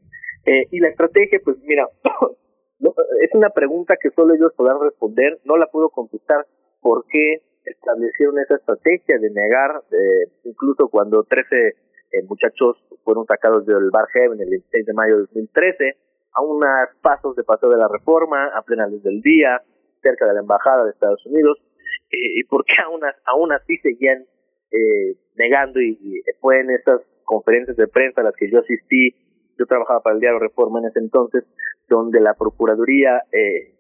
[0.50, 1.88] Eh, y la estrategia, pues mira,
[3.22, 5.40] es una pregunta que solo ellos podrán responder.
[5.44, 6.48] No la puedo contestar
[6.82, 11.76] por qué establecieron esa estrategia de negar, eh, incluso cuando 13
[12.12, 15.98] eh, muchachos fueron sacados del Bar Heaven el 26 de mayo de 2013,
[16.34, 16.66] a unos
[17.02, 19.62] pasos de paso de la reforma, a plena luz del día,
[20.02, 21.60] cerca de la embajada de Estados Unidos
[22.12, 22.74] eh, y por qué
[23.26, 24.26] aún, así seguían
[24.72, 29.14] eh, negando y, fue en esas conferencias de prensa a las que yo asistí,
[29.60, 31.44] yo trabajaba para el diario Reforma en ese entonces,
[31.88, 33.76] donde la Procuraduría eh,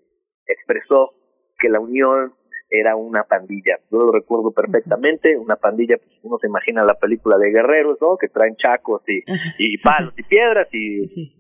[0.45, 1.13] expresó
[1.57, 2.33] que la Unión
[2.69, 3.79] era una pandilla.
[3.89, 8.17] Yo lo recuerdo perfectamente, una pandilla, pues uno se imagina la película de guerreros, ¿no?
[8.17, 9.23] Que traen chacos y,
[9.57, 11.33] y palos y piedras y...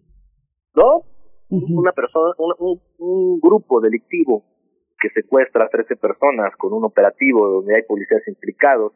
[0.75, 1.03] ¿No?
[1.51, 4.43] Una persona, un, un grupo delictivo
[4.99, 8.93] que secuestra a 13 personas con un operativo donde hay policías implicados,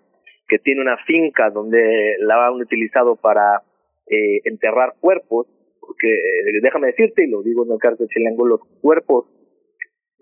[0.48, 3.64] que tiene una finca donde la han utilizado para
[4.08, 5.48] eh, enterrar cuerpos,
[5.80, 9.26] porque eh, déjame decirte, y lo digo en el caso de Chilango, los cuerpos,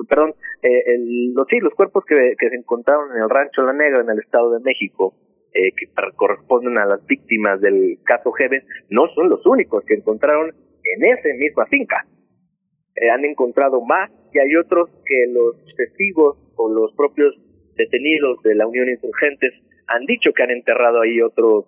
[0.07, 4.01] perdón, eh, el, los, sí, los cuerpos que, se encontraron en el rancho La Negra
[4.01, 5.15] en el Estado de México,
[5.53, 10.49] eh, que corresponden a las víctimas del caso Heaven, no son los únicos que encontraron
[10.49, 12.05] en esa misma finca.
[12.95, 17.35] Eh, han encontrado más y hay otros que los testigos o los propios
[17.75, 19.53] detenidos de la Unión Insurgentes
[19.87, 21.65] han dicho que han enterrado ahí otros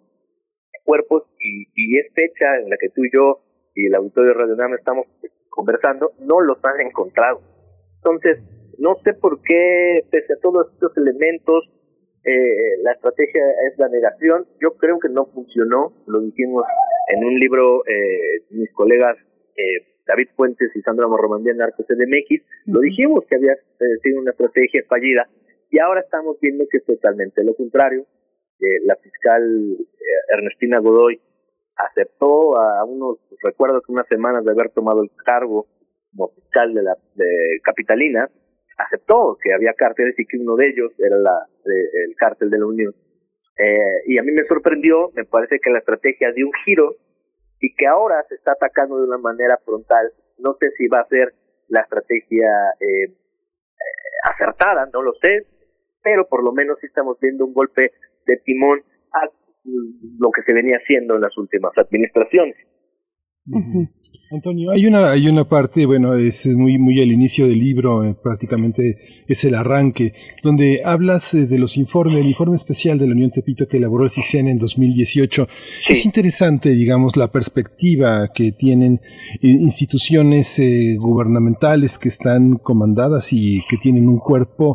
[0.83, 3.39] cuerpos y, y es fecha en la que tú y yo
[3.75, 5.07] y el auditorio de Radio Nam estamos
[5.49, 7.41] conversando, no los han encontrado.
[7.97, 8.39] Entonces,
[8.77, 11.69] no sé por qué, pese a todos estos elementos,
[12.23, 14.45] eh, la estrategia es la negación.
[14.61, 16.63] Yo creo que no funcionó, lo dijimos
[17.13, 19.17] en un libro, eh, mis colegas
[19.55, 24.19] eh, David Fuentes y Sandra Morromandía en Arcos CDMX, lo dijimos que había eh, sido
[24.19, 25.27] una estrategia fallida
[25.69, 28.05] y ahora estamos viendo que es totalmente lo contrario.
[28.85, 31.19] La fiscal eh, Ernestina Godoy
[31.75, 35.67] aceptó a unos, recuerdo que unas semanas de haber tomado el cargo
[36.11, 38.29] como fiscal de la de Capitalina,
[38.77, 42.65] aceptó que había cárteles y que uno de ellos era la, el cártel de la
[42.65, 42.93] Unión.
[43.57, 46.95] Eh, y a mí me sorprendió, me parece que la estrategia dio un giro
[47.59, 50.11] y que ahora se está atacando de una manera frontal.
[50.37, 51.33] No sé si va a ser
[51.67, 52.49] la estrategia
[52.79, 53.13] eh, eh,
[54.23, 55.47] acertada, no lo sé,
[56.01, 57.91] pero por lo menos sí estamos viendo un golpe
[58.25, 58.79] de timón
[59.13, 59.29] a
[60.19, 62.55] lo que se venía haciendo en las últimas administraciones.
[64.31, 68.15] Antonio, hay una, hay una parte, bueno, es muy, muy al inicio del libro, eh,
[68.15, 68.97] prácticamente
[69.27, 73.31] es el arranque, donde hablas eh, de los informes, el informe especial de la Unión
[73.31, 75.47] Tepito que elaboró el CISEN en 2018.
[75.89, 79.01] Es interesante, digamos, la perspectiva que tienen
[79.41, 80.61] eh, instituciones
[80.97, 84.73] gubernamentales que están comandadas y que tienen un cuerpo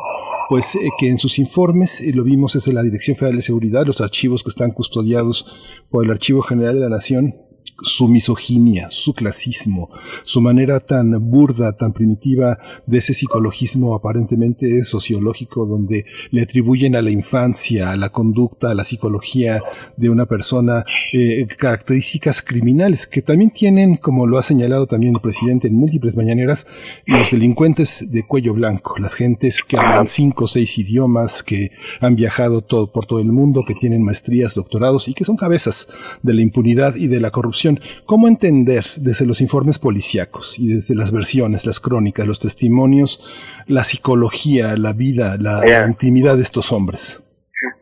[0.48, 4.42] pues que en sus informes, lo vimos es la Dirección Federal de Seguridad, los archivos
[4.42, 5.46] que están custodiados
[5.90, 7.34] por el Archivo General de la Nación,
[7.80, 9.90] su misoginia, su clasismo,
[10.22, 17.02] su manera tan burda, tan primitiva de ese psicologismo aparentemente sociológico donde le atribuyen a
[17.02, 19.62] la infancia, a la conducta, a la psicología
[19.96, 25.20] de una persona eh, características criminales que también tienen, como lo ha señalado también el
[25.20, 26.66] presidente en múltiples mañaneras,
[27.06, 31.70] los delincuentes de cuello blanco, las gentes que hablan cinco o seis idiomas, que
[32.00, 35.88] han viajado todo, por todo el mundo, que tienen maestrías, doctorados y que son cabezas
[36.22, 37.57] de la impunidad y de la corrupción
[38.04, 43.18] ¿Cómo entender desde los informes policíacos y desde las versiones, las crónicas, los testimonios,
[43.66, 47.24] la psicología, la vida, la, intimidad de estos hombres?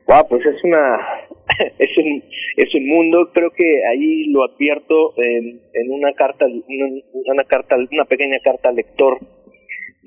[0.06, 0.98] Wow, pues es una
[1.78, 2.22] es un
[2.56, 3.30] es un mundo.
[3.34, 8.70] Creo que ahí lo advierto en, en una carta una, una, carta una pequeña carta
[8.70, 9.18] al lector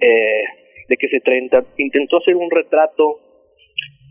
[0.01, 0.43] eh,
[0.87, 3.19] de que se treinta, intentó hacer un retrato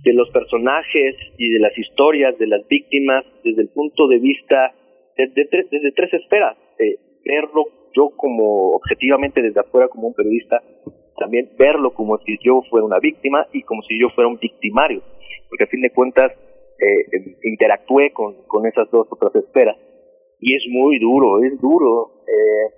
[0.04, 4.72] de los personajes y de las historias de las víctimas desde el punto de vista
[5.18, 6.56] desde, desde tres esferas.
[7.24, 10.62] verlo yo como objetivamente desde afuera como un periodista,
[11.18, 15.02] también verlo como si yo fuera una víctima y como si yo fuera un victimario,
[15.48, 16.32] porque a fin de cuentas
[16.78, 19.76] eh, interactué con, con esas dos otras esferas.
[20.40, 22.74] Y es muy duro, es duro eh,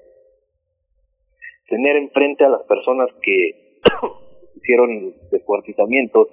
[1.69, 3.81] tener enfrente a las personas que
[4.57, 6.29] hicieron descuartizamientos,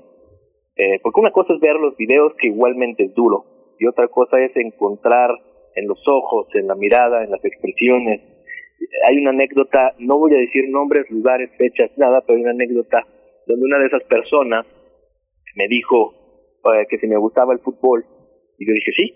[0.78, 4.40] eh, porque una cosa es ver los videos que igualmente es duro, y otra cosa
[4.40, 5.32] es encontrar
[5.78, 8.22] en los ojos, en la mirada, en las expresiones.
[9.08, 13.06] Hay una anécdota, no voy a decir nombres, lugares, fechas, nada, pero hay una anécdota
[13.46, 14.66] donde una de esas personas
[15.56, 16.14] me dijo
[16.74, 18.06] eh, que si me gustaba el fútbol,
[18.58, 19.14] y yo dije sí,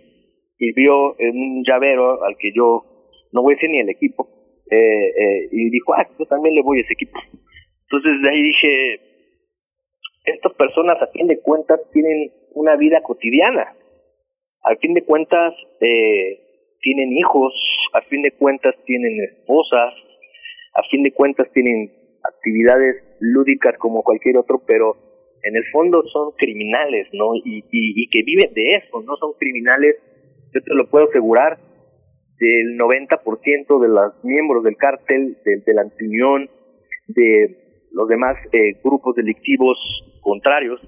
[0.60, 2.86] y vio en un llavero al que yo
[3.32, 4.30] no voy a decir ni el equipo,
[4.70, 7.20] eh, eh, y dijo, ah, yo también le voy a ese equipo.
[7.84, 9.00] Entonces de ahí dije,
[10.26, 13.76] estas personas a fin de cuentas tienen una vida cotidiana,
[14.64, 16.40] a fin de cuentas eh,
[16.82, 17.54] tienen hijos,
[17.94, 19.94] a fin de cuentas tienen esposas,
[20.74, 21.92] a fin de cuentas tienen
[22.24, 24.98] actividades lúdicas como cualquier otro, pero
[25.44, 27.36] en el fondo son criminales, ¿no?
[27.36, 29.96] Y, y, que viven de eso, no son criminales,
[30.54, 31.58] yo te lo puedo asegurar,
[32.40, 36.50] del 90% de los miembros del cártel, del, de la Antunión,
[37.08, 39.78] de los demás eh, grupos delictivos
[40.22, 40.82] contrarios,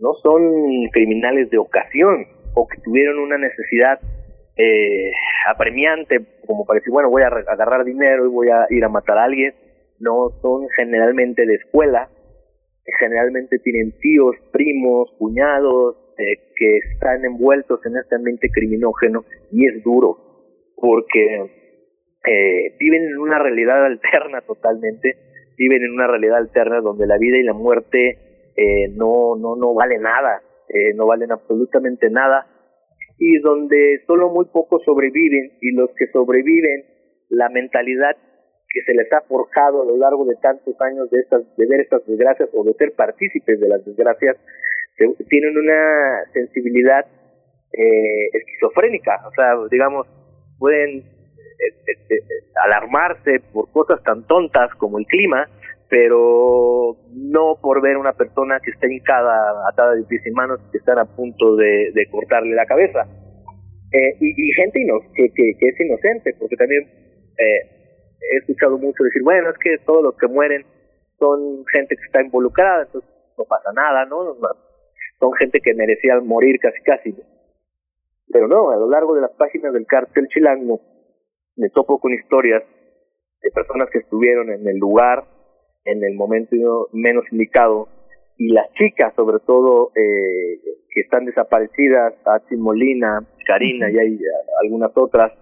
[0.00, 4.00] no son criminales de ocasión o que tuvieron una necesidad
[4.56, 5.12] eh,
[5.46, 9.18] apremiante, como para decir, bueno, voy a agarrar dinero y voy a ir a matar
[9.18, 9.54] a alguien,
[9.98, 12.08] no son generalmente de escuela,
[12.98, 19.82] generalmente tienen tíos, primos, cuñados, eh, que están envueltos en este ambiente criminógeno y es
[19.82, 20.18] duro,
[20.76, 21.64] porque
[22.26, 25.16] eh, viven en una realidad alterna totalmente,
[25.56, 29.74] viven en una realidad alterna donde la vida y la muerte eh, no, no, no
[29.74, 32.46] vale nada, eh, no valen absolutamente nada,
[33.18, 36.84] y donde solo muy pocos sobreviven y los que sobreviven,
[37.28, 38.16] la mentalidad
[38.68, 41.80] que se les ha forjado a lo largo de tantos años de, estas, de ver
[41.80, 44.36] estas desgracias o de ser partícipes de las desgracias,
[45.28, 47.06] tienen una sensibilidad
[47.72, 50.06] eh, esquizofrénica, o sea, digamos,
[50.58, 52.20] pueden eh, eh,
[52.64, 55.48] alarmarse por cosas tan tontas como el clima,
[55.88, 60.78] pero no por ver una persona que está hincada, atada de pies y manos, que
[60.78, 63.06] están a punto de, cortarle la cabeza.
[63.92, 64.80] Eh, y, gente
[65.14, 66.82] que, es inocente, porque también
[67.38, 70.64] eh, he escuchado mucho decir, bueno, es que todos los que mueren
[71.18, 74.36] son gente que está involucrada, entonces no pasa nada, ¿no?
[75.20, 77.14] Son gente que merecía morir casi casi.
[78.32, 80.80] Pero no, a lo largo de las páginas del cártel chilango
[81.56, 82.64] me topo con historias
[83.42, 85.24] de personas que estuvieron en el lugar,
[85.84, 87.88] en el momento menos indicado
[88.36, 94.18] y las chicas sobre todo eh, que están desaparecidas, Atsi Molina, Karina y hay
[94.62, 95.32] algunas otras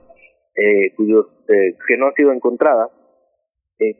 [0.55, 2.91] eh, cuyos eh, que no han sido encontradas,
[3.79, 3.97] eh,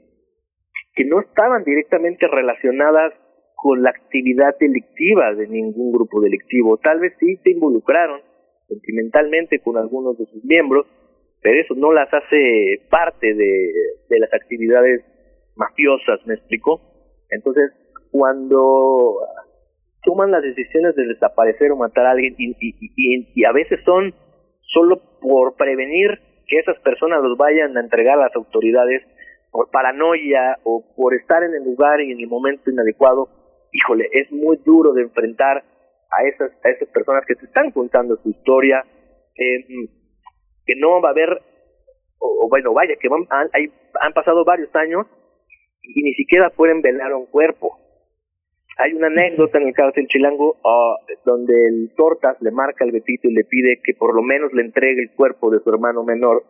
[0.95, 3.15] que no estaban directamente relacionadas
[3.55, 6.79] con la actividad delictiva de ningún grupo delictivo.
[6.79, 8.21] Tal vez sí se involucraron
[8.69, 10.87] sentimentalmente con algunos de sus miembros,
[11.41, 13.73] pero eso no las hace parte de,
[14.09, 15.03] de las actividades
[15.57, 16.81] mafiosas, ¿me explico?
[17.31, 17.73] Entonces,
[18.11, 19.19] cuando
[20.05, 24.15] toman las decisiones de desaparecer o matar a alguien y, y, y, a veces son
[24.61, 29.03] solo por prevenir que esas personas los vayan a entregar a las autoridades
[29.51, 33.29] por paranoia o por estar en el lugar y en el momento inadecuado,
[33.71, 35.63] híjole, es muy duro de enfrentar
[36.11, 38.85] a esas, a esas personas que te están contando su historia,
[39.35, 41.41] que no va a haber,
[42.19, 43.49] o, bueno, vaya, que van, han,
[44.01, 45.07] han pasado varios años
[45.83, 47.79] y ni siquiera pueden velar un cuerpo.
[48.79, 53.29] Hay una anécdota en el cárcel chilango ah, donde el Tortas le marca al Betito
[53.29, 56.45] y le pide que por lo menos le entregue el cuerpo de su hermano menor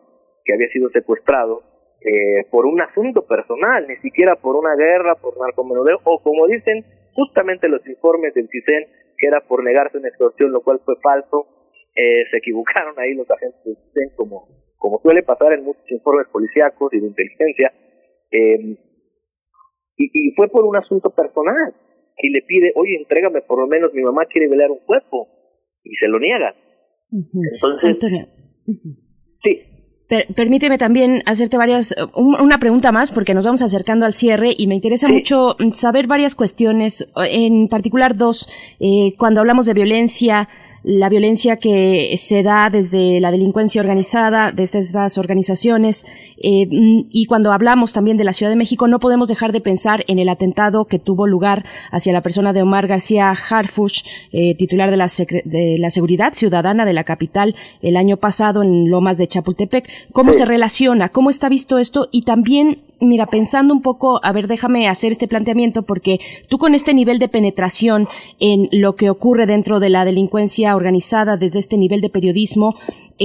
[0.45, 1.63] que había sido secuestrado
[2.01, 6.85] eh, por un asunto personal, ni siquiera por una guerra, por narcomenudeo, o como dicen
[7.13, 8.87] justamente los informes del CISEN,
[9.17, 11.47] que era por negarse una extorsión, lo cual fue falso.
[11.95, 14.49] Eh, se equivocaron ahí los agentes del CISEN, como,
[14.79, 17.73] como suele pasar en muchos informes policíacos y de inteligencia.
[18.33, 18.77] Eh,
[19.97, 21.74] y, y fue por un asunto personal
[22.19, 25.28] y le pide, oye, entrégame por lo menos, mi mamá quiere velar un cuerpo,
[25.85, 26.55] y se lo niega.
[27.10, 28.27] Entonces, Antonio.
[29.44, 29.56] Sí.
[30.36, 34.77] permíteme también hacerte varias, una pregunta más, porque nos vamos acercando al cierre y me
[34.77, 38.48] interesa mucho saber varias cuestiones, en particular dos,
[38.78, 40.48] eh, cuando hablamos de violencia,
[40.85, 46.05] la violencia que se da desde la delincuencia organizada, desde estas organizaciones.
[46.39, 46.67] Eh,
[47.11, 50.19] y cuando hablamos también de la Ciudad de México, no podemos dejar de pensar en
[50.19, 54.97] el atentado que tuvo lugar hacia la persona de Omar García Harfuch, eh, titular de
[54.97, 55.09] la,
[55.45, 59.89] de la Seguridad Ciudadana de la capital el año pasado en Lomas de Chapultepec.
[60.13, 61.11] ¿Cómo se relaciona?
[61.11, 62.09] ¿Cómo está visto esto?
[62.11, 66.74] Y también mira, pensando un poco, a ver, déjame hacer este planteamiento porque tú con
[66.74, 68.09] este nivel de penetración
[68.39, 72.74] en lo que ocurre dentro de la delincuencia organizada desde este nivel de periodismo,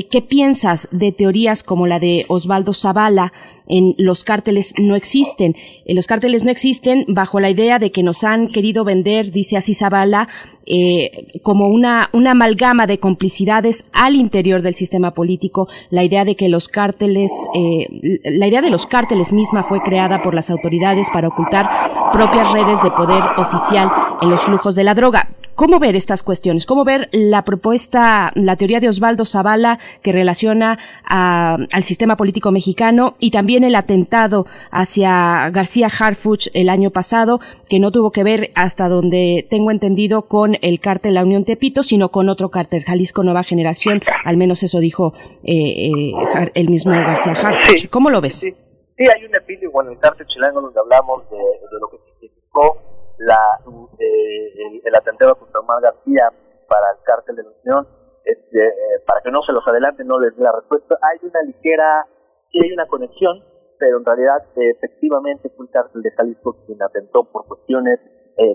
[0.03, 3.33] ¿qué piensas de teorías como la de Osvaldo Zavala?
[3.69, 5.55] En los cárteles no existen.
[5.85, 9.57] En los cárteles no existen bajo la idea de que nos han querido vender, dice
[9.57, 10.29] así Zavala,
[10.65, 15.67] eh, como una, una amalgama de complicidades al interior del sistema político.
[15.89, 20.21] La idea de que los cárteles, eh, la idea de los cárteles misma fue creada
[20.21, 21.69] por las autoridades para ocultar
[22.13, 23.91] propias redes de poder oficial
[24.21, 25.29] en los flujos de la droga.
[25.57, 26.67] ¿Cómo ver estas cuestiones?
[26.67, 33.15] ¿Cómo ver la propuesta, la teoría de Osvaldo Zavala que relaciona al sistema político mexicano
[33.17, 38.51] y también el atentado hacia García Harfuch el año pasado, que no tuvo que ver,
[38.53, 43.23] hasta donde tengo entendido, con el cártel La Unión Tepito, sino con otro cártel, Jalisco
[43.23, 47.89] Nueva Generación, al menos eso dijo eh, eh, el mismo García Harfuch.
[47.89, 48.35] ¿Cómo lo ves?
[48.35, 48.53] Sí,
[48.99, 52.86] hay un epílogo en el cártel chilango donde hablamos de, de lo que significó
[53.17, 53.59] la,
[53.99, 56.31] eh, el, atentado contra Omar García
[56.67, 57.87] para el cártel de la Unión,
[58.23, 60.97] este, eh, para que no se los adelante, no les dé la respuesta.
[61.01, 62.05] Hay una ligera,
[62.51, 63.43] sí hay una conexión,
[63.79, 67.99] pero en realidad eh, efectivamente fue el cártel de Jalisco quien atentó por cuestiones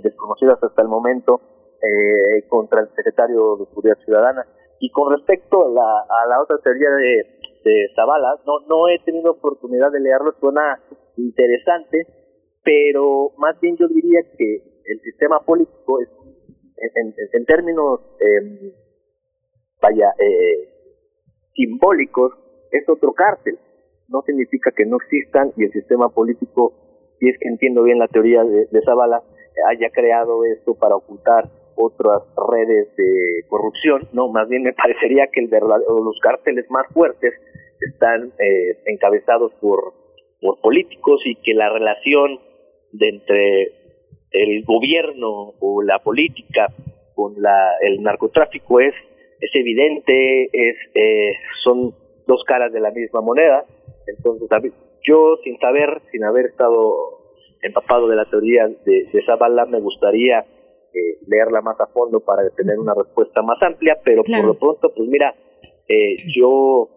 [0.05, 1.41] desconocidas hasta el momento
[2.49, 4.47] contra el secretario de Seguridad Ciudadana.
[4.79, 9.01] Y con respecto a la, a la otra teoría de, de Zavala, no, no he
[9.01, 10.81] tenido oportunidad de leerlo, suena
[11.17, 12.07] interesante,
[12.63, 16.09] pero más bien yo diría que el sistema político es,
[17.33, 18.73] en, términos, eh,
[19.81, 20.13] vaya,
[21.55, 22.33] simbólicos,
[22.73, 23.59] es otro cártel.
[24.09, 26.73] No significa que no existan y el sistema político,
[27.21, 29.23] si es que entiendo bien la teoría de, de Zavala,
[29.69, 35.41] haya creado esto para ocultar otras redes de corrupción, no, más bien me parecería que
[35.41, 37.35] el los cárteles más fuertes
[37.81, 39.95] están eh, encabezados por,
[40.41, 42.39] por políticos y que la relación
[42.93, 43.63] de entre
[44.31, 46.69] el gobierno o la política
[47.15, 48.95] con la, el narcotráfico es,
[49.41, 51.33] es evidente, es, eh,
[51.65, 51.95] son
[52.27, 53.65] dos caras de la misma moneda.
[54.07, 57.21] Entonces, yo sin saber, sin haber estado
[57.63, 62.49] empapado de la teoría de, de Zavala, me gustaría eh, leerla más a fondo para
[62.51, 65.35] tener una respuesta más amplia, pero por lo pronto, pues mira,
[65.89, 66.89] eh, yo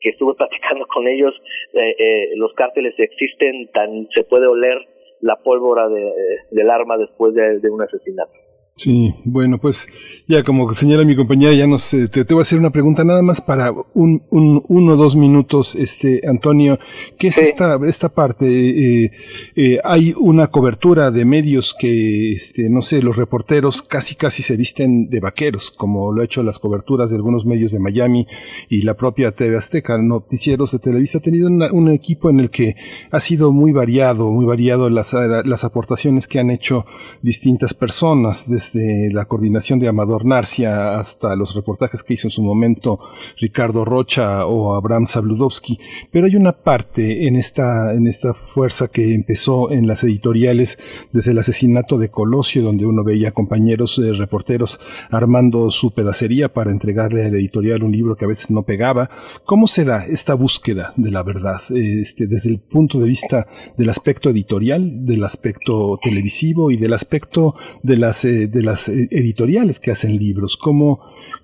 [0.00, 1.34] que estuve platicando con ellos,
[1.72, 4.76] eh, eh, los cárteles existen, tan se puede oler
[5.20, 6.12] la pólvora de,
[6.50, 8.32] del arma después de, de un asesinato.
[8.78, 9.88] Sí, bueno, pues
[10.28, 13.02] ya como señala mi compañera, ya nos eh, te, te, voy a hacer una pregunta
[13.02, 16.78] nada más para un, un uno o dos minutos, este Antonio,
[17.18, 18.46] ¿qué es esta esta parte?
[18.46, 19.10] Eh,
[19.56, 24.56] eh, hay una cobertura de medios que, este, no sé, los reporteros casi casi se
[24.56, 28.28] visten de vaqueros, como lo ha hecho las coberturas de algunos medios de Miami
[28.68, 32.76] y la propia TV Azteca, noticieros de Televisa ha tenido un equipo en el que
[33.10, 36.86] ha sido muy variado, muy variado las las aportaciones que han hecho
[37.22, 38.48] distintas personas.
[38.48, 43.00] Desde desde la coordinación de Amador Narcia hasta los reportajes que hizo en su momento
[43.38, 45.78] Ricardo Rocha o Abraham Sabludowski.
[46.10, 50.78] Pero hay una parte en esta, en esta fuerza que empezó en las editoriales
[51.12, 54.80] desde el asesinato de Colosio, donde uno veía compañeros eh, reporteros
[55.10, 59.10] armando su pedacería para entregarle al editorial un libro que a veces no pegaba.
[59.44, 63.46] ¿Cómo se da esta búsqueda de la verdad este, desde el punto de vista
[63.76, 69.08] del aspecto editorial, del aspecto televisivo y del aspecto de las, eh, de las eh,
[69.10, 70.56] editoriales que hacen libros?
[70.56, 71.00] ¿Cómo,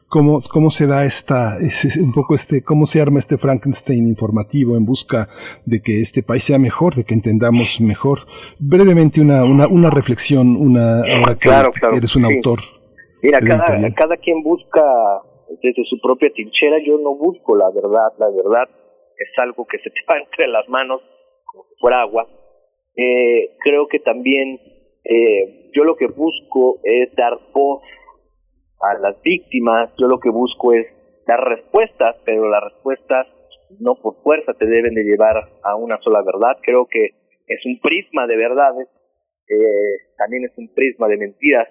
[0.09, 1.57] cómo, cómo se da esta,
[2.03, 5.29] un poco este, cómo se arma este Frankenstein informativo en busca
[5.65, 8.21] de que este país sea mejor, de que entendamos mejor?
[8.59, 11.51] Brevemente una, una, una reflexión, una, ahora que
[11.97, 12.61] eres un autor.
[13.23, 14.83] Mira, cada, cada quien busca
[15.63, 18.69] desde su propia trinchera, yo no busco la verdad, la verdad
[19.17, 21.01] es algo que se te va entre las manos
[21.45, 22.29] como si fuera agua.
[22.97, 24.61] Eh, creo que también
[25.05, 27.83] eh, yo lo que busco es dar voz
[28.81, 30.87] a las víctimas, yo lo que busco es
[31.27, 33.27] dar respuestas, pero las respuestas
[33.81, 36.59] no por fuerza te deben de llevar a una sola verdad.
[36.63, 37.11] Creo que
[37.47, 38.89] es un prisma de verdades,
[39.49, 41.69] eh, también es un prisma de mentiras.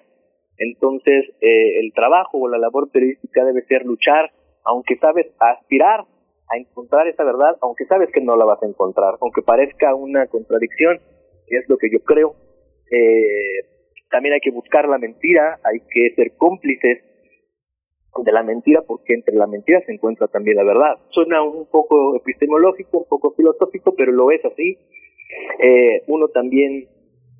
[0.58, 4.30] Entonces, eh, el trabajo o la labor periodística debe ser luchar,
[4.64, 6.04] aunque sabes aspirar
[6.48, 10.26] a encontrar esa verdad, aunque sabes que no la vas a encontrar, aunque parezca una
[10.26, 11.00] contradicción,
[11.48, 12.34] es lo que yo creo.
[12.90, 13.73] Eh,
[14.14, 17.02] también hay que buscar la mentira, hay que ser cómplices
[18.22, 20.98] de la mentira, porque entre la mentira se encuentra también la verdad.
[21.10, 24.78] Suena un poco epistemológico, un poco filosófico, pero lo es así.
[25.58, 26.86] Eh, uno también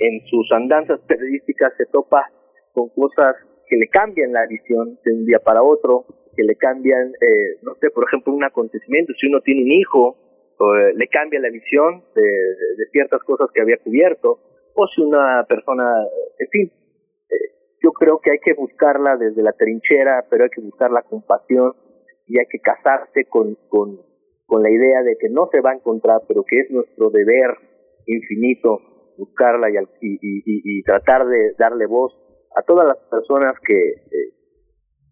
[0.01, 2.29] en sus andanzas periodísticas se topa
[2.73, 3.37] con cosas
[3.69, 7.77] que le cambian la visión de un día para otro, que le cambian, eh, no
[7.77, 10.17] sé, por ejemplo, un acontecimiento, si uno tiene un hijo,
[10.59, 14.41] eh, le cambia la visión de, de, ciertas cosas que había cubierto,
[14.75, 15.85] o si una persona,
[16.39, 16.73] en fin,
[17.31, 17.35] eh,
[17.83, 21.73] yo creo que hay que buscarla desde la trinchera, pero hay que buscar la compasión
[22.27, 24.01] y hay que casarse con, con,
[24.47, 27.51] con la idea de que no se va a encontrar, pero que es nuestro deber
[28.07, 28.81] infinito
[29.17, 32.13] buscarla y, y, y, y tratar de darle voz
[32.57, 34.35] a todas las personas que eh,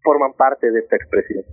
[0.02, 1.44] forman parte de esta expresión.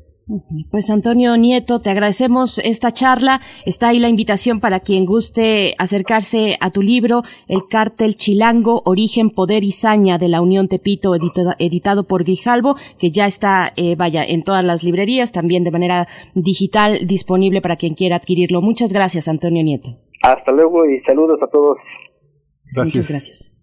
[0.70, 3.42] Pues Antonio Nieto, te agradecemos esta charla.
[3.66, 9.32] Está ahí la invitación para quien guste acercarse a tu libro, El cártel chilango, origen,
[9.32, 14.24] poder y saña de la Unión Tepito, editado, por Grijalvo, que ya está, eh, vaya,
[14.24, 18.62] en todas las librerías, también de manera digital, disponible para quien quiera adquirirlo.
[18.62, 19.98] Muchas gracias, Antonio Nieto.
[20.22, 21.78] Hasta luego y saludos a todos.
[22.76, 22.96] Gracias.
[22.96, 23.56] Muchas gracias.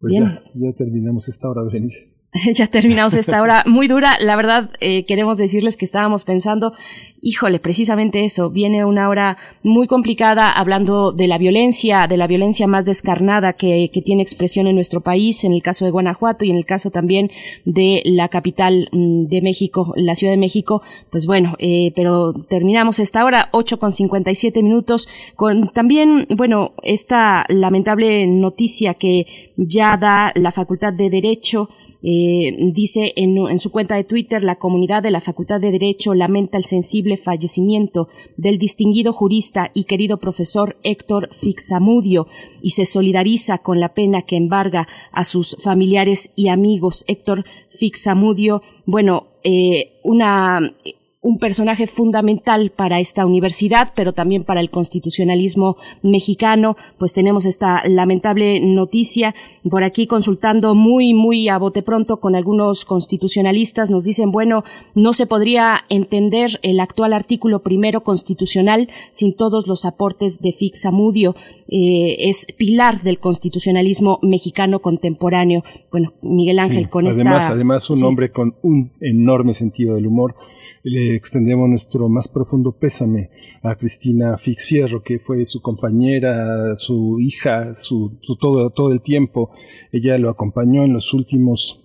[0.00, 0.24] Pues Bien.
[0.24, 2.17] Ya, ya terminamos esta hora, Berenice.
[2.54, 4.16] ya terminamos esta hora muy dura.
[4.20, 6.72] La verdad, eh, queremos decirles que estábamos pensando,
[7.20, 8.50] híjole, precisamente eso.
[8.50, 13.90] Viene una hora muy complicada hablando de la violencia, de la violencia más descarnada que,
[13.92, 16.90] que tiene expresión en nuestro país, en el caso de Guanajuato y en el caso
[16.90, 17.30] también
[17.64, 20.82] de la capital mm, de México, la Ciudad de México.
[21.10, 27.44] Pues bueno, eh, pero terminamos esta hora, 8 con 57 minutos, con también, bueno, esta
[27.48, 31.68] lamentable noticia que ya da la Facultad de Derecho
[32.02, 36.56] eh, dice en, su cuenta de Twitter, la comunidad de la Facultad de Derecho lamenta
[36.56, 42.28] el sensible fallecimiento del distinguido jurista y querido profesor Héctor Fixamudio
[42.62, 47.04] y se solidariza con la pena que embarga a sus familiares y amigos.
[47.08, 50.74] Héctor Fixamudio, bueno, eh, una
[51.20, 56.76] un personaje fundamental para esta universidad, pero también para el constitucionalismo mexicano.
[56.96, 59.34] Pues tenemos esta lamentable noticia
[59.68, 63.90] por aquí consultando muy, muy a bote pronto con algunos constitucionalistas.
[63.90, 64.62] Nos dicen, bueno,
[64.94, 71.34] no se podría entender el actual artículo primero constitucional sin todos los aportes de Fixamudio.
[71.68, 75.64] Eh, es pilar del constitucionalismo mexicano contemporáneo.
[75.90, 77.54] Bueno, Miguel Ángel, sí, con además, esta...
[77.54, 78.04] Además, un sí.
[78.04, 80.36] hombre con un enorme sentido del humor
[80.82, 83.30] le extendemos nuestro más profundo pésame
[83.62, 89.50] a Cristina Fixfierro, que fue su compañera, su hija, su, todo, todo el tiempo.
[89.92, 91.84] Ella lo acompañó en los últimos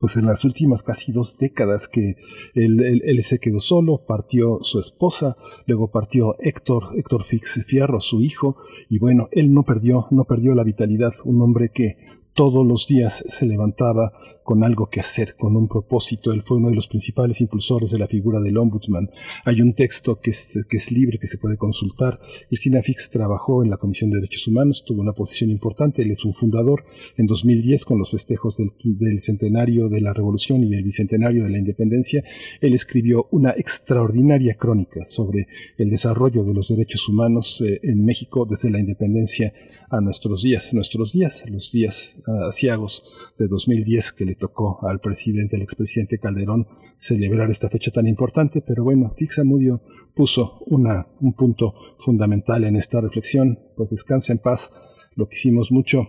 [0.00, 2.16] pues en las últimas casi dos décadas que
[2.54, 5.34] él, él, él, se quedó solo, partió su esposa,
[5.66, 8.58] luego partió Héctor, Héctor Fix Fierro, su hijo,
[8.90, 11.96] y bueno, él no perdió, no perdió la vitalidad, un hombre que
[12.34, 14.12] todos los días se levantaba
[14.44, 16.32] con algo que hacer, con un propósito.
[16.32, 19.10] Él fue uno de los principales impulsores de la figura del ombudsman.
[19.44, 22.20] Hay un texto que es, libre, que se puede consultar.
[22.48, 26.02] Cristina Fix trabajó en la Comisión de Derechos Humanos, tuvo una posición importante.
[26.02, 26.84] Él es un fundador.
[27.16, 31.58] En 2010, con los festejos del, centenario de la Revolución y del bicentenario de la
[31.58, 32.22] Independencia,
[32.60, 35.48] él escribió una extraordinaria crónica sobre
[35.78, 39.54] el desarrollo de los derechos humanos eh, en México desde la independencia
[39.88, 42.16] a nuestros días, nuestros días, los días
[42.46, 46.66] asiagos de 2010 que les tocó al presidente, al expresidente Calderón,
[46.96, 49.82] celebrar esta fecha tan importante, pero bueno, Fixamudio
[50.14, 54.70] puso una, un punto fundamental en esta reflexión, pues descansa en paz,
[55.16, 56.04] lo que hicimos mucho,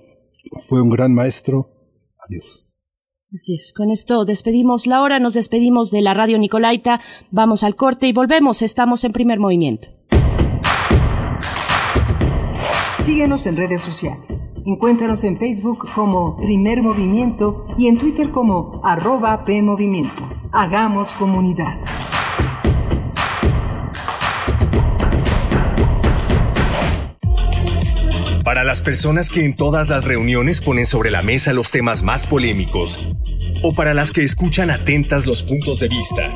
[0.67, 1.71] fue un gran maestro,
[2.27, 2.65] adiós.
[3.33, 7.75] Así es, con esto despedimos la hora, nos despedimos de la radio Nicolaita, vamos al
[7.75, 9.94] corte y volvemos, estamos en primer movimiento.
[13.05, 14.49] Síguenos en redes sociales.
[14.65, 20.27] Encuéntranos en Facebook como Primer Movimiento y en Twitter como arroba PMovimiento.
[20.51, 21.77] Hagamos comunidad.
[28.43, 32.25] Para las personas que en todas las reuniones ponen sobre la mesa los temas más
[32.25, 33.07] polémicos,
[33.61, 36.27] o para las que escuchan atentas los puntos de vista,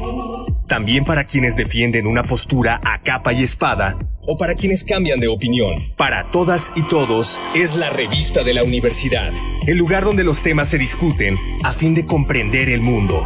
[0.67, 3.97] también para quienes defienden una postura a capa y espada,
[4.31, 5.75] o para quienes cambian de opinión.
[5.97, 9.31] Para todas y todos es la revista de la universidad,
[9.65, 13.25] el lugar donde los temas se discuten a fin de comprender el mundo.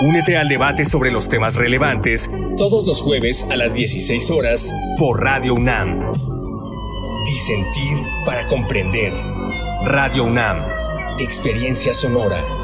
[0.00, 5.22] Únete al debate sobre los temas relevantes todos los jueves a las 16 horas por
[5.22, 6.12] Radio UNAM.
[7.24, 7.96] Disentir
[8.26, 9.12] para comprender.
[9.84, 10.66] Radio UNAM.
[11.20, 12.63] Experiencia sonora.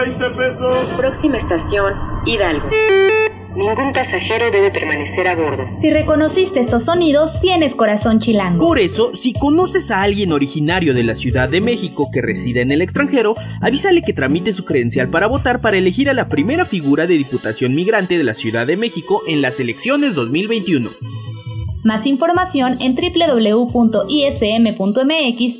[0.00, 0.72] 20 pesos.
[0.96, 1.92] Próxima estación,
[2.24, 2.70] Hidalgo.
[3.54, 5.64] Ningún pasajero debe permanecer a bordo.
[5.78, 8.66] Si reconociste estos sonidos, tienes corazón chilango.
[8.66, 12.70] Por eso, si conoces a alguien originario de la Ciudad de México que reside en
[12.70, 17.06] el extranjero, avísale que tramite su credencial para votar para elegir a la primera figura
[17.06, 20.88] de Diputación Migrante de la Ciudad de México en las elecciones 2021.
[21.82, 24.06] Más información en www.ism.mx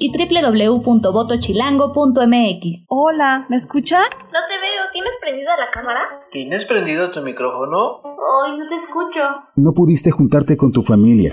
[0.01, 2.85] y www.votochilango.mx.
[2.89, 4.01] Hola, ¿me escucha?
[4.01, 6.01] No te veo, ¿tienes prendida la cámara?
[6.31, 8.03] ¿Tienes prendido tu micrófono?
[8.45, 9.21] Ay, no te escucho.
[9.57, 11.33] No pudiste juntarte con tu familia,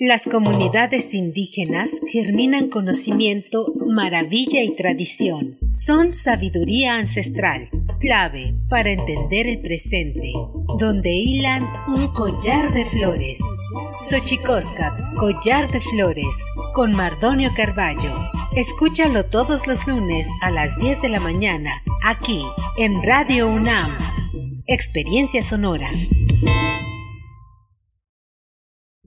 [0.00, 5.52] Las comunidades indígenas germinan conocimiento, maravilla y tradición.
[5.56, 7.68] Son sabiduría ancestral,
[7.98, 10.32] clave para entender el presente,
[10.78, 13.40] donde hilan un collar de flores.
[14.08, 16.36] Xochicóscat, collar de flores,
[16.74, 18.14] con Mardonio Carballo.
[18.54, 21.72] Escúchalo todos los lunes a las 10 de la mañana,
[22.04, 22.40] aquí
[22.76, 23.90] en Radio UNAM.
[24.68, 25.90] Experiencia Sonora.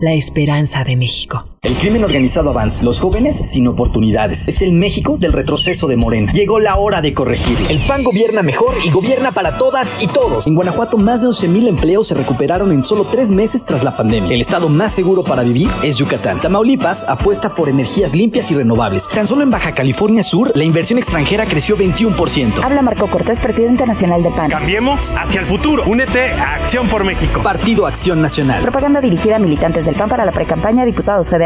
[0.00, 1.55] la esperanza de México.
[1.62, 4.46] El crimen organizado avanza, los jóvenes sin oportunidades.
[4.46, 6.32] Es el México del retroceso de Morena.
[6.32, 7.68] Llegó la hora de corregirlo.
[7.68, 10.46] El PAN gobierna mejor y gobierna para todas y todos.
[10.46, 14.32] En Guanajuato, más de 11.000 empleos se recuperaron en solo tres meses tras la pandemia.
[14.32, 16.40] El estado más seguro para vivir es Yucatán.
[16.40, 19.08] Tamaulipas apuesta por energías limpias y renovables.
[19.08, 22.62] Tan solo en Baja California Sur, la inversión extranjera creció 21%.
[22.62, 24.50] Habla Marco Cortés, presidente nacional del PAN.
[24.50, 25.82] Cambiemos hacia el futuro.
[25.86, 27.42] Únete a Acción por México.
[27.42, 28.62] Partido Acción Nacional.
[28.62, 31.45] Propaganda dirigida a militantes del PAN para la precampaña diputados federales.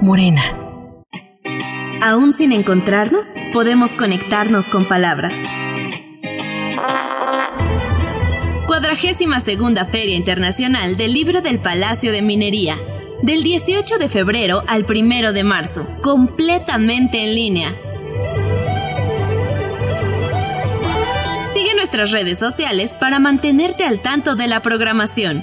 [0.00, 0.42] Morena.
[2.02, 5.36] Aún sin encontrarnos, podemos conectarnos con palabras.
[8.66, 12.76] cuadragésima segunda Feria Internacional del Libro del Palacio de Minería,
[13.22, 17.72] del 18 de febrero al 1 de marzo, completamente en línea.
[21.54, 25.42] Sigue nuestras redes sociales para mantenerte al tanto de la programación.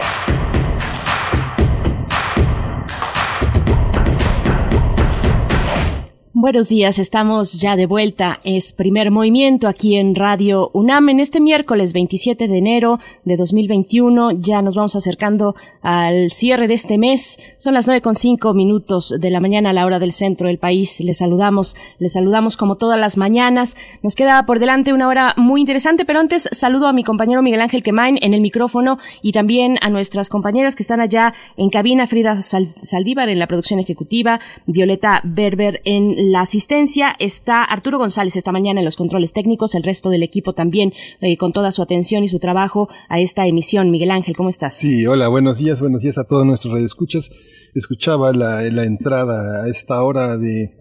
[6.41, 8.39] Buenos días, estamos ya de vuelta.
[8.43, 14.31] Es primer movimiento aquí en Radio UNAM en este miércoles 27 de enero de 2021.
[14.31, 15.53] Ya nos vamos acercando
[15.83, 17.37] al cierre de este mes.
[17.59, 20.57] Son las nueve con cinco minutos de la mañana a la hora del centro del
[20.57, 20.99] país.
[21.01, 23.77] Les saludamos, les saludamos como todas las mañanas.
[24.01, 27.61] Nos queda por delante una hora muy interesante, pero antes saludo a mi compañero Miguel
[27.61, 32.07] Ángel Quemain en el micrófono y también a nuestras compañeras que están allá en cabina,
[32.07, 37.13] Frida Saldívar en la producción ejecutiva, Violeta Berber en la asistencia.
[37.19, 41.35] Está Arturo González esta mañana en los controles técnicos, el resto del equipo también eh,
[41.35, 43.91] con toda su atención y su trabajo a esta emisión.
[43.91, 44.75] Miguel Ángel, ¿cómo estás?
[44.75, 47.29] Sí, hola, buenos días, buenos días a todos nuestros radioescuchas.
[47.75, 50.77] Escuchaba la, la entrada a esta hora de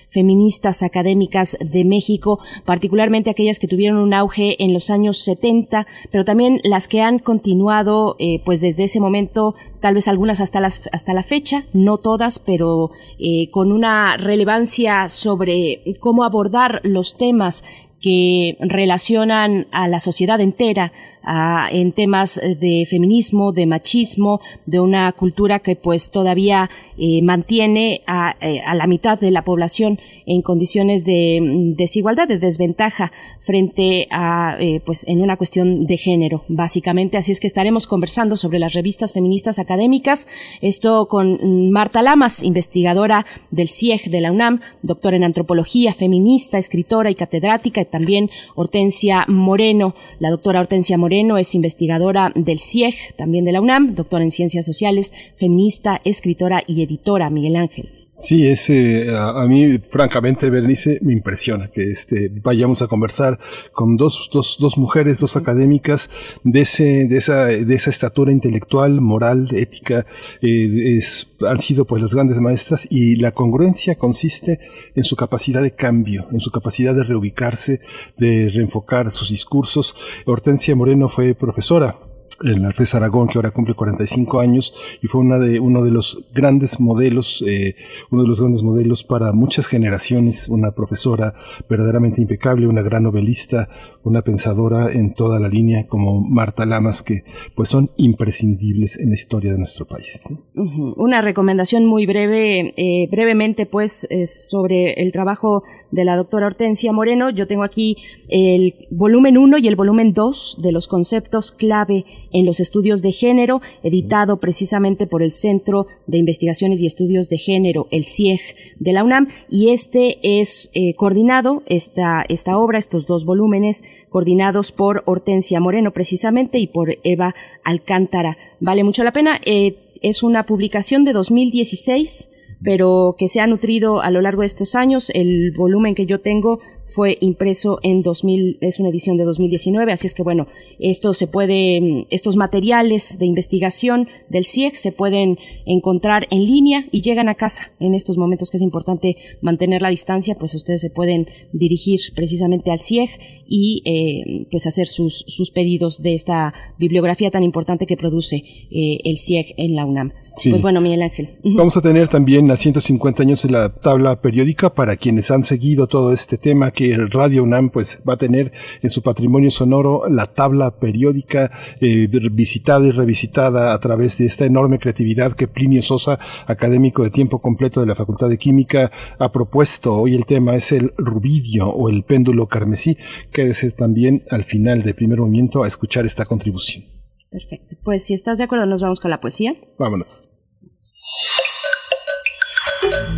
[0.09, 6.25] feministas académicas de México, particularmente aquellas que tuvieron un auge en los años 70, pero
[6.25, 10.89] también las que han continuado eh, pues desde ese momento, tal vez algunas hasta, las,
[10.91, 17.63] hasta la fecha, no todas, pero eh, con una relevancia sobre cómo abordar los temas
[17.99, 20.91] que relacionan a la sociedad entera
[21.27, 28.01] en temas de feminismo, de machismo, de una cultura que pues todavía eh, mantiene
[28.41, 34.07] eh, a, la mitad de la población en condiciones de mm, desigualdad, de desventaja frente
[34.09, 37.17] a eh, pues en una cuestión de género, básicamente.
[37.17, 40.27] Así es que estaremos conversando sobre las revistas feministas académicas.
[40.61, 46.57] Esto con mm, Marta Lamas, investigadora del CIEG de la UNAM, doctora en antropología, feminista,
[46.57, 53.15] escritora y catedrática, y también Hortensia Moreno, la doctora Hortensia Moreno es investigadora del CIEG,
[53.15, 58.06] también de la UNAM, doctora en Ciencias Sociales, feminista, escritora y editora, Miguel Ángel.
[58.19, 58.71] Sí, es,
[59.13, 63.37] a, mí, francamente, Bernice, me impresiona que este, vayamos a conversar
[63.73, 66.09] con dos, dos, dos mujeres, dos académicas
[66.43, 70.07] de, ese, de, esa, de esa estatura intelectual, moral, ética,
[70.41, 74.59] eh, es, han sido pues las grandes maestras y la congruencia consiste
[74.95, 77.81] en su capacidad de cambio, en su capacidad de reubicarse,
[78.17, 79.95] de reenfocar sus discursos.
[80.25, 81.95] Hortensia Moreno fue profesora
[82.43, 86.25] en la Aragón, que ahora cumple 45 años y fue una de, uno de los
[86.33, 87.75] grandes modelos, eh,
[88.11, 91.33] uno de los grandes modelos para muchas generaciones, una profesora
[91.69, 93.67] verdaderamente impecable, una gran novelista,
[94.03, 97.23] una pensadora en toda la línea como Marta Lamas, que
[97.55, 100.21] pues son imprescindibles en la historia de nuestro país.
[100.53, 107.29] Una recomendación muy breve, eh, brevemente pues, sobre el trabajo de la doctora Hortensia Moreno.
[107.29, 107.97] Yo tengo aquí
[108.29, 113.11] el volumen 1 y el volumen 2 de los conceptos clave en los estudios de
[113.11, 118.41] género, editado precisamente por el Centro de Investigaciones y Estudios de Género, el CIEG
[118.79, 124.71] de la UNAM, y este es eh, coordinado, esta, esta obra, estos dos volúmenes, coordinados
[124.71, 128.37] por Hortensia Moreno precisamente y por Eva Alcántara.
[128.59, 129.39] Vale mucho la pena.
[129.45, 132.29] Eh, es una publicación de 2016
[132.63, 135.11] pero que se ha nutrido a lo largo de estos años.
[135.13, 140.07] El volumen que yo tengo fue impreso en 2000, es una edición de 2019, así
[140.07, 140.47] es que bueno,
[140.79, 147.01] esto se puede, estos materiales de investigación del CIEG se pueden encontrar en línea y
[147.01, 150.89] llegan a casa en estos momentos que es importante mantener la distancia, pues ustedes se
[150.89, 153.09] pueden dirigir precisamente al CIEG
[153.47, 158.37] y eh, pues hacer sus, sus pedidos de esta bibliografía tan importante que produce
[158.71, 160.11] eh, el CIEG en la UNAM.
[160.49, 161.39] Pues bueno, Miguel Ángel.
[161.43, 165.87] Vamos a tener también a 150 años de la tabla periódica para quienes han seguido
[165.87, 168.51] todo este tema que Radio UNAM pues va a tener
[168.83, 171.49] en su patrimonio sonoro la tabla periódica
[171.81, 177.09] eh, visitada y revisitada a través de esta enorme creatividad que Plinio Sosa, académico de
[177.09, 179.95] tiempo completo de la Facultad de Química, ha propuesto.
[179.95, 182.95] Hoy el tema es el rubidio o el péndulo carmesí.
[183.31, 186.85] Quédese también al final del primer movimiento a escuchar esta contribución.
[187.31, 187.75] Perfecto.
[187.83, 189.55] Pues si estás de acuerdo, nos vamos con la poesía.
[189.79, 190.29] Vámonos.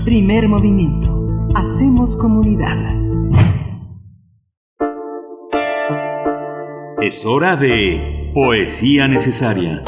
[0.05, 1.49] Primer movimiento.
[1.55, 3.08] Hacemos comunidad.
[7.01, 9.81] Es hora de Poesía Necesaria.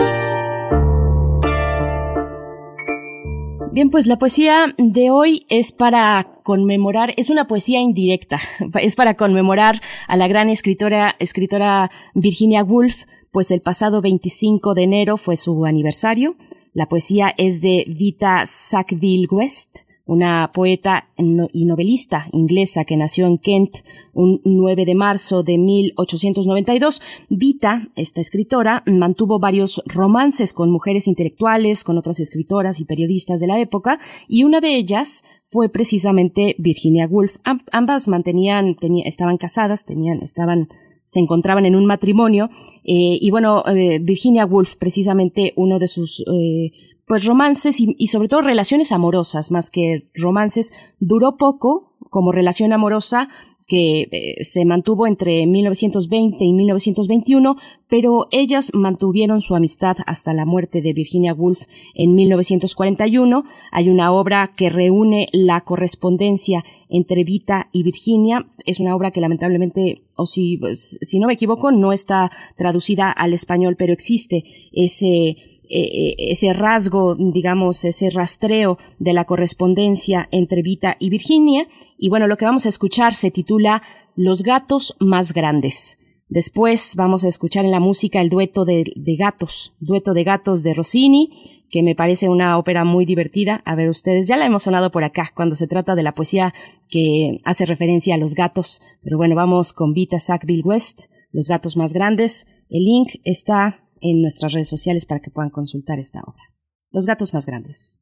[3.73, 8.39] Bien, pues la poesía de hoy es para conmemorar, es una poesía indirecta,
[8.81, 14.83] es para conmemorar a la gran escritora, escritora Virginia Woolf, pues el pasado 25 de
[14.83, 16.38] enero fue su aniversario.
[16.73, 23.37] La poesía es de Vita Sackville West, una poeta y novelista inglesa que nació en
[23.37, 23.77] Kent
[24.13, 27.01] un 9 de marzo de 1892.
[27.29, 33.47] Vita, esta escritora, mantuvo varios romances con mujeres intelectuales, con otras escritoras y periodistas de
[33.47, 37.37] la época, y una de ellas fue precisamente Virginia Woolf.
[37.71, 38.75] ambas mantenían,
[39.05, 40.67] estaban casadas, tenían, estaban
[41.03, 42.49] se encontraban en un matrimonio
[42.83, 46.71] eh, y bueno, eh, Virginia Woolf, precisamente uno de sus eh,
[47.05, 53.29] pues romances y, sobre todo relaciones amorosas, más que romances, duró poco como relación amorosa
[53.67, 57.55] que se mantuvo entre 1920 y 1921,
[57.87, 61.61] pero ellas mantuvieron su amistad hasta la muerte de Virginia Woolf
[61.93, 63.45] en 1941.
[63.71, 68.45] Hay una obra que reúne la correspondencia entre Vita y Virginia.
[68.65, 73.33] Es una obra que lamentablemente, o si, si no me equivoco, no está traducida al
[73.33, 80.98] español, pero existe ese eh, ese rasgo, digamos, ese rastreo de la correspondencia entre Vita
[80.99, 81.68] y Virginia.
[81.98, 83.81] Y bueno, lo que vamos a escuchar se titula
[84.15, 85.98] Los gatos más grandes.
[86.27, 88.85] Después vamos a escuchar en la música el dueto de,
[89.18, 93.61] gatos, dueto de gatos de Rossini, que me parece una ópera muy divertida.
[93.65, 96.53] A ver, ustedes ya la hemos sonado por acá cuando se trata de la poesía
[96.89, 98.81] que hace referencia a los gatos.
[99.02, 102.48] Pero bueno, vamos con Vita Sackville West, Los gatos más grandes.
[102.69, 106.43] El link está en nuestras redes sociales para que puedan consultar esta obra.
[106.89, 107.99] Los gatos más grandes.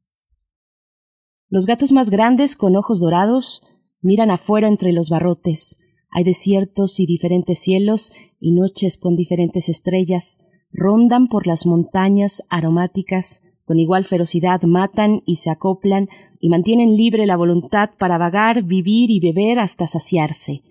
[1.48, 3.62] Los gatos más grandes, con ojos dorados,
[4.00, 5.78] miran afuera entre los barrotes.
[6.10, 10.38] Hay desiertos y diferentes cielos y noches con diferentes estrellas.
[10.72, 16.08] Rondan por las montañas aromáticas, con igual ferocidad matan y se acoplan
[16.40, 20.62] y mantienen libre la voluntad para vagar, vivir y beber hasta saciarse.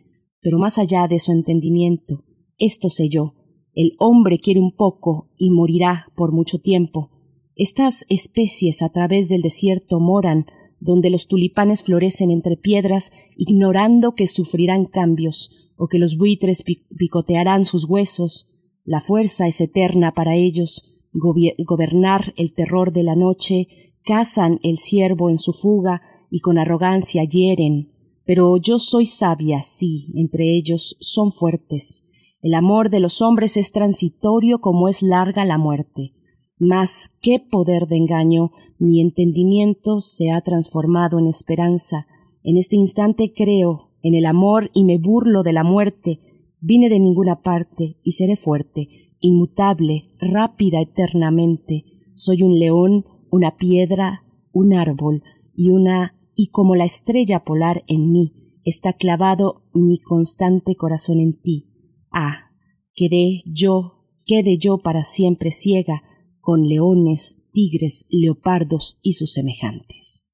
[0.42, 2.24] Pero más allá de su entendimiento,
[2.58, 3.36] esto sé yo,
[3.80, 7.12] el hombre quiere un poco y morirá por mucho tiempo.
[7.56, 10.48] Estas especies a través del desierto moran,
[10.82, 16.62] donde los tulipanes florecen entre piedras, ignorando que sufrirán cambios, o que los buitres
[16.98, 18.48] picotearán sus huesos.
[18.84, 20.84] La fuerza es eterna para ellos,
[21.14, 23.70] gobernar el terror de la noche,
[24.04, 27.94] cazan el ciervo en su fuga y con arrogancia hieren.
[28.26, 32.04] Pero yo soy sabia, sí, entre ellos son fuertes.
[32.42, 36.14] El amor de los hombres es transitorio como es larga la muerte.
[36.58, 42.08] Mas qué poder de engaño, mi entendimiento se ha transformado en esperanza.
[42.42, 46.22] En este instante creo en el amor y me burlo de la muerte.
[46.62, 48.88] Vine de ninguna parte y seré fuerte,
[49.20, 51.84] inmutable, rápida eternamente.
[52.14, 58.14] Soy un león, una piedra, un árbol y una y como la estrella polar en
[58.14, 58.34] mí
[58.64, 61.69] está clavado mi constante corazón en ti
[62.12, 62.52] Ah,
[62.94, 66.04] quedé yo, quede yo para siempre ciega
[66.40, 70.26] con leones, tigres, leopardos y sus semejantes.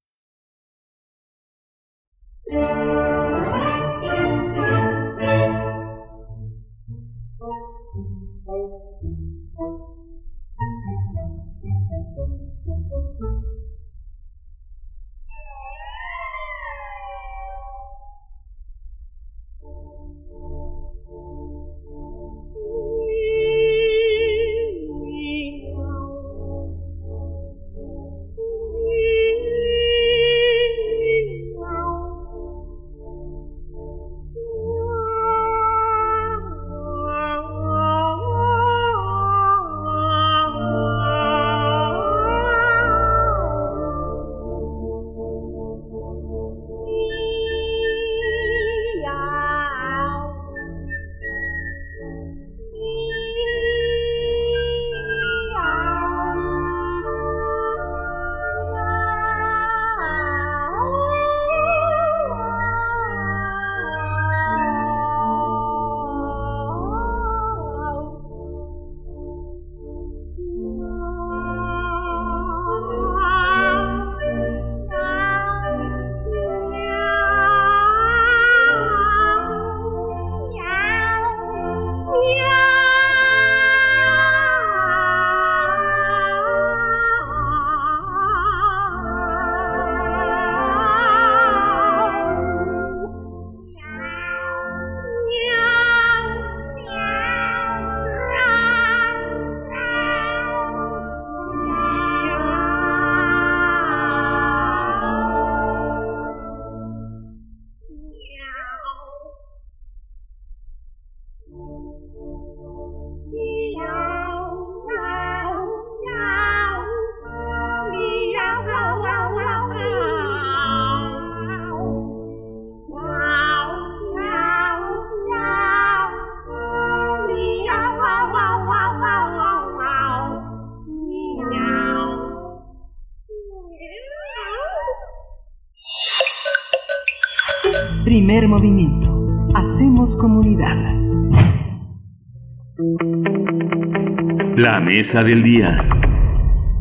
[144.96, 145.84] Mesa del día.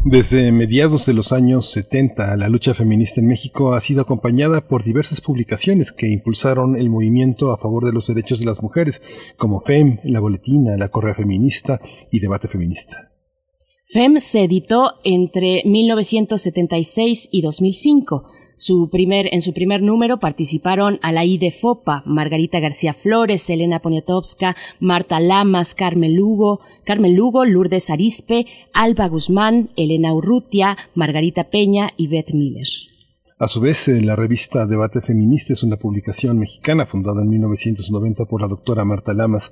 [0.05, 4.85] Desde mediados de los años 70, la lucha feminista en México ha sido acompañada por
[4.85, 9.01] diversas publicaciones que impulsaron el movimiento a favor de los derechos de las mujeres,
[9.35, 13.11] como FEM, La Boletina, La Correa Feminista y Debate Feminista.
[13.83, 21.37] FEM se editó entre 1976 y 2005 su primer, en su primer número participaron Alaí
[21.37, 28.45] de Fopa, Margarita García Flores, Elena Poniatowska, Marta Lamas, Carmen Lugo, Carmen Lugo, Lourdes Arispe,
[28.73, 32.67] Alba Guzmán, Elena Urrutia, Margarita Peña y Beth Miller.
[33.37, 38.25] A su vez, eh, la revista Debate Feminista es una publicación mexicana fundada en 1990
[38.25, 39.51] por la doctora Marta Lamas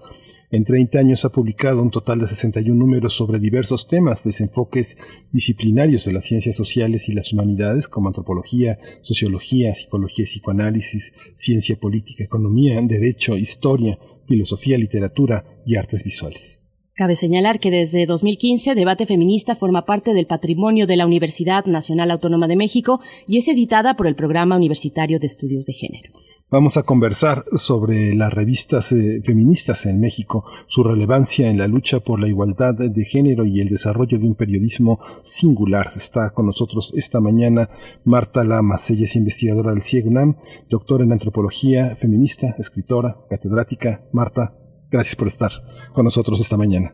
[0.54, 4.98] en 30 años ha publicado un total de 61 números sobre diversos temas, desenfoques
[5.32, 12.24] disciplinarios de las ciencias sociales y las humanidades, como antropología, sociología, psicología, psicoanálisis, ciencia política,
[12.24, 13.98] economía, derecho, historia,
[14.28, 16.62] filosofía, literatura y artes visuales.
[16.94, 22.12] Cabe señalar que desde 2015 Debate Feminista forma parte del patrimonio de la Universidad Nacional
[22.12, 26.12] Autónoma de México y es editada por el Programa Universitario de Estudios de Género.
[26.49, 31.99] Vamos a conversar sobre las revistas eh, feministas en México, su relevancia en la lucha
[31.99, 35.88] por la igualdad de género y el desarrollo de un periodismo singular.
[35.95, 37.70] Está con nosotros esta mañana
[38.06, 38.91] Marta Lamas.
[38.91, 40.36] Ella es investigadora del CIEGNAM,
[40.70, 44.02] doctora en antropología feminista, escritora, catedrática.
[44.11, 44.53] Marta,
[44.91, 45.52] gracias por estar
[45.91, 46.94] con nosotros esta mañana.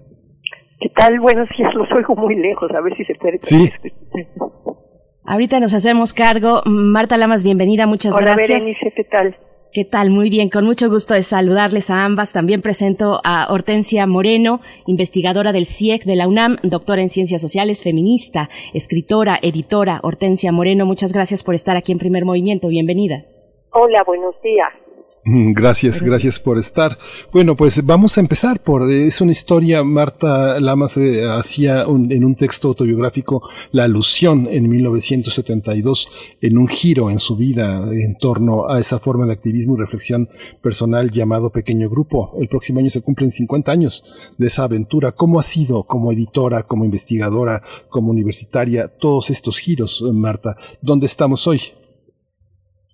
[0.80, 1.20] ¿Qué tal?
[1.20, 3.40] Bueno, sí, los oigo muy lejos, a ver si se puede.
[3.42, 3.70] Sí.
[5.30, 6.64] Ahorita nos hacemos cargo.
[6.66, 8.64] Marta Lamas, bienvenida, muchas Hola, gracias.
[8.64, 9.38] Berenice, ¿qué tal?
[9.72, 10.10] ¿Qué tal?
[10.10, 12.34] Muy bien, con mucho gusto de saludarles a ambas.
[12.34, 17.84] También presento a Hortensia Moreno, investigadora del CIEC de la UNAM, doctora en Ciencias Sociales,
[17.84, 20.00] feminista, escritora, editora.
[20.02, 22.68] Hortensia Moreno, muchas gracias por estar aquí en Primer Movimiento.
[22.68, 23.26] Bienvenida.
[23.70, 24.70] Hola, buenos días.
[25.26, 26.98] Gracias, gracias por estar.
[27.34, 32.24] Bueno, pues vamos a empezar por, es una historia, Marta Lamas eh, hacía un- en
[32.24, 33.42] un texto autobiográfico
[33.72, 39.26] la alusión en 1972 en un giro en su vida en torno a esa forma
[39.26, 40.30] de activismo y reflexión
[40.62, 42.32] personal llamado Pequeño Grupo.
[42.40, 45.12] El próximo año se cumplen 50 años de esa aventura.
[45.12, 50.56] ¿Cómo ha sido como editora, como investigadora, como universitaria, todos estos giros, eh, Marta?
[50.82, 51.60] ¿Dónde estamos hoy?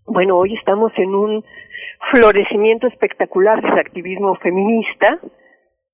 [0.07, 1.43] Bueno, hoy estamos en un
[2.11, 5.19] florecimiento espectacular del activismo feminista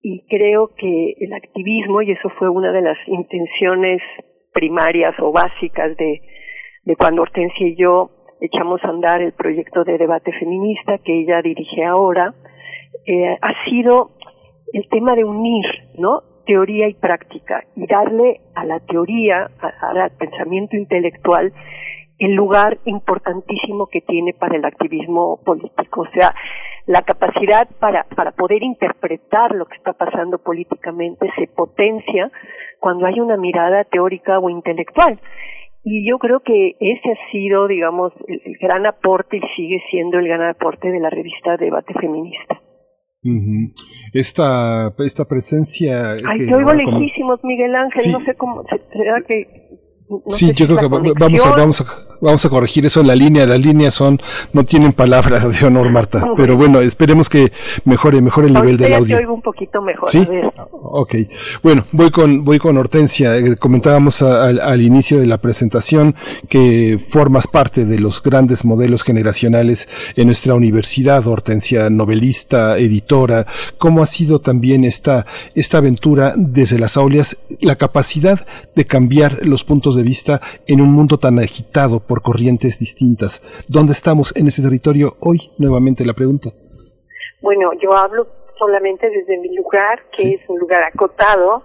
[0.02, 4.02] y creo que el activismo, y eso fue una de las intenciones
[4.54, 6.22] primarias o básicas de,
[6.84, 8.10] de cuando Hortensia y yo
[8.42, 12.34] echamos a andar el proyecto de debate feminista que ella dirige ahora,
[13.06, 14.12] eh, ha sido
[14.74, 15.66] el tema de unir,
[15.98, 16.22] ¿no?
[16.48, 21.54] Teoría y práctica y darle a la teoría, a- al pensamiento intelectual,
[22.26, 26.02] el lugar importantísimo que tiene para el activismo político.
[26.02, 26.34] O sea,
[26.88, 32.32] la capacidad para, para poder interpretar lo que está pasando políticamente se potencia
[32.80, 35.20] cuando hay una mirada teórica o intelectual.
[35.84, 40.20] Y yo creo que ese ha sido, digamos, el, el gran aporte y sigue siendo
[40.20, 42.62] el gran aporte de la revista Debate Feminista.
[44.14, 46.12] Esta, esta presencia.
[46.14, 48.12] Ay, que te oigo lejísimos, Miguel Ángel, Sí.
[48.12, 49.70] no sé cómo, se- será que...
[50.26, 51.86] no sí, yo si creo que va- vamos a, vamos, a,
[52.22, 53.46] vamos a corregir eso en la línea.
[53.48, 54.20] Las líneas son,
[54.54, 56.34] no tienen palabras de honor, Marta.
[56.36, 57.52] Pero bueno, esperemos que
[57.86, 59.18] mejore, mejore el nivel del audio.
[59.18, 60.10] oigo un poquito mejor.
[60.10, 60.28] ¿Sí?
[60.72, 61.16] Ok.
[61.64, 63.38] Bueno, voy con, voy con Hortensia.
[63.38, 66.16] Eh, Comentábamos a- al inicio de la presentación
[66.50, 73.46] que formas parte de los grandes modelos generacionales en nuestra universidad, Hortensia, novelista, editora.
[73.78, 75.26] ¿Cómo ha sido también esta,
[75.56, 80.92] esta aventura desde las aulas, la capacidad de cambiar los puntos de vista en un
[80.92, 83.66] mundo tan agitado por corrientes distintas?
[83.68, 85.52] ¿Dónde estamos en ese territorio hoy?
[85.58, 86.50] Nuevamente la pregunta.
[87.42, 91.64] Bueno, yo hablo solamente desde mi lugar, que es un lugar acotado,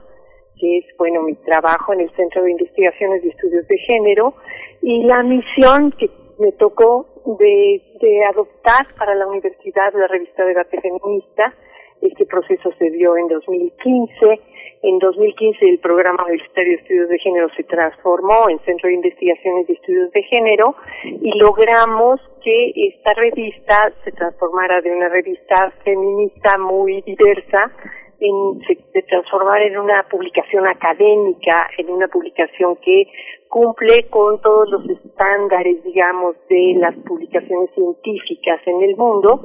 [0.59, 4.35] que es, bueno, mi trabajo en el Centro de Investigaciones y Estudios de Género,
[4.81, 7.07] y la misión que me tocó
[7.39, 11.55] de, de adoptar para la universidad la revista Debate Feminista.
[12.01, 14.41] Este proceso se dio en 2015.
[14.83, 19.69] En 2015 el programa universitario de estudios de género se transformó en Centro de Investigaciones
[19.69, 26.59] y Estudios de Género y logramos que esta revista se transformara de una revista feminista
[26.59, 27.73] muy diversa
[28.21, 33.07] en, se, se transformara en una publicación académica, en una publicación que
[33.49, 39.43] cumple con todos los estándares, digamos, de las publicaciones científicas en el mundo.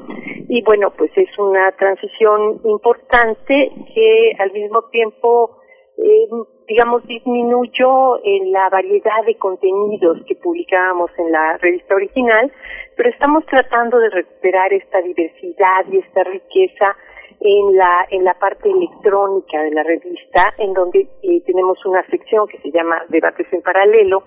[0.49, 5.61] Y bueno, pues es una transición importante que al mismo tiempo
[5.97, 6.27] eh,
[6.67, 12.49] digamos, disminuyó en la variedad de contenidos que publicábamos en la revista original,
[12.95, 16.95] pero estamos tratando de recuperar esta diversidad y esta riqueza
[17.41, 22.47] en la en la parte electrónica de la revista, en donde eh, tenemos una sección
[22.47, 24.23] que se llama Debates en Paralelo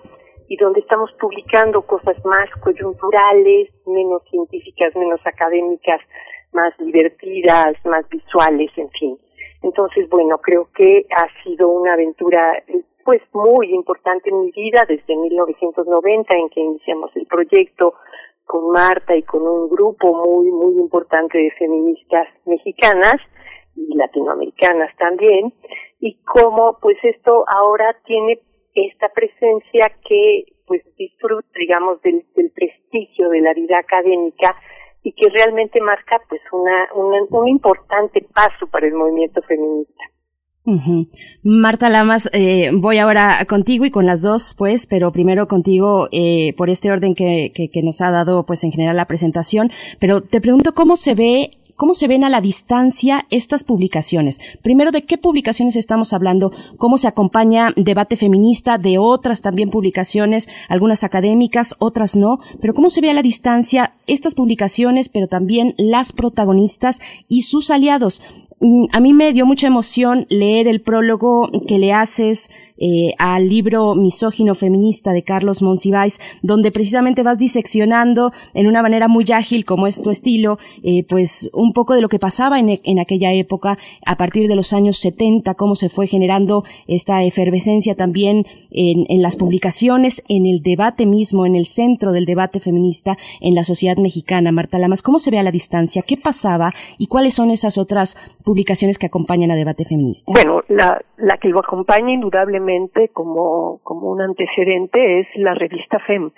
[0.49, 6.01] y donde estamos publicando cosas más coyunturales, menos científicas, menos académicas,
[6.51, 9.17] más divertidas, más visuales, en fin.
[9.63, 12.63] Entonces, bueno, creo que ha sido una aventura
[13.03, 17.93] pues muy importante en mi vida desde 1990 en que iniciamos el proyecto
[18.45, 23.15] con Marta y con un grupo muy muy importante de feministas mexicanas
[23.75, 25.53] y latinoamericanas también
[25.99, 28.39] y cómo pues esto ahora tiene
[28.73, 34.55] esta presencia que pues disfruta digamos del, prestigio de la vida académica
[35.03, 40.03] y que realmente marca pues una, un importante paso para el movimiento feminista.
[41.43, 46.53] Marta Lamas, eh, voy ahora contigo y con las dos, pues, pero primero contigo eh,
[46.57, 49.71] por este orden que, que, que, nos ha dado, pues, en general la presentación.
[49.99, 54.39] Pero te pregunto cómo se ve ¿Cómo se ven a la distancia estas publicaciones?
[54.61, 56.53] Primero, ¿de qué publicaciones estamos hablando?
[56.77, 62.39] ¿Cómo se acompaña debate feminista de otras también publicaciones, algunas académicas, otras no?
[62.61, 67.69] Pero ¿cómo se ve a la distancia estas publicaciones, pero también las protagonistas y sus
[67.69, 68.21] aliados?
[68.59, 73.47] Mm, a mí me dio mucha emoción leer el prólogo que le haces eh, al
[73.47, 79.63] libro Misógino Feminista de Carlos Monsiváis, donde precisamente vas diseccionando en una manera muy ágil,
[79.63, 83.31] como es tu estilo, eh, pues un poco de lo que pasaba en, en, aquella
[83.31, 89.05] época, a partir de los años 70, cómo se fue generando esta efervescencia también en,
[89.09, 93.63] en las publicaciones, en el debate mismo, en el centro del debate feminista en la
[93.63, 94.51] sociedad mexicana.
[94.51, 96.01] Marta Lamas, ¿cómo se ve a la distancia?
[96.01, 96.73] ¿Qué pasaba?
[96.97, 100.31] ¿Y cuáles son esas otras publicaciones que acompañan a debate feminista?
[100.33, 102.64] Bueno, la, la que lo acompaña indudablemente
[103.13, 106.31] como, como un antecedente es la revista FEM.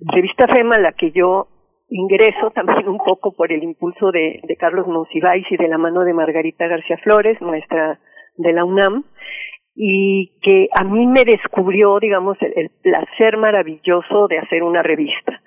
[0.00, 1.48] Revista FEM a la que yo
[1.88, 6.14] ingreso también un poco por el impulso de, Carlos Monsiváis y de la mano de
[6.14, 7.98] Margarita García Flores, nuestra
[8.36, 9.04] de la UNAM,
[9.74, 15.40] y que a mí me descubrió, digamos, el, placer maravilloso de hacer una revista.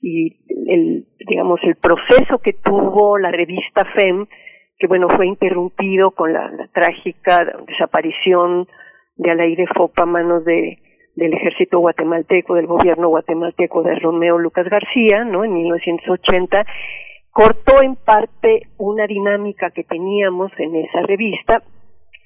[0.00, 0.36] Y
[0.68, 4.26] el, digamos, el proceso que tuvo la revista FEM,
[4.78, 8.68] que bueno, fue interrumpido con la trágica desaparición
[9.16, 10.78] de Alaide Fopa a manos de,
[11.14, 15.44] del ejército guatemalteco, del gobierno guatemalteco de Romeo Lucas García, ¿no?
[15.44, 16.64] En 1980,
[17.30, 21.62] cortó en parte una dinámica que teníamos en esa revista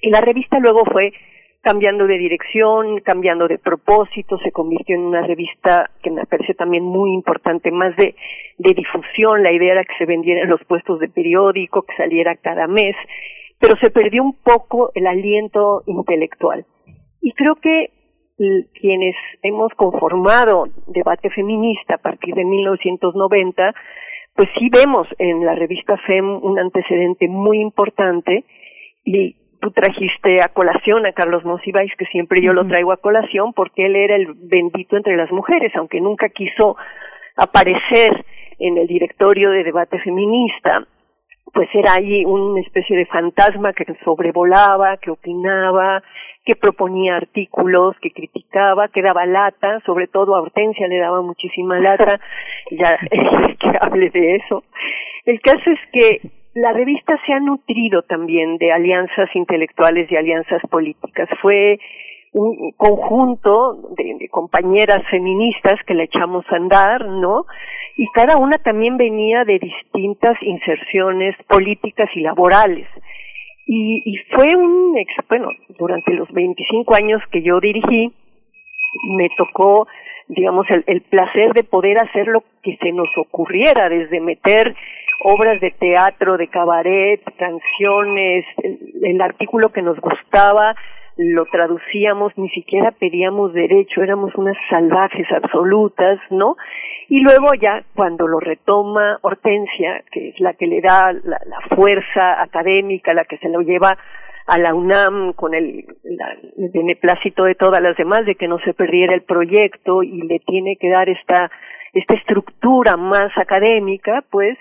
[0.01, 1.13] y la revista luego fue
[1.61, 6.83] cambiando de dirección, cambiando de propósito, se convirtió en una revista que me parece también
[6.83, 8.15] muy importante, más de,
[8.57, 12.35] de difusión, la idea era que se vendiera en los puestos de periódico, que saliera
[12.35, 12.95] cada mes,
[13.59, 16.65] pero se perdió un poco el aliento intelectual.
[17.21, 17.91] Y creo que
[18.73, 23.73] quienes hemos conformado debate feminista a partir de 1990,
[24.35, 28.45] pues sí vemos en la revista FEM un antecedente muy importante.
[29.03, 33.53] Y tú trajiste a colación a Carlos Monsiváis, que siempre yo lo traigo a colación
[33.53, 36.77] porque él era el bendito entre las mujeres, aunque nunca quiso
[37.35, 38.25] aparecer
[38.57, 40.87] en el directorio de debate feminista,
[41.53, 46.01] pues era ahí una especie de fantasma que sobrevolaba, que opinaba,
[46.45, 51.79] que proponía artículos, que criticaba, que daba lata, sobre todo a Hortensia le daba muchísima
[51.79, 52.19] lata,
[52.71, 52.97] ya
[53.59, 54.63] que hable de eso.
[55.25, 56.21] El caso es que
[56.53, 61.29] la revista se ha nutrido también de alianzas intelectuales y alianzas políticas.
[61.41, 61.79] Fue
[62.33, 67.45] un conjunto de, compañeras feministas que le echamos a andar, ¿no?
[67.97, 72.87] Y cada una también venía de distintas inserciones políticas y laborales.
[73.65, 74.95] Y, y fue un,
[75.29, 78.13] bueno, durante los 25 años que yo dirigí,
[79.17, 79.87] me tocó,
[80.27, 84.75] digamos, el, el placer de poder hacer lo que se nos ocurriera, desde meter
[85.23, 88.45] obras de teatro, de cabaret, canciones,
[89.03, 90.75] el artículo que nos gustaba,
[91.21, 96.55] lo traducíamos, ni siquiera pedíamos derecho, éramos unas salvajes absolutas, ¿no?
[97.09, 101.39] Y luego ya cuando lo retoma Hortensia, que es la que le da la,
[101.75, 103.97] fuerza académica, la que se lo lleva
[104.47, 108.73] a la UNAM con el, el beneplácito de todas las demás, de que no se
[108.73, 111.51] perdiera el proyecto y le tiene que dar esta,
[111.93, 114.57] esta estructura más académica, pues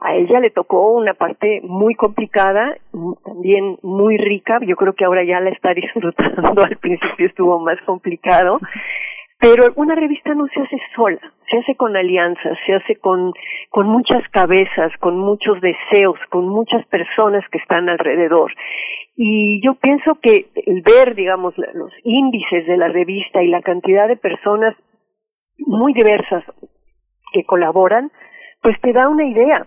[0.00, 2.76] a ella le tocó una parte muy complicada,
[3.24, 7.80] también muy rica, yo creo que ahora ya la está disfrutando, al principio estuvo más
[7.82, 8.58] complicado,
[9.38, 11.20] Pero una revista no se hace sola,
[11.50, 13.32] se hace con alianzas, se hace con,
[13.70, 18.52] con muchas cabezas, con muchos deseos, con muchas personas que están alrededor.
[19.16, 24.08] Y yo pienso que el ver, digamos, los índices de la revista y la cantidad
[24.08, 24.74] de personas
[25.58, 26.44] muy diversas
[27.32, 28.10] que colaboran,
[28.62, 29.66] pues te da una idea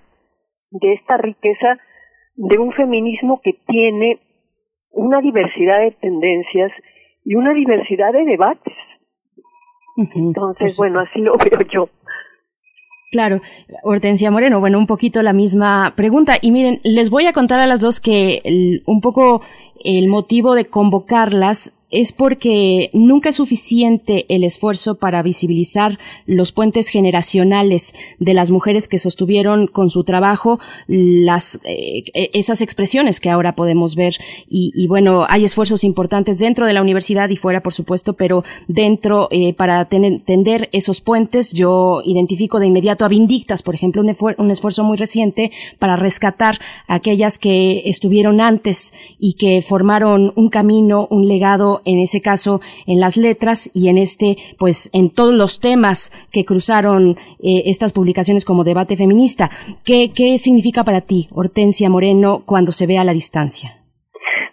[0.73, 1.77] de esta riqueza
[2.35, 4.19] de un feminismo que tiene
[4.89, 6.71] una diversidad de tendencias
[7.23, 8.73] y una diversidad de debates.
[10.15, 11.89] Entonces, bueno, así lo veo yo.
[13.11, 13.41] Claro,
[13.83, 16.33] Hortensia Moreno, bueno, un poquito la misma pregunta.
[16.41, 19.41] Y miren, les voy a contar a las dos que un poco
[19.83, 26.87] el motivo de convocarlas es porque nunca es suficiente el esfuerzo para visibilizar los puentes
[26.87, 33.55] generacionales de las mujeres que sostuvieron con su trabajo las eh, esas expresiones que ahora
[33.55, 34.15] podemos ver.
[34.49, 39.27] Y, bueno hay esfuerzos importantes dentro de la universidad y fuera por supuesto pero dentro
[39.31, 44.51] eh, para tender esos puentes yo identifico de inmediato a Vindictas por ejemplo un, un
[44.51, 51.07] esfuerzo muy reciente para rescatar a aquellas que estuvieron antes y que formaron un camino
[51.09, 55.59] un legado en ese caso en las letras y en este, pues en todos los
[55.59, 59.49] temas que cruzaron eh, estas publicaciones como debate feminista.
[59.85, 63.83] ¿Qué, ¿Qué significa para ti, Hortensia Moreno, cuando se ve a la distancia?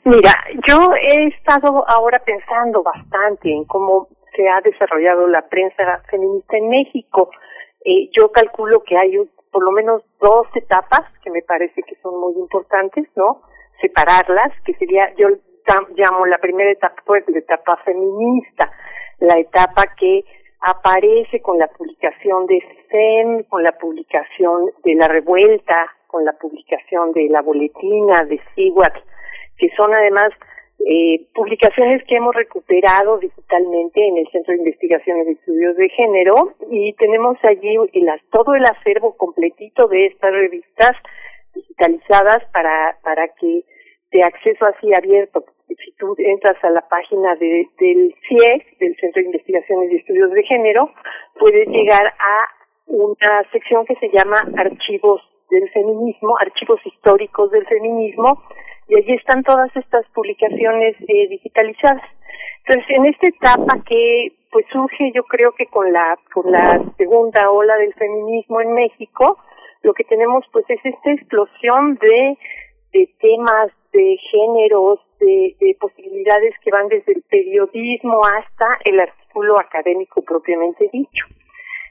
[0.04, 0.32] Mira,
[0.66, 6.68] yo he estado ahora pensando bastante en cómo se ha desarrollado la prensa feminista en
[6.68, 7.30] México.
[7.84, 9.12] Eh, yo calculo que hay
[9.50, 13.42] por lo menos dos etapas que me parece que son muy importantes, ¿no?
[13.80, 15.28] Separarlas, que sería, yo
[15.96, 18.70] llamo la primera etapa, pues la etapa feminista,
[19.18, 20.24] la etapa que
[20.60, 27.12] aparece con la publicación de FEM, con la publicación de La Revuelta, con la publicación
[27.12, 28.94] de La Boletina, de SIWAT,
[29.56, 30.28] que son además
[30.86, 36.54] eh, publicaciones que hemos recuperado digitalmente en el Centro de Investigaciones y Estudios de Género
[36.70, 37.76] y tenemos allí
[38.30, 40.92] todo el acervo completito de estas revistas
[41.54, 43.62] digitalizadas para, para que
[44.12, 45.44] de acceso así abierto.
[45.68, 50.30] Si tú entras a la página de, del CIEG, del Centro de Investigaciones y Estudios
[50.32, 50.92] de Género,
[51.38, 52.38] puedes llegar a
[52.86, 58.42] una sección que se llama Archivos del Feminismo, Archivos Históricos del Feminismo,
[58.88, 62.02] y allí están todas estas publicaciones eh, digitalizadas.
[62.66, 67.50] Entonces, en esta etapa que pues surge yo creo que con la con la segunda
[67.50, 69.38] ola del feminismo en México,
[69.82, 72.36] lo que tenemos pues es esta explosión de
[72.92, 79.58] de temas, de géneros, de, de posibilidades que van desde el periodismo hasta el artículo
[79.58, 81.26] académico propiamente dicho.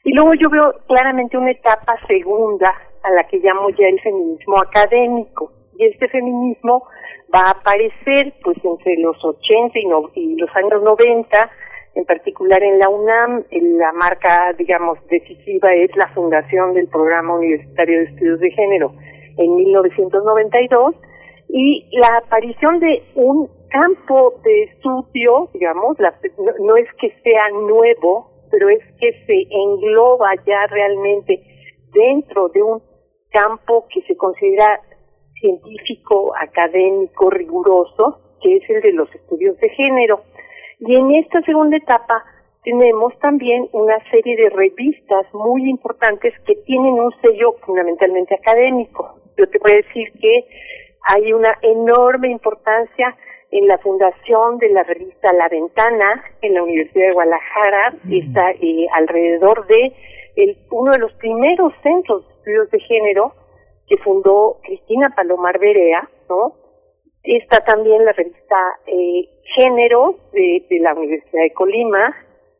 [0.03, 4.57] Y luego yo veo claramente una etapa segunda a la que llamo ya el feminismo
[4.57, 5.51] académico.
[5.77, 6.87] Y este feminismo
[7.33, 11.51] va a aparecer pues entre los 80 y, y los años 90,
[11.95, 17.99] en particular en la UNAM, la marca, digamos, decisiva es la fundación del Programa Universitario
[17.99, 18.93] de Estudios de Género
[19.37, 20.95] en 1992
[21.49, 25.97] y la aparición de un campo de estudio, digamos,
[26.59, 31.41] no, es que sea nuevo, pero es que se engloba ya realmente
[31.91, 32.83] dentro de un
[33.31, 34.79] campo que se considera
[35.39, 40.21] científico, académico, riguroso, que es el de los estudios de género.
[40.79, 42.23] Y en esta segunda etapa
[42.63, 49.15] tenemos también una serie de revistas muy importantes que tienen un sello fundamentalmente académico.
[49.37, 50.45] Yo te voy a decir que
[51.09, 53.17] hay una enorme importancia
[53.51, 58.85] en la fundación de la revista La Ventana en la Universidad de Guadalajara, está eh,
[58.93, 59.91] alrededor de
[60.35, 63.33] el, uno de los primeros centros de estudios de género
[63.87, 66.53] que fundó Cristina Palomar Berea, ¿no?
[67.23, 68.55] Está también la revista
[68.85, 72.15] eh, Género de, de la Universidad de Colima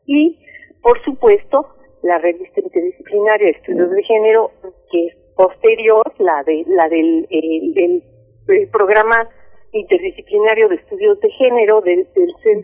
[0.08, 0.40] y,
[0.82, 1.68] por supuesto,
[2.02, 4.52] la revista interdisciplinaria de estudios de género,
[4.92, 8.04] que es posterior, la de la del, del
[8.52, 9.30] el programa
[9.72, 12.08] interdisciplinario de estudios de género del,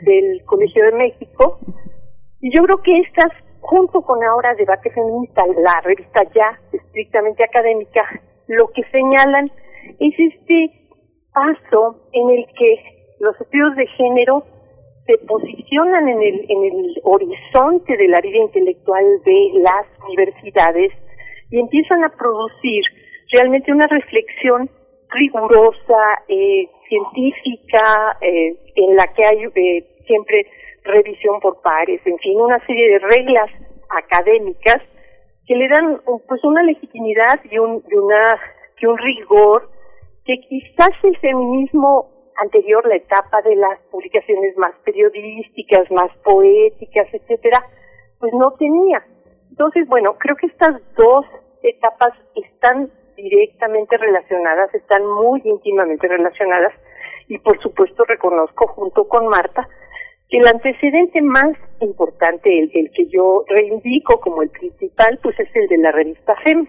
[0.02, 1.60] del, Colegio de México.
[2.42, 8.04] Y yo creo que estas, junto con ahora Debate Feminista, la revista ya estrictamente académica,
[8.48, 9.52] lo que señalan
[10.00, 10.90] es este
[11.34, 14.46] paso en el que los estudios de género
[15.06, 20.92] se posicionan en el, en el horizonte de la vida intelectual de las universidades
[21.52, 22.82] y empiezan a producir
[23.32, 24.70] realmente una reflexión
[25.16, 30.46] rigurosa, eh, científica, eh, en la que hay eh, siempre
[30.84, 33.50] revisión por pares, en fin, una serie de reglas
[33.90, 34.78] académicas
[35.48, 38.40] que le dan pues una legitimidad y un, y una,
[38.80, 39.70] y un rigor
[40.26, 47.64] que quizás el feminismo anterior, la etapa de las publicaciones más periodísticas, más poéticas, etcétera,
[48.20, 49.06] pues no tenía.
[49.50, 51.26] Entonces, bueno, creo que estas dos
[51.64, 56.74] etapas están directamente relacionadas, están muy íntimamente relacionadas
[57.28, 59.68] y por supuesto reconozco junto con Marta
[60.30, 65.68] que el antecedente más importante, el, que yo reivindico como el principal, pues es el
[65.68, 66.68] de la revista FEM.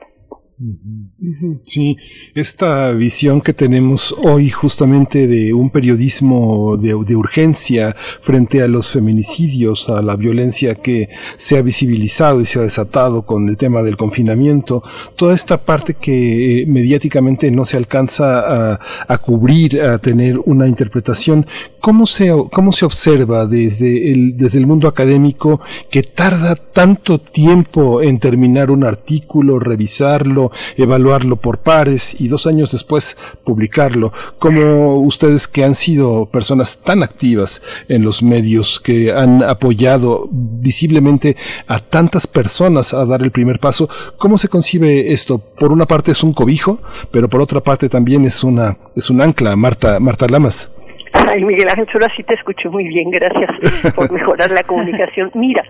[1.64, 1.98] Sí,
[2.34, 9.90] esta visión que tenemos hoy justamente de un periodismo de, urgencia frente a los feminicidios,
[9.90, 13.98] a la violencia que se ha visibilizado y se ha desatado con el tema del
[13.98, 14.82] confinamiento,
[15.14, 20.66] toda esta parte que eh, mediáticamente no se alcanza a, a, cubrir, a tener una
[20.66, 21.46] interpretación,
[21.80, 25.60] ¿cómo se, cómo se observa desde el, desde el mundo académico
[25.90, 30.45] que tarda tanto tiempo en terminar un artículo, revisarlo,
[30.76, 34.12] evaluarlo por pares y dos años después publicarlo.
[34.38, 41.36] Como ustedes que han sido personas tan activas en los medios, que han apoyado visiblemente
[41.66, 45.38] a tantas personas a dar el primer paso, ¿cómo se concibe esto?
[45.38, 49.20] Por una parte es un cobijo, pero por otra parte también es una es un
[49.20, 50.70] ancla, Marta Marta Lamas.
[51.12, 53.50] Ay, Miguel Ángel, solo así te escucho muy bien, gracias
[53.94, 55.30] por mejorar la comunicación.
[55.34, 55.64] Mira,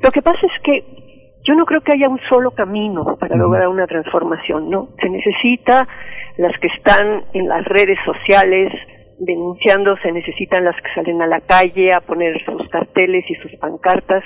[0.00, 1.01] lo que pasa es que
[1.44, 4.88] yo no creo que haya un solo camino para lograr una transformación, ¿no?
[5.00, 5.88] Se necesita
[6.36, 8.72] las que están en las redes sociales
[9.18, 13.52] denunciando, se necesitan las que salen a la calle a poner sus carteles y sus
[13.56, 14.24] pancartas,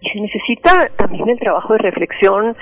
[0.00, 2.56] y se necesita también el trabajo de reflexión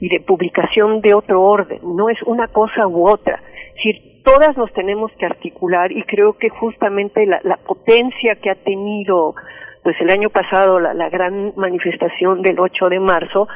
[0.00, 3.40] y de publicación de otro orden, no es una cosa u otra.
[3.68, 8.50] Es decir, todas nos tenemos que articular y creo que justamente la, la potencia que
[8.50, 9.34] ha tenido
[9.82, 13.48] pues el año pasado la, la, gran manifestación del 8 de marzo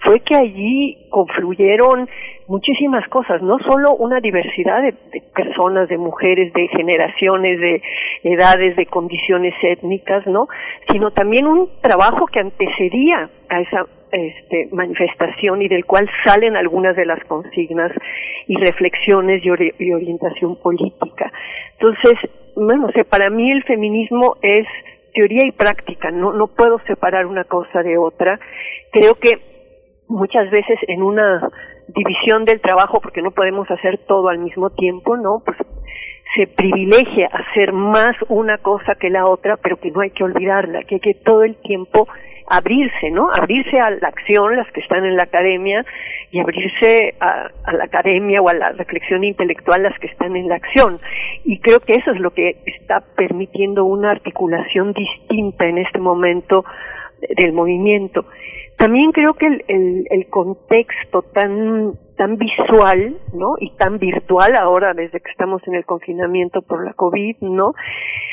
[0.00, 2.08] fue que allí confluyeron
[2.48, 4.94] muchísimas cosas, no solo una diversidad de,
[5.34, 7.82] personas, de mujeres, de generaciones, de
[8.22, 10.48] edades, de condiciones étnicas, ¿no?
[10.90, 16.94] Sino también un trabajo que antecedía a esa este, manifestación y del cual salen algunas
[16.96, 17.92] de las consignas
[18.46, 21.32] y reflexiones y, y orientación política.
[21.78, 22.14] Entonces,
[22.54, 24.66] bueno, sé, para mí el feminismo es
[25.12, 28.38] teoría y práctica, no, no puedo separar una cosa de otra.
[28.90, 29.38] Creo que
[30.08, 31.48] muchas veces en una
[31.88, 35.42] división del trabajo, porque no podemos hacer todo al mismo tiempo, ¿no?
[35.44, 35.58] Pues
[36.36, 40.84] se privilegia hacer más una cosa que la otra, pero que no hay que olvidarla,
[40.84, 42.08] que hay que todo el tiempo
[42.48, 43.30] abrirse, ¿no?
[43.32, 45.84] Abrirse a la acción, las que están en la academia,
[46.30, 50.56] y abrirse a, la academia o a la reflexión intelectual, las que están en la
[50.56, 50.98] acción.
[51.44, 56.64] Y creo que eso es lo que está permitiendo una articulación distinta en este momento
[57.36, 58.24] del movimiento.
[58.76, 61.92] También creo que el, el, contexto tan
[62.22, 63.56] tan visual, ¿no?
[63.58, 67.74] Y tan virtual ahora desde que estamos en el confinamiento por la COVID, ¿no?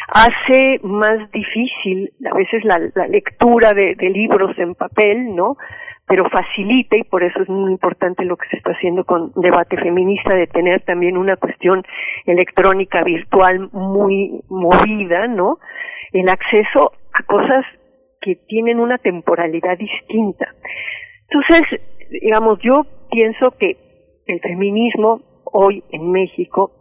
[0.09, 2.77] Hace más difícil a veces la,
[3.07, 5.57] lectura de, de, libros en papel, ¿no?
[6.05, 9.75] Pero facilita y por eso es muy importante lo que se está haciendo con debate
[9.77, 11.83] feminista de tener también una cuestión
[12.27, 15.57] electrónica virtual muy movida, ¿no?
[16.11, 17.65] El acceso a cosas
[18.21, 20.47] que tienen una temporalidad distinta.
[21.27, 23.77] Entonces, digamos, yo pienso que
[24.25, 26.71] el feminismo hoy en México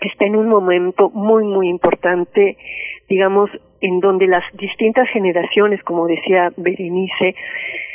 [0.00, 2.56] está en un momento muy, muy importante,
[3.08, 7.34] digamos, en donde las distintas generaciones, como decía Berenice,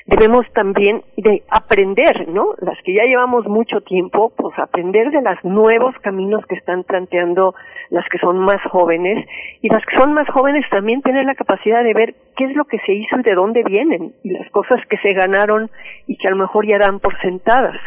[0.08, 2.56] debemos también de aprender, ¿no?
[2.60, 7.54] Las que ya llevamos mucho tiempo, pues aprender de los nuevos caminos que están planteando
[7.90, 9.28] las que son más jóvenes
[9.62, 12.66] y las que son más jóvenes también tener la capacidad de ver qué es lo
[12.66, 15.70] que se hizo y de dónde vienen y las cosas que se ganaron
[16.08, 17.80] y que a lo mejor ya dan por sentadas.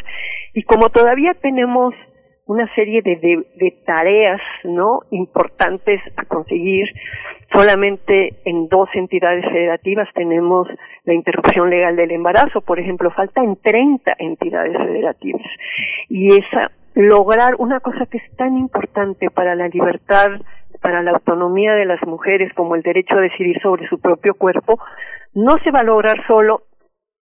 [0.53, 1.95] Y como todavía tenemos
[2.51, 4.41] una serie de, tareas
[5.13, 6.85] importantes a conseguir.
[7.53, 10.67] Solamente en dos entidades federativas tenemos
[11.05, 15.47] la interrupción legal del embarazo, por ejemplo, falta en 30 entidades federativas.
[16.09, 20.31] Y esa lograr una cosa que es tan importante para la libertad,
[20.81, 24.81] para la autonomía de las mujeres como el derecho a decidir sobre su propio cuerpo,
[25.35, 26.63] no se va a lograr solo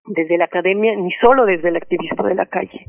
[0.06, 2.88] desde la academia ni solo desde el activismo de la calle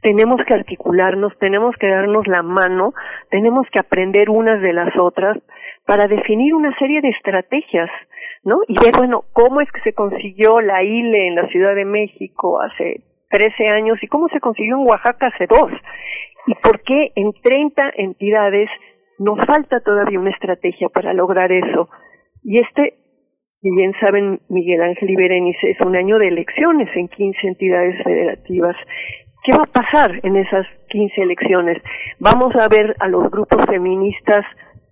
[0.00, 2.94] tenemos que articularnos, tenemos que darnos la mano,
[3.30, 5.38] tenemos que aprender unas de las otras
[5.86, 7.90] para definir una serie de estrategias,
[8.44, 8.60] ¿no?
[8.68, 12.60] Y ver, bueno, cómo es que se consiguió la ILE en la Ciudad de México
[12.60, 15.70] hace 13 años y cómo se consiguió en Oaxaca hace dos.
[16.46, 18.70] Y por qué en 30 entidades
[19.18, 21.88] nos falta todavía una estrategia para lograr eso.
[22.42, 22.94] Y este,
[23.60, 28.76] bien saben Miguel Ángel y Berenice, es un año de elecciones en 15 entidades federativas.
[29.42, 31.82] ¿Qué va a pasar en esas 15 elecciones?
[32.18, 34.44] Vamos a ver a los grupos feministas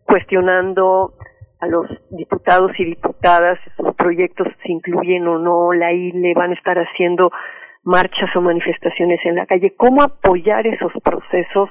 [0.04, 1.14] cuestionando
[1.60, 6.54] a los diputados y diputadas, sus proyectos se incluyen o no, la ILE, van a
[6.54, 7.30] estar haciendo
[7.82, 11.70] marchas o manifestaciones en la calle, cómo apoyar esos procesos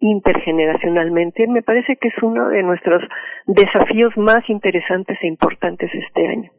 [0.00, 3.02] intergeneracionalmente, me parece que es uno de nuestros
[3.46, 6.50] desafíos más interesantes e importantes este año.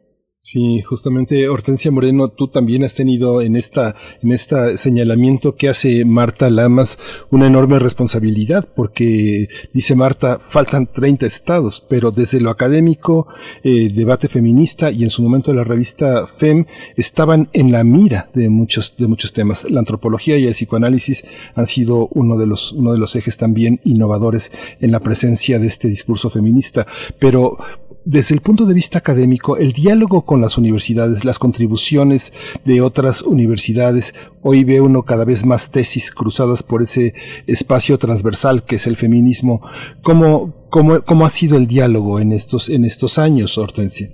[0.44, 6.04] Sí, justamente Hortensia Moreno, tú también has tenido en esta, en este señalamiento que hace
[6.04, 6.98] Marta Lamas
[7.30, 13.28] una enorme responsabilidad, porque dice Marta, faltan 30 estados, pero desde lo académico,
[13.62, 18.48] eh, debate feminista y en su momento la revista FEM estaban en la mira de
[18.48, 19.70] muchos, de muchos temas.
[19.70, 21.22] La antropología y el psicoanálisis
[21.54, 25.68] han sido uno de los, uno de los ejes también innovadores en la presencia de
[25.68, 26.84] este discurso feminista.
[27.20, 27.58] Pero
[28.04, 32.32] desde el punto de vista académico, el diálogo con las universidades, las contribuciones
[32.64, 37.14] de otras universidades, hoy ve uno cada vez más tesis cruzadas por ese
[37.46, 39.60] espacio transversal que es el feminismo.
[40.02, 44.08] ¿Cómo, cómo, cómo ha sido el diálogo en estos, en estos años, Hortensia?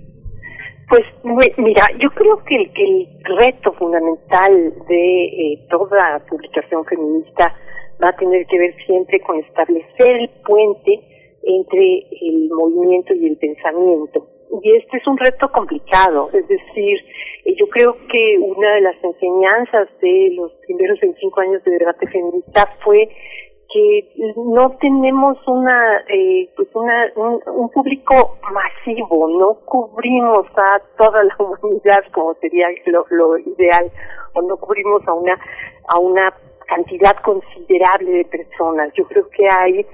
[0.89, 1.03] Pues
[1.57, 7.53] mira, yo creo que el, el reto fundamental de eh, toda publicación feminista
[8.03, 11.08] va a tener que ver siempre con establecer el puente
[11.49, 14.27] entre el movimiento y el pensamiento.
[14.61, 16.99] Y este es un reto complicado, es decir,
[17.45, 22.07] eh, yo creo que una de las enseñanzas de los primeros 25 años de debate
[22.07, 23.09] feminista fue
[23.71, 31.35] que no tenemos una eh, pues una un, público masivo no cubrimos a toda la
[31.39, 33.85] humanidad como sería lo, lo ideal
[34.33, 35.39] o no cubrimos a una
[35.87, 36.33] a una
[36.65, 39.85] cantidad considerable de personas yo creo que hay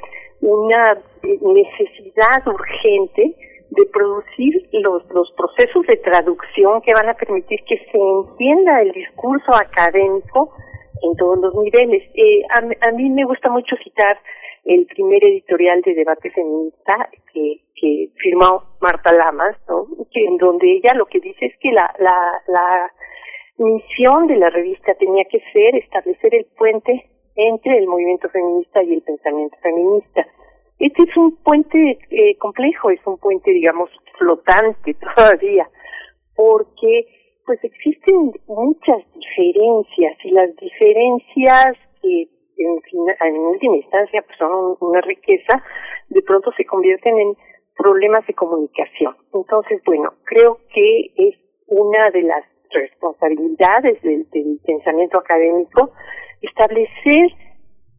[0.41, 0.97] una
[1.41, 3.35] necesidad urgente
[3.69, 8.91] de producir los, los procesos de traducción que van a permitir que se entienda el
[8.91, 10.53] discurso académico
[11.01, 12.03] en todos los niveles.
[12.13, 14.17] Eh, a, mí me gusta mucho citar
[14.63, 19.87] el primer editorial de debate feminista que, que firmó Marta Lamas, ¿no?
[20.13, 22.91] en donde ella lo que dice es que la, la, la
[23.57, 28.93] misión de la revista tenía que ser establecer el puente entre el movimiento feminista y
[28.93, 30.25] el pensamiento feminista.
[30.79, 35.69] Este es un puente eh, complejo, es un puente, digamos, flotante todavía,
[36.35, 37.07] porque
[37.45, 42.79] pues existen muchas diferencias y las diferencias que en,
[43.21, 45.63] en última instancia pues son una riqueza,
[46.09, 47.37] de pronto se convierten en
[47.77, 49.15] problemas de comunicación.
[49.33, 51.35] Entonces, bueno, creo que es
[51.67, 54.25] una de las responsabilidades del
[54.65, 55.91] pensamiento académico
[56.41, 57.31] establecer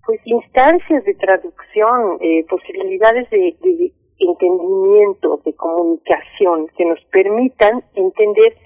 [0.06, 8.56] pues instancias de traducción, eh, posibilidades de, entendimiento, de comunicación que nos permitan entender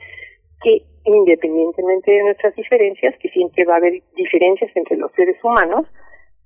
[0.62, 5.86] que independientemente de nuestras diferencias, que siempre va a haber diferencias entre los seres humanos,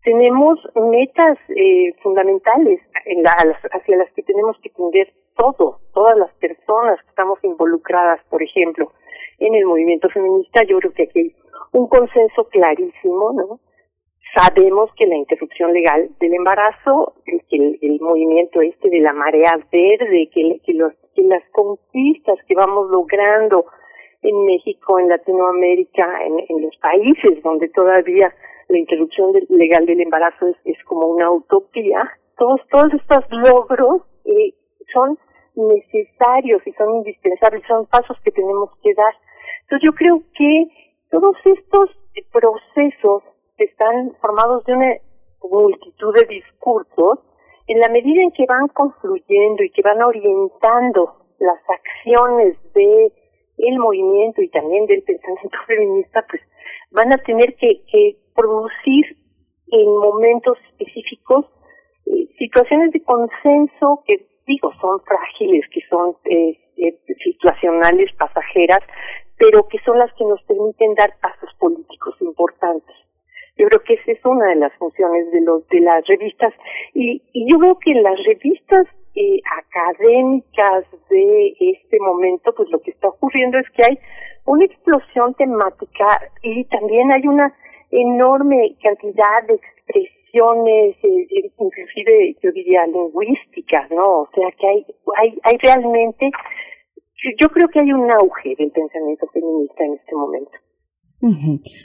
[0.05, 3.33] tenemos metas eh, fundamentales en la,
[3.73, 8.93] hacia las que tenemos que tender todos, todas las personas que estamos involucradas, por ejemplo,
[9.39, 10.63] en el movimiento feminista.
[10.63, 11.35] Yo creo que aquí hay
[11.73, 13.61] un consenso clarísimo, ¿no?
[14.35, 20.29] Sabemos que la interrupción legal del embarazo, que el, movimiento este de la marea verde,
[20.33, 23.67] que, los, que las conquistas que vamos logrando
[24.23, 28.35] en México, en Latinoamérica, en, los países donde todavía
[28.69, 34.53] la interrupción legal del embarazo es, es, como una utopía, todos, todos estos logros eh,
[34.93, 35.17] son
[35.55, 39.15] necesarios y son indispensables, son pasos que tenemos que dar.
[39.63, 40.67] Entonces yo creo que
[41.11, 41.91] todos estos
[42.33, 43.23] procesos
[43.59, 44.95] están formados de una
[45.43, 47.19] multitud de discursos
[47.67, 53.13] en la medida en que van confluyendo y que van orientando las acciones de
[53.57, 56.43] el movimiento y también del pensamiento feminista, pues
[56.91, 59.17] van a tener que, que producir
[59.69, 61.47] en momentos específicos
[62.07, 68.81] eh, situaciones de consenso que digo son frágiles, que son eh, eh, situacionales, pasajeras,
[69.39, 72.95] pero que son las que nos permiten dar pasos políticos importantes.
[73.57, 76.53] Yo creo que esa es una de las funciones de los de las revistas
[76.93, 82.91] y, y yo veo que las revistas eh, académicas de este momento, pues lo que
[82.91, 83.99] está ocurriendo es que hay
[84.45, 87.55] una explosión temática y también hay una
[87.93, 94.23] enorme cantidad de expresiones, eh, inclusive yo diría lingüísticas, ¿no?
[94.23, 96.31] O sea que hay, hay, hay realmente,
[97.39, 100.53] yo creo que hay un auge del pensamiento feminista en este momento.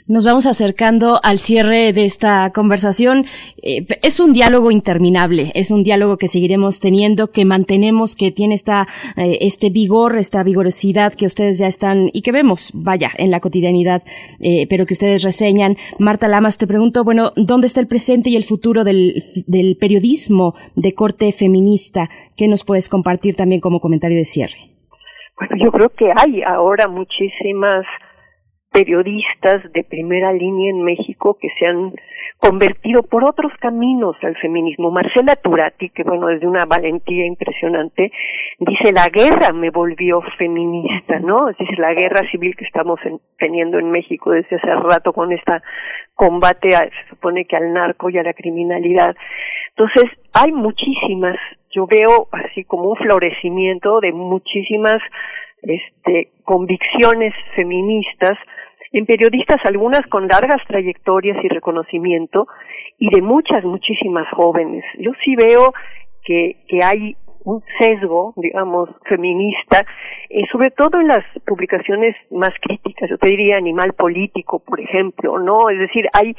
[0.06, 3.24] Nos vamos acercando al cierre de esta conversación.
[3.62, 8.54] Eh, es un diálogo interminable, es un diálogo que seguiremos teniendo, que mantenemos, que tiene
[8.54, 8.86] esta,
[9.16, 13.40] eh, este vigor, esta vigorosidad que ustedes ya están y que vemos, vaya, en la
[13.40, 14.02] cotidianidad,
[14.40, 15.76] eh, pero que ustedes reseñan.
[15.98, 20.54] Marta Lamas, te pregunto, bueno, ¿dónde está el presente y el futuro del, del periodismo
[20.74, 22.10] de corte feminista?
[22.36, 24.58] ¿Qué nos puedes compartir también como comentario de cierre?
[25.38, 27.86] Bueno, yo creo que hay ahora muchísimas
[28.70, 31.92] periodistas de primera línea en México que se han
[32.38, 34.90] convertido por otros caminos al feminismo.
[34.90, 38.10] Marcela Turati, que bueno, es de una valentía impresionante,
[38.58, 41.50] dice, la guerra me volvió feminista, ¿no?
[41.50, 42.98] Es decir, la guerra civil que estamos
[43.38, 45.62] teniendo en México desde hace rato con esta
[46.14, 49.14] combate, a, se supone que al narco y a la criminalidad.
[49.76, 51.36] Entonces, hay muchísimas,
[51.70, 55.00] yo veo así como un florecimiento de muchísimas
[55.62, 58.38] este, convicciones feministas
[58.92, 62.46] en periodistas, algunas con largas trayectorias y reconocimiento,
[62.98, 64.84] y de muchas, muchísimas jóvenes.
[64.98, 65.72] Yo sí veo
[66.24, 69.84] que, que hay un sesgo, digamos, feminista,
[70.28, 75.38] eh, sobre todo en las publicaciones más críticas, yo te diría Animal Político, por ejemplo,
[75.38, 75.70] ¿no?
[75.70, 76.34] Es decir, hay,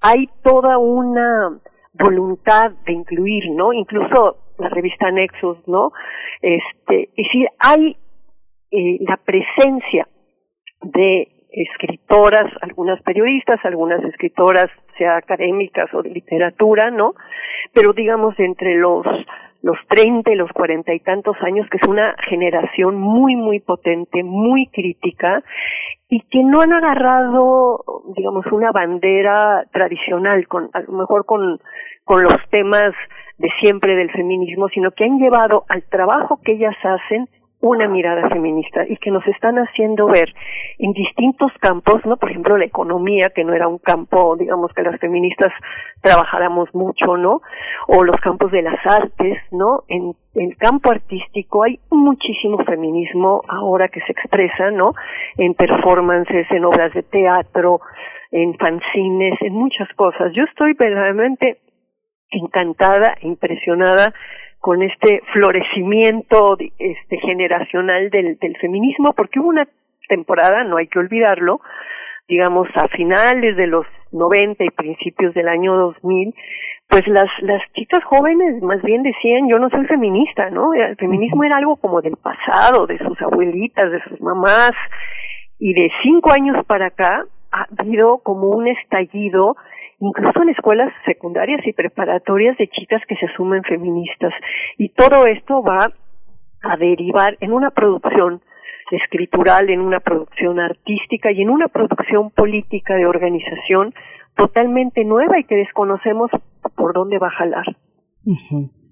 [0.00, 1.60] hay toda una
[1.92, 3.72] voluntad de incluir, ¿no?
[3.72, 5.92] Incluso la revista Nexus, ¿no?
[6.40, 7.96] Este, es decir, hay
[8.70, 10.08] eh, la presencia
[10.82, 14.66] de escritoras, algunas periodistas, algunas escritoras,
[14.98, 17.14] sea académicas o de literatura, ¿no?
[17.72, 19.06] Pero digamos entre los
[19.62, 24.22] los treinta y los cuarenta y tantos años, que es una generación muy, muy potente,
[24.22, 25.42] muy crítica,
[26.08, 27.82] y que no han agarrado,
[28.16, 31.58] digamos, una bandera tradicional, con, a lo mejor con,
[32.04, 32.92] con los temas
[33.38, 37.28] de siempre del feminismo, sino que han llevado al trabajo que ellas hacen
[37.60, 40.32] una mirada feminista y que nos están haciendo ver
[40.78, 42.16] en distintos campos, ¿no?
[42.16, 45.52] Por ejemplo, la economía, que no era un campo, digamos, que las feministas
[46.02, 47.40] trabajáramos mucho, ¿no?
[47.88, 49.84] O los campos de las artes, ¿no?
[49.88, 54.92] En, el campo artístico hay muchísimo feminismo ahora que se expresa, ¿no?
[55.38, 57.80] En performances, en obras de teatro,
[58.30, 60.32] en fanzines, en muchas cosas.
[60.34, 61.60] Yo estoy verdaderamente
[62.30, 64.12] encantada, impresionada
[64.66, 69.68] con este florecimiento este generacional del, del feminismo porque hubo una
[70.08, 71.60] temporada, no hay que olvidarlo,
[72.26, 76.34] digamos a finales de los 90 y principios del año 2000,
[76.88, 80.74] pues las las chicas jóvenes más bien decían yo no soy feminista, ¿no?
[80.74, 84.72] El feminismo era algo como del pasado, de sus abuelitas, de sus mamás,
[85.60, 89.56] y de cinco años para acá ha habido como un estallido
[90.00, 94.32] incluso en escuelas secundarias y preparatorias de chicas que se asumen feministas.
[94.78, 95.92] Y todo esto va
[96.62, 98.42] a derivar en una producción
[98.90, 103.94] escritural, en una producción artística y en una producción política de organización
[104.36, 106.30] totalmente nueva y que desconocemos
[106.74, 107.64] por dónde va a jalar.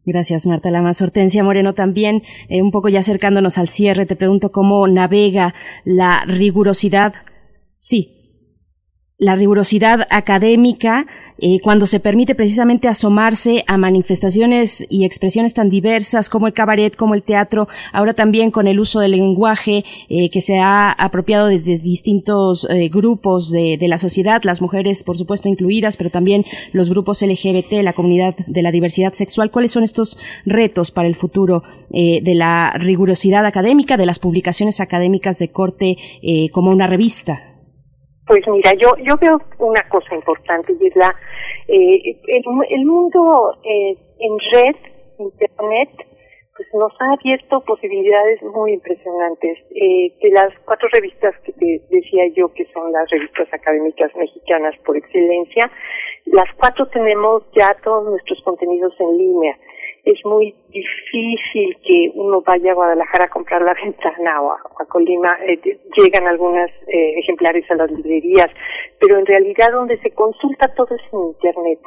[0.06, 1.00] Gracias, Marta Lamas.
[1.00, 6.24] Hortensia Moreno también, eh, un poco ya acercándonos al cierre, te pregunto cómo navega la
[6.26, 7.14] rigurosidad,
[7.76, 8.23] sí,
[9.24, 11.06] la rigurosidad académica
[11.38, 16.94] eh, cuando se permite precisamente asomarse a manifestaciones y expresiones tan diversas como el cabaret,
[16.94, 21.48] como el teatro, ahora también con el uso del lenguaje eh, que se ha apropiado
[21.48, 26.44] desde distintos eh, grupos de, de, la sociedad, las mujeres por supuesto incluidas, pero también
[26.72, 29.50] los grupos LGBT, la comunidad de la diversidad sexual.
[29.50, 35.38] ¿Cuáles son estos retos para el futuro de la rigurosidad académica, de las publicaciones académicas
[35.38, 35.96] de corte
[36.52, 37.53] como una revista?
[38.26, 41.14] Pues mira, yo yo veo una cosa importante y es la
[41.68, 44.76] eh, el, el mundo eh, en red,
[45.18, 45.90] internet,
[46.56, 49.58] pues nos ha abierto posibilidades muy impresionantes.
[49.74, 54.74] Eh, de las cuatro revistas que te decía yo que son las revistas académicas mexicanas
[54.86, 55.70] por excelencia,
[56.26, 59.58] las cuatro tenemos ya todos nuestros contenidos en línea
[60.04, 65.36] es muy difícil que uno vaya a Guadalajara a comprar la ventana o a, Colima,
[65.46, 65.58] eh,
[65.96, 68.50] llegan algunos eh, ejemplares a las librerías,
[69.00, 71.80] pero en realidad donde se consulta todo es en Internet.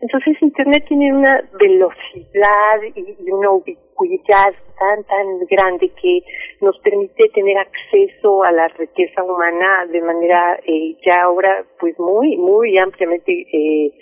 [0.00, 6.22] Entonces Internet tiene una velocidad y, una ubicuidad tan, tan grande que
[6.60, 12.36] nos permite tener acceso a la riqueza humana de manera eh, ya ahora pues muy,
[12.36, 13.92] muy ampliamente eh,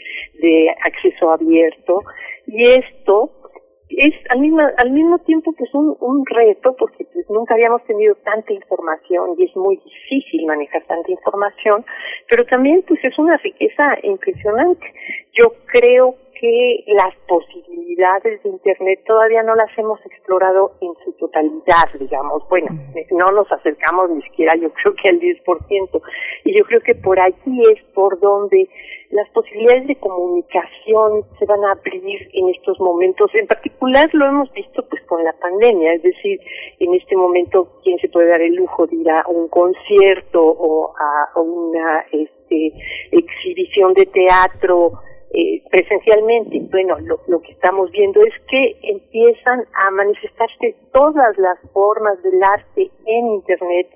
[0.41, 2.03] de acceso abierto.
[2.47, 3.40] Y esto
[3.97, 8.15] es al mismo, al mismo tiempo pues un, un reto porque pues, nunca habíamos tenido
[8.17, 11.85] tanta información y es muy difícil manejar tanta información,
[12.29, 14.87] pero también pues es una riqueza impresionante.
[15.33, 21.87] Yo creo que las posibilidades de Internet todavía no las hemos explorado en su totalidad,
[21.99, 22.49] digamos.
[22.49, 22.69] Bueno,
[23.11, 26.03] no nos acercamos ni siquiera yo creo que al 10%.
[26.45, 28.71] Y yo creo que por aquí es por donde
[29.11, 33.31] las posibilidades de comunicación se van a abrir en estos momentos.
[33.35, 36.41] En particular lo hemos visto pues con la pandemia, es decir,
[36.79, 40.95] en este momento quién se puede dar el lujo de ir a un concierto o
[40.97, 42.73] a una este,
[43.11, 45.03] exhibición de teatro
[45.33, 46.61] eh, presencialmente.
[46.71, 52.43] Bueno, lo, lo que estamos viendo es que empiezan a manifestarse todas las formas del
[52.43, 53.89] arte en Internet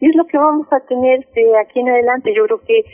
[0.00, 2.34] y es lo que vamos a tener de aquí en adelante.
[2.34, 2.84] Yo creo que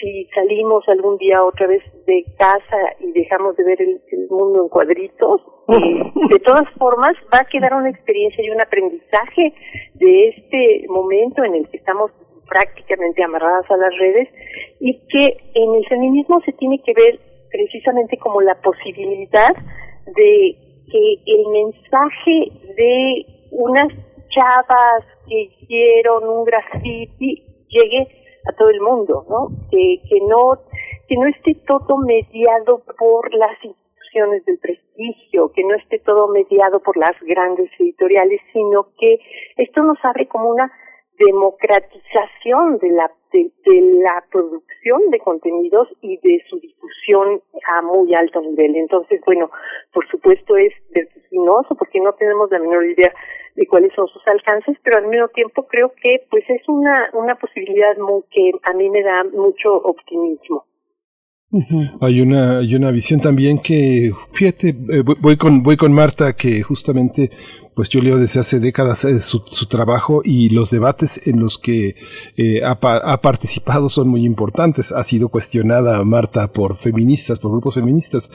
[0.00, 4.68] si salimos algún día otra vez de casa y dejamos de ver el, mundo en
[4.68, 9.54] cuadritos, eh, de todas formas va a quedar una experiencia y un aprendizaje
[9.94, 12.10] de este momento en el que estamos
[12.52, 14.28] prácticamente amarradas a las redes
[14.78, 17.18] y que en el feminismo se tiene que ver
[17.50, 19.54] precisamente como la posibilidad
[20.06, 20.56] de
[20.90, 23.88] que el mensaje de unas
[24.28, 28.08] chavas que hicieron un graffiti llegue
[28.46, 29.48] a todo el mundo, ¿no?
[29.70, 30.58] Que, que no
[31.08, 36.80] que no esté todo mediado por las instituciones del prestigio, que no esté todo mediado
[36.80, 39.18] por las grandes editoriales, sino que
[39.56, 40.70] esto nos abre como una
[41.18, 43.50] democratización de la de,
[44.02, 48.76] la producción de contenidos y de su difusión a muy alto nivel.
[48.76, 49.50] Entonces, bueno,
[49.92, 53.12] por supuesto es vertiginoso porque no tenemos la menor idea
[53.54, 57.34] de cuáles son sus alcances, pero al mismo tiempo creo que pues es una, una
[57.36, 60.64] posibilidad muy, que a mí me da mucho optimismo.
[62.00, 66.62] Hay una hay una visión también que fíjate eh, voy con voy con Marta que
[66.62, 67.30] justamente
[67.74, 71.96] pues yo leo desde hace décadas eh, su, trabajo y los debates en los que
[72.36, 74.92] eh, ha, ha, participado son muy importantes.
[74.92, 78.30] Ha sido cuestionada Marta por feministas, por grupos feministas.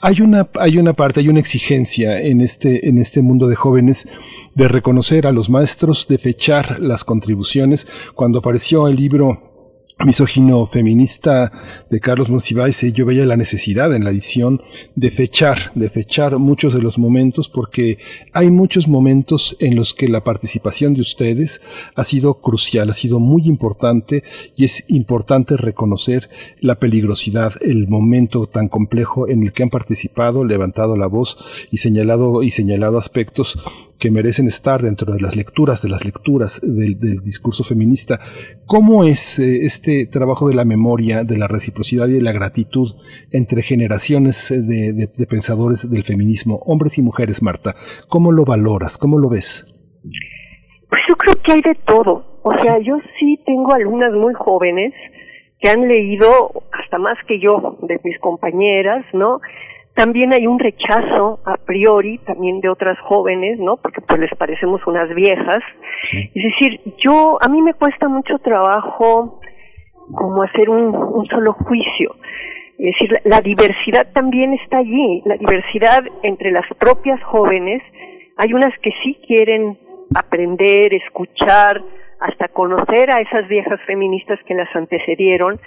[0.00, 4.06] Hay una, hay una parte, hay una exigencia en este, en este mundo de jóvenes
[4.54, 7.88] de reconocer a los maestros, de fechar las contribuciones.
[8.14, 9.45] Cuando apareció el libro
[10.04, 11.50] misógino feminista
[11.88, 14.60] de Carlos Monsiváis, yo veía la necesidad en la edición
[14.94, 17.98] de fechar, de fechar muchos de los momentos, porque
[18.32, 21.62] hay muchos momentos en los que la participación de ustedes
[21.94, 24.22] ha sido crucial, ha sido muy importante
[24.54, 26.28] y es importante reconocer
[26.60, 31.38] la peligrosidad, el momento tan complejo en el que han participado, levantado la voz
[31.70, 33.58] y señalado y señalado aspectos
[33.98, 38.18] que merecen estar dentro de las lecturas, de las lecturas del, discurso feminista.
[38.66, 42.94] ¿Cómo es eh, este trabajo de la memoria, de la reciprocidad y de la gratitud
[43.32, 47.74] entre generaciones de, pensadores del feminismo, hombres y mujeres, Marta?
[48.08, 48.98] ¿Cómo lo valoras?
[48.98, 49.64] ¿Cómo lo ves?
[50.88, 52.40] Pues yo creo que hay de todo.
[52.42, 54.92] O sea, yo sí tengo alumnas muy jóvenes
[55.58, 56.28] que han leído
[56.72, 59.40] hasta más que yo de mis compañeras, ¿no?
[59.96, 63.78] También hay un rechazo a priori también de otras jóvenes, ¿no?
[63.78, 65.58] Porque pues les parecemos unas viejas.
[66.02, 69.40] Es decir, yo, a mí me cuesta mucho trabajo
[70.12, 72.14] como hacer un, un solo juicio.
[72.78, 77.82] Es decir, la, diversidad también está allí, la diversidad entre las propias jóvenes.
[78.36, 79.78] Hay unas que sí quieren
[80.14, 81.82] aprender, escuchar,
[82.20, 85.58] hasta conocer a esas viejas feministas que las antecedieron,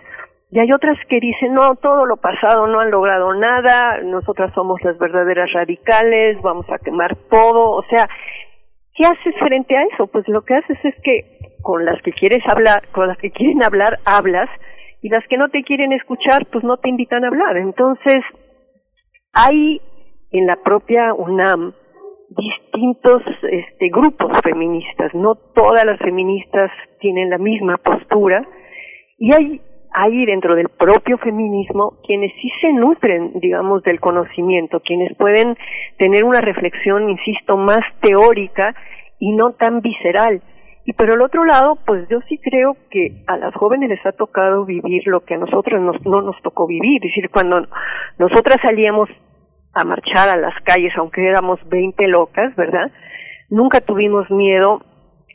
[0.51, 4.81] y hay otras que dicen, no, todo lo pasado no han logrado nada, nosotras somos
[4.81, 7.71] las verdaderas radicales, vamos a quemar todo.
[7.71, 8.09] O sea,
[8.95, 10.07] ¿qué haces frente a eso?
[10.07, 13.63] Pues lo que haces es que con las que quieres hablar, con las que quieren
[13.63, 14.49] hablar, hablas,
[15.01, 17.57] y las que no te quieren escuchar, pues no te invitan a hablar.
[17.57, 18.17] Entonces,
[19.33, 19.79] hay
[20.31, 21.73] en la propia UNAM
[22.29, 23.21] distintos
[23.51, 28.47] este, grupos feministas, no todas las feministas tienen la misma postura,
[29.17, 29.61] y hay
[29.91, 35.57] hay dentro del propio feminismo quienes sí se nutren, digamos, del conocimiento, quienes pueden
[35.97, 38.75] tener una reflexión, insisto, más teórica
[39.19, 40.41] y no tan visceral.
[40.85, 44.11] Y por el otro lado, pues yo sí creo que a las jóvenes les ha
[44.11, 47.05] tocado vivir lo que a nosotros no nos tocó vivir.
[47.05, 47.67] Es decir, cuando
[48.17, 49.09] nosotras salíamos
[49.73, 52.91] a marchar a las calles, aunque éramos 20 locas, ¿verdad?
[53.49, 54.81] Nunca tuvimos miedo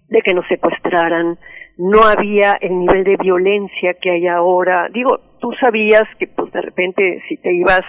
[0.08, 1.38] de que nos secuestraran,
[1.76, 4.88] no había el nivel de violencia que hay ahora.
[4.92, 7.82] Digo, tú sabías que pues de repente si te ibas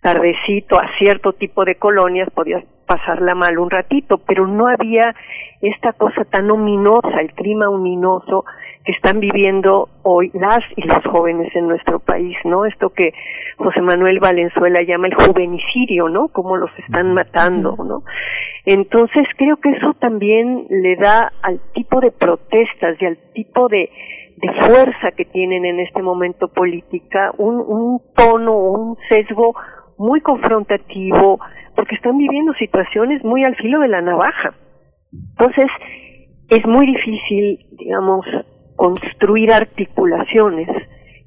[0.00, 5.14] tardecito a cierto tipo de colonias podías pasarla mal un ratito, pero no había
[5.60, 8.44] esta cosa tan ominosa, el clima ominoso
[8.84, 12.64] que están viviendo hoy las y los jóvenes en nuestro país, ¿no?
[12.64, 13.12] Esto que
[13.56, 16.28] José Manuel Valenzuela llama el juvenicidio, ¿no?
[16.28, 18.02] Cómo los están matando, ¿no?
[18.64, 23.90] Entonces creo que eso también le da al tipo de protestas y al tipo de,
[24.36, 29.54] de fuerza que tienen en este momento política un, un tono, un sesgo
[29.98, 31.38] muy confrontativo,
[31.76, 34.54] porque están viviendo situaciones muy al filo de la navaja.
[35.12, 35.66] Entonces,
[36.48, 38.26] es muy difícil, digamos,
[38.82, 40.68] construir articulaciones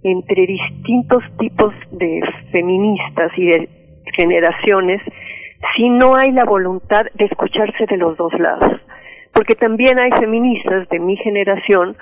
[0.03, 2.19] entre distintos tipos de
[2.51, 3.69] feministas y de
[4.17, 5.01] generaciones
[5.74, 8.82] si no hay la voluntad de escucharse de los dos lados.
[9.34, 11.95] Porque también hay feministas de mi generación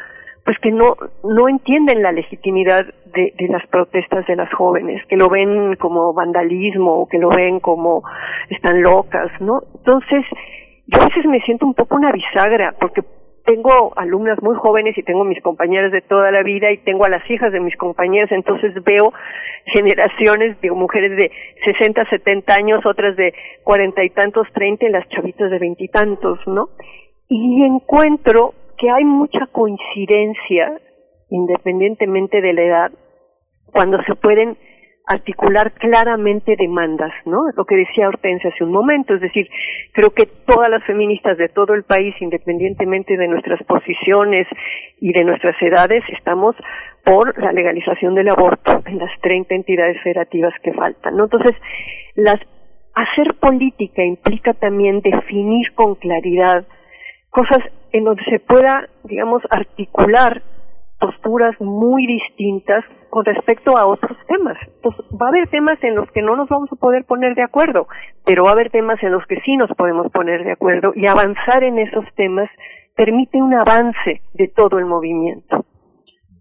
[0.43, 5.17] pues que no, no entienden la legitimidad de, de, las protestas de las jóvenes, que
[5.17, 8.01] lo ven como vandalismo o que lo ven como
[8.49, 9.61] están locas, ¿no?
[9.75, 10.25] Entonces,
[10.87, 13.03] yo a veces me siento un poco una bisagra, porque
[13.45, 17.09] tengo alumnas muy jóvenes y tengo mis compañeras de toda la vida y tengo a
[17.09, 19.13] las hijas de mis compañeras, entonces veo
[19.65, 21.31] generaciones, digo, mujeres de
[21.65, 26.69] 60, 70 años, otras de cuarenta y tantos, treinta y las chavitas de veintitantos, ¿no?
[27.27, 30.79] Y encuentro que hay mucha coincidencia,
[31.29, 32.91] independientemente de la edad,
[33.71, 34.57] cuando se pueden
[35.05, 37.43] articular claramente demandas, ¿no?
[37.55, 39.49] Lo que decía Hortensia hace un momento, es decir,
[39.91, 44.47] creo que todas las feministas de todo el país, independientemente de nuestras posiciones
[45.01, 46.55] y de nuestras edades, estamos
[47.03, 51.25] por la legalización del aborto en las 30 entidades federativas que faltan, ¿no?
[51.25, 51.55] Entonces,
[52.15, 52.39] las
[52.93, 56.65] hacer política implica también definir con claridad
[57.29, 57.59] cosas
[57.91, 60.43] en donde se pueda, digamos, articular
[60.99, 64.57] posturas muy distintas con respecto a otros temas.
[64.81, 67.43] Pues va a haber temas en los que no nos vamos a poder poner de
[67.43, 67.87] acuerdo,
[68.25, 71.05] pero va a haber temas en los que sí nos podemos poner de acuerdo y
[71.05, 72.49] avanzar en esos temas
[72.95, 75.63] permite un avance de todo el movimiento.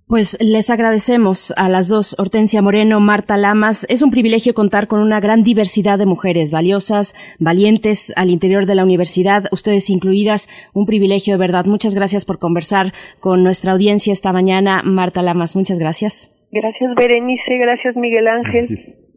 [0.07, 3.85] Pues les agradecemos a las dos, Hortensia Moreno, Marta Lamas.
[3.91, 8.77] Es un privilegio contar con una gran diversidad de mujeres valiosas, valientes al interior de
[8.77, 10.49] la universidad, ustedes incluidas.
[10.73, 11.67] Un privilegio de verdad.
[11.67, 14.81] Muchas gracias por conversar con nuestra audiencia esta mañana.
[14.83, 16.42] Marta Lamas, muchas gracias.
[16.53, 17.59] Gracias, Berenice.
[17.59, 18.67] Gracias, Miguel Ángel.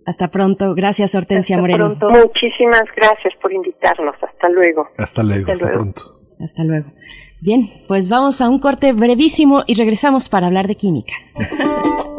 [0.06, 0.74] Hasta pronto.
[0.74, 1.98] Gracias, Hortensia hasta Moreno.
[2.00, 2.10] Pronto.
[2.10, 4.16] Muchísimas gracias por invitarnos.
[4.22, 4.88] Hasta luego.
[4.98, 5.52] Hasta luego.
[5.52, 5.80] Hasta, hasta luego.
[5.80, 6.02] pronto.
[6.40, 6.88] Hasta luego.
[7.42, 11.14] Bien, pues vamos a un corte brevísimo y regresamos para hablar de química.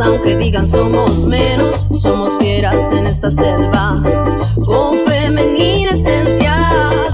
[0.00, 1.86] aunque digan somos menos.
[2.00, 4.02] Somos fieras en esta selva.
[4.64, 6.54] Con femenina esencia,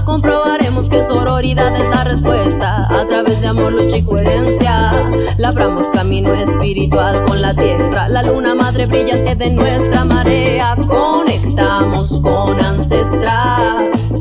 [0.05, 2.81] comprobaremos que sororidad es la respuesta.
[2.89, 4.91] A través de amor, lucha y coherencia,
[5.37, 8.07] labramos camino espiritual con la tierra.
[8.09, 10.75] La luna madre brillante de nuestra marea.
[10.87, 14.13] Conectamos con ancestras.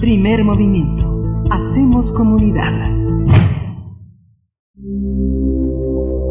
[0.00, 1.04] Primer movimiento.
[1.50, 3.06] Hacemos comunidad.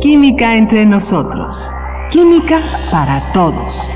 [0.08, 1.74] Química entre nosotros.
[2.12, 2.62] Química
[2.92, 3.90] para todos.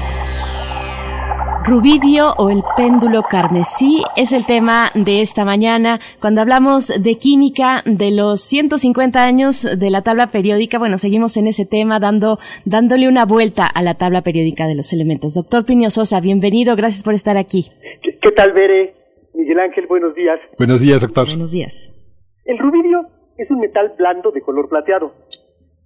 [1.63, 5.99] Rubidio o el péndulo carmesí es el tema de esta mañana.
[6.19, 11.45] Cuando hablamos de química de los 150 años de la tabla periódica, bueno, seguimos en
[11.45, 15.35] ese tema dando, dándole una vuelta a la tabla periódica de los elementos.
[15.35, 17.69] Doctor Piño Sosa, bienvenido, gracias por estar aquí.
[18.01, 18.95] ¿Qué, qué tal, Bere?
[19.35, 20.39] Miguel Ángel, buenos días.
[20.57, 21.27] Buenos días, doctor.
[21.27, 21.93] Buenos días.
[22.45, 23.05] El rubidio
[23.38, 25.13] es un metal blando de color plateado.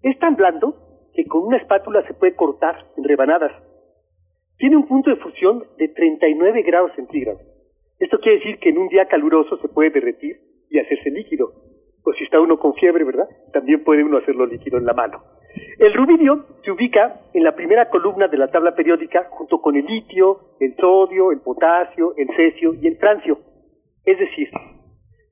[0.04, 0.76] Es tan blando
[1.14, 3.52] que con una espátula se puede cortar en rebanadas.
[4.58, 7.42] Tiene un punto de fusión de 39 grados centígrados.
[8.00, 11.54] Esto quiere decir que en un día caluroso se puede derretir y hacerse líquido.
[12.04, 13.30] O si está uno con fiebre, ¿verdad?
[13.54, 15.24] También puede uno hacerlo líquido en la mano.
[15.80, 19.86] El rubidio se ubica en la primera columna de la tabla periódica junto con el
[19.86, 23.40] litio, el sodio, el potasio, el cesio y el francio.
[24.04, 24.50] Es decir,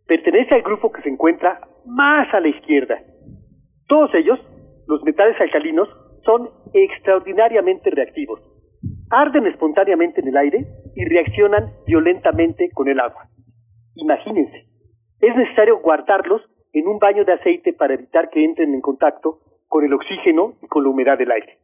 [0.08, 3.04] pertenece al grupo que se encuentra más a la izquierda.
[3.88, 4.40] Todos ellos,
[4.92, 5.88] los metales alcalinos,
[6.26, 8.42] son extraordinariamente reactivos.
[9.10, 13.30] Arden espontáneamente en el aire y reaccionan violentamente con el agua.
[13.96, 14.68] Imagínense,
[15.22, 16.42] es necesario guardarlos
[16.74, 20.68] en un baño de aceite para evitar que entren en contacto con el oxígeno y
[20.68, 21.58] con la humedad del aire.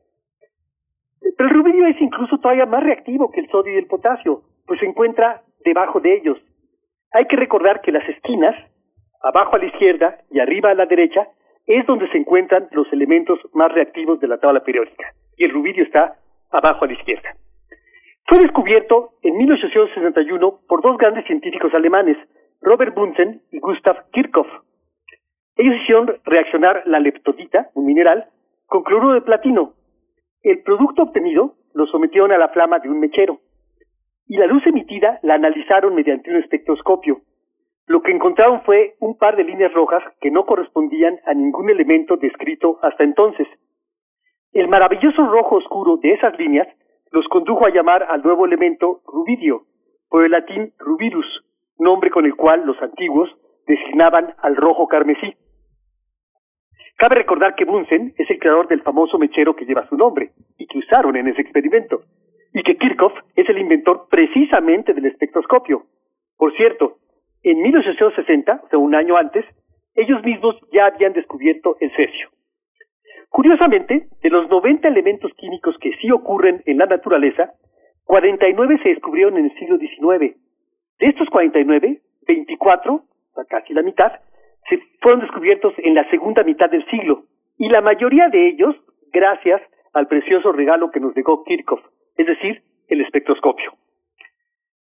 [1.38, 4.80] Pero el rubidio es incluso todavía más reactivo que el sodio y el potasio, pues
[4.80, 6.38] se encuentra debajo de ellos.
[7.12, 8.56] Hay que recordar que las esquinas,
[9.22, 11.28] abajo a la izquierda y arriba a la derecha,
[11.68, 15.84] es donde se encuentran los elementos más reactivos de la tabla periódica, y el rubidio
[15.84, 16.18] está
[16.50, 17.36] abajo a la izquierda.
[18.26, 22.18] Fue descubierto en 1861 por dos grandes científicos alemanes,
[22.62, 24.48] Robert Bunsen y Gustav Kirchhoff.
[25.56, 28.28] Ellos hicieron reaccionar la leptodita, un mineral,
[28.66, 29.74] con cloruro de platino.
[30.44, 33.40] El producto obtenido lo sometieron a la flama de un mechero
[34.28, 37.22] y la luz emitida la analizaron mediante un espectroscopio.
[37.88, 42.18] Lo que encontraron fue un par de líneas rojas que no correspondían a ningún elemento
[42.18, 43.48] descrito hasta entonces.
[44.52, 46.68] El maravilloso rojo oscuro de esas líneas
[47.12, 49.64] los condujo a llamar al nuevo elemento rubidio,
[50.10, 51.26] por el latín rubilus,
[51.80, 53.30] nombre con el cual los antiguos
[53.66, 55.34] designaban al rojo carmesí.
[56.98, 60.68] Cabe recordar que Bunsen es el creador del famoso mechero que lleva su nombre y
[60.68, 62.02] que usaron en ese experimento,
[62.54, 65.86] y que Kirchhoff es el inventor precisamente del espectroscopio.
[66.36, 66.98] Por cierto,
[67.44, 69.46] en 1860, o sea, un año antes,
[69.96, 72.30] ellos mismos ya habían descubierto el cesio.
[73.30, 77.54] Curiosamente, de los 90 elementos químicos que sí ocurren en la naturaleza,
[78.06, 80.36] 49 se descubrieron en el siglo XIX.
[81.00, 83.04] De estos 49, 24,
[83.50, 84.12] casi la mitad,
[84.70, 87.26] se fueron descubiertos en la segunda mitad del siglo,
[87.58, 88.76] y la mayoría de ellos
[89.12, 89.62] gracias
[89.94, 91.82] al precioso regalo que nos dejó Kirchhoff,
[92.18, 93.74] es decir, el espectroscopio.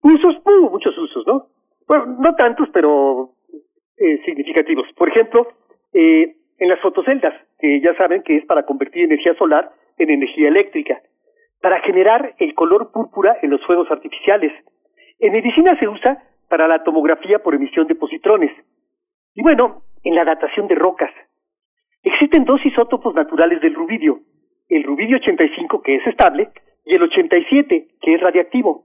[0.03, 1.49] Usos, uh, muchos usos, ¿no?
[1.87, 3.33] Bueno, no tantos, pero
[3.97, 4.87] eh, significativos.
[4.97, 5.49] Por ejemplo,
[5.93, 10.49] eh, en las fotoceldas, que ya saben que es para convertir energía solar en energía
[10.49, 11.01] eléctrica,
[11.61, 14.53] para generar el color púrpura en los fuegos artificiales.
[15.19, 18.53] En medicina se usa para la tomografía por emisión de positrones.
[19.35, 21.11] Y bueno, en la datación de rocas.
[22.03, 24.21] Existen dos isótopos naturales del rubidio,
[24.69, 26.51] el rubidio 85 que es estable
[26.85, 28.85] y el 87 que es radiactivo.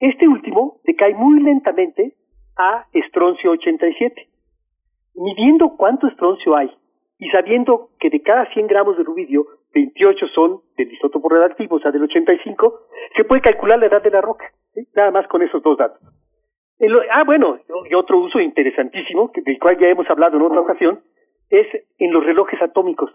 [0.00, 2.14] Este último decae muy lentamente
[2.56, 4.28] a estroncio 87.
[5.14, 6.70] Midiendo cuánto estroncio hay
[7.18, 11.80] y sabiendo que de cada 100 gramos de rubidio, 28 son del isótopo radioactivo, o
[11.80, 12.80] sea, del 85,
[13.16, 14.52] se puede calcular la edad de la roca,
[14.94, 16.00] nada más con esos dos datos.
[17.10, 17.58] ah, bueno,
[17.90, 21.02] y otro uso interesantísimo, del cual ya hemos hablado en otra ocasión,
[21.50, 21.66] es
[21.98, 23.10] en los relojes atómicos.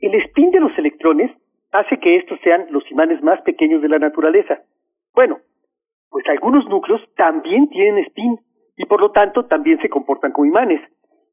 [0.00, 1.30] El spin de los electrones
[1.72, 4.62] hace que estos sean los imanes más pequeños de la naturaleza.
[5.14, 5.40] Bueno,
[6.10, 8.38] pues algunos núcleos también tienen spin
[8.76, 10.80] y por lo tanto también se comportan como imanes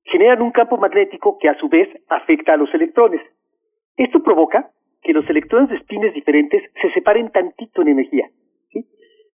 [0.05, 3.21] generan un campo magnético que a su vez afecta a los electrones.
[3.97, 4.71] Esto provoca
[5.01, 8.29] que los electrones de espines diferentes se separen tantito en energía.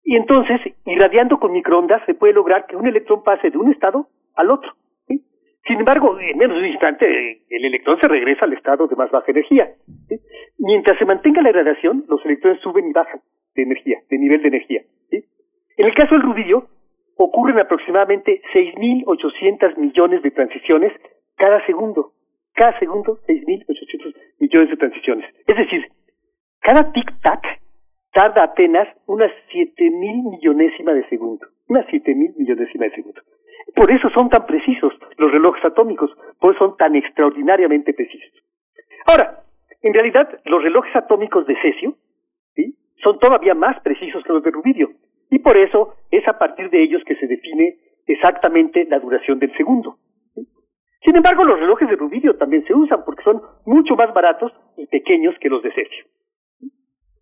[0.04, 4.08] Y entonces, irradiando con microondas, se puede lograr que un electrón pase de un estado
[4.36, 4.74] al otro.
[5.08, 9.12] Sin embargo, en menos de un instante, el electrón se regresa al estado de más
[9.12, 9.70] baja energía.
[10.58, 13.22] Mientras se mantenga la irradiación, los electrones suben y bajan
[13.54, 14.82] de energía, de nivel de energía.
[15.80, 16.68] En el caso del rubidio,
[17.16, 20.92] ocurren aproximadamente 6.800 millones de transiciones
[21.38, 22.12] cada segundo.
[22.54, 25.34] Cada segundo, 6.800 millones de transiciones.
[25.48, 25.90] Es decir,
[26.60, 27.62] cada tic-tac
[28.12, 31.48] tarda apenas unas 7.000 millonésima de segundo.
[31.70, 33.22] Unas 7.000 millonésima de segundo.
[33.74, 38.34] Por eso son tan precisos los relojes atómicos, por eso son tan extraordinariamente precisos.
[39.06, 39.44] Ahora,
[39.82, 41.96] en realidad, los relojes atómicos de cesio
[43.02, 44.90] son todavía más precisos que los de rubidio.
[45.30, 47.78] Y por eso es a partir de ellos que se define
[48.08, 49.98] exactamente la duración del segundo.
[51.04, 54.86] Sin embargo, los relojes de rubidio también se usan porque son mucho más baratos y
[54.88, 56.06] pequeños que los de cesio.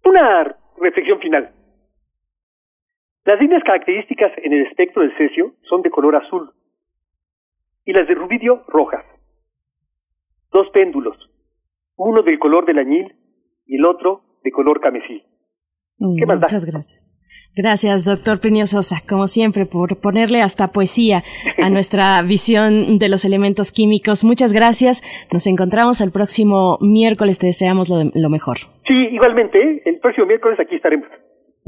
[0.04, 1.52] Una reflexión final.
[3.26, 6.52] Las líneas características en el espectro del cesio son de color azul
[7.86, 9.04] y las de rubidio rojas.
[10.52, 11.18] Dos péndulos,
[11.98, 13.16] uno del color del añil
[13.66, 15.24] y el otro de color camesí.
[16.00, 17.17] ¿Qué más Muchas gracias.
[17.58, 21.24] Gracias, doctor Plinio Sosa, como siempre, por ponerle hasta poesía
[21.58, 24.24] a nuestra visión de los elementos químicos.
[24.24, 25.02] Muchas gracias.
[25.32, 27.40] Nos encontramos el próximo miércoles.
[27.40, 28.58] Te deseamos lo, lo mejor.
[28.88, 29.82] Sí, igualmente.
[29.86, 31.08] El próximo miércoles aquí estaremos.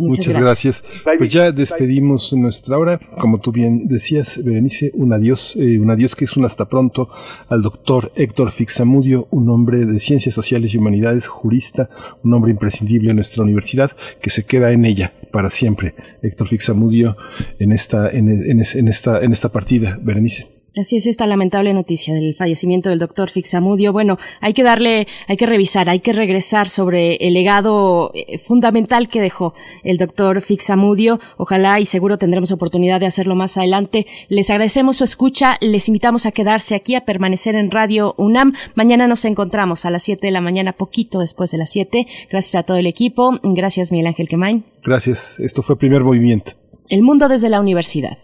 [0.07, 0.83] Muchas, gracias.
[1.17, 2.99] Pues ya despedimos nuestra hora.
[3.19, 7.09] Como tú bien decías, Berenice, un adiós, eh, un adiós que es un hasta pronto
[7.49, 11.89] al doctor Héctor Fixamudio, un hombre de ciencias sociales y humanidades, jurista,
[12.23, 15.93] un hombre imprescindible en nuestra universidad, que se queda en ella para siempre.
[16.21, 17.17] Héctor Fixamudio
[17.59, 20.58] en esta, en, en esta, en esta partida, Berenice.
[20.77, 23.91] Así es esta lamentable noticia del fallecimiento del doctor Fixamudio.
[23.91, 29.09] Bueno, hay que darle, hay que revisar, hay que regresar sobre el legado eh, fundamental
[29.09, 31.19] que dejó el doctor Fixamudio.
[31.37, 34.05] Ojalá y seguro tendremos oportunidad de hacerlo más adelante.
[34.27, 38.53] Les agradecemos su escucha, les invitamos a quedarse aquí, a permanecer en Radio UNAM.
[38.75, 42.05] Mañana nos encontramos a las 7 de la mañana, poquito después de las 7.
[42.29, 43.39] Gracias a todo el equipo.
[43.43, 44.65] Gracias, Miguel Ángel Quemain.
[44.83, 45.39] Gracias.
[45.39, 46.53] Esto fue Primer Movimiento.
[46.89, 48.17] El mundo desde la universidad.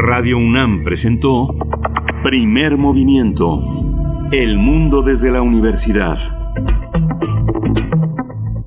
[0.00, 1.56] Radio UNAM presentó
[2.22, 3.60] Primer Movimiento.
[4.30, 6.16] El mundo desde la universidad.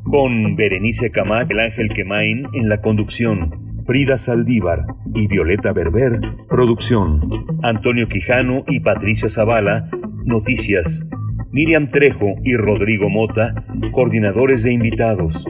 [0.03, 3.80] Con Berenice Camac, el Ángel Quemain en la conducción.
[3.85, 4.85] Frida Saldívar
[5.16, 6.19] y Violeta Berber,
[6.50, 7.22] producción.
[7.64, 9.90] Antonio Quijano y Patricia Zavala,
[10.26, 11.08] noticias.
[11.50, 15.45] Miriam Trejo y Rodrigo Mota, coordinadores de invitados.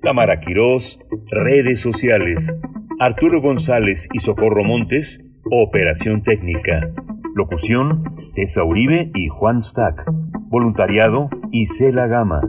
[0.00, 1.00] Cámara Quirós,
[1.32, 2.56] redes sociales.
[3.00, 6.90] Arturo González y Socorro Montes, Operación técnica.
[7.34, 10.04] Locución, Tessa Uribe y Juan Stack.
[10.48, 12.42] Voluntariado, Isela Gama.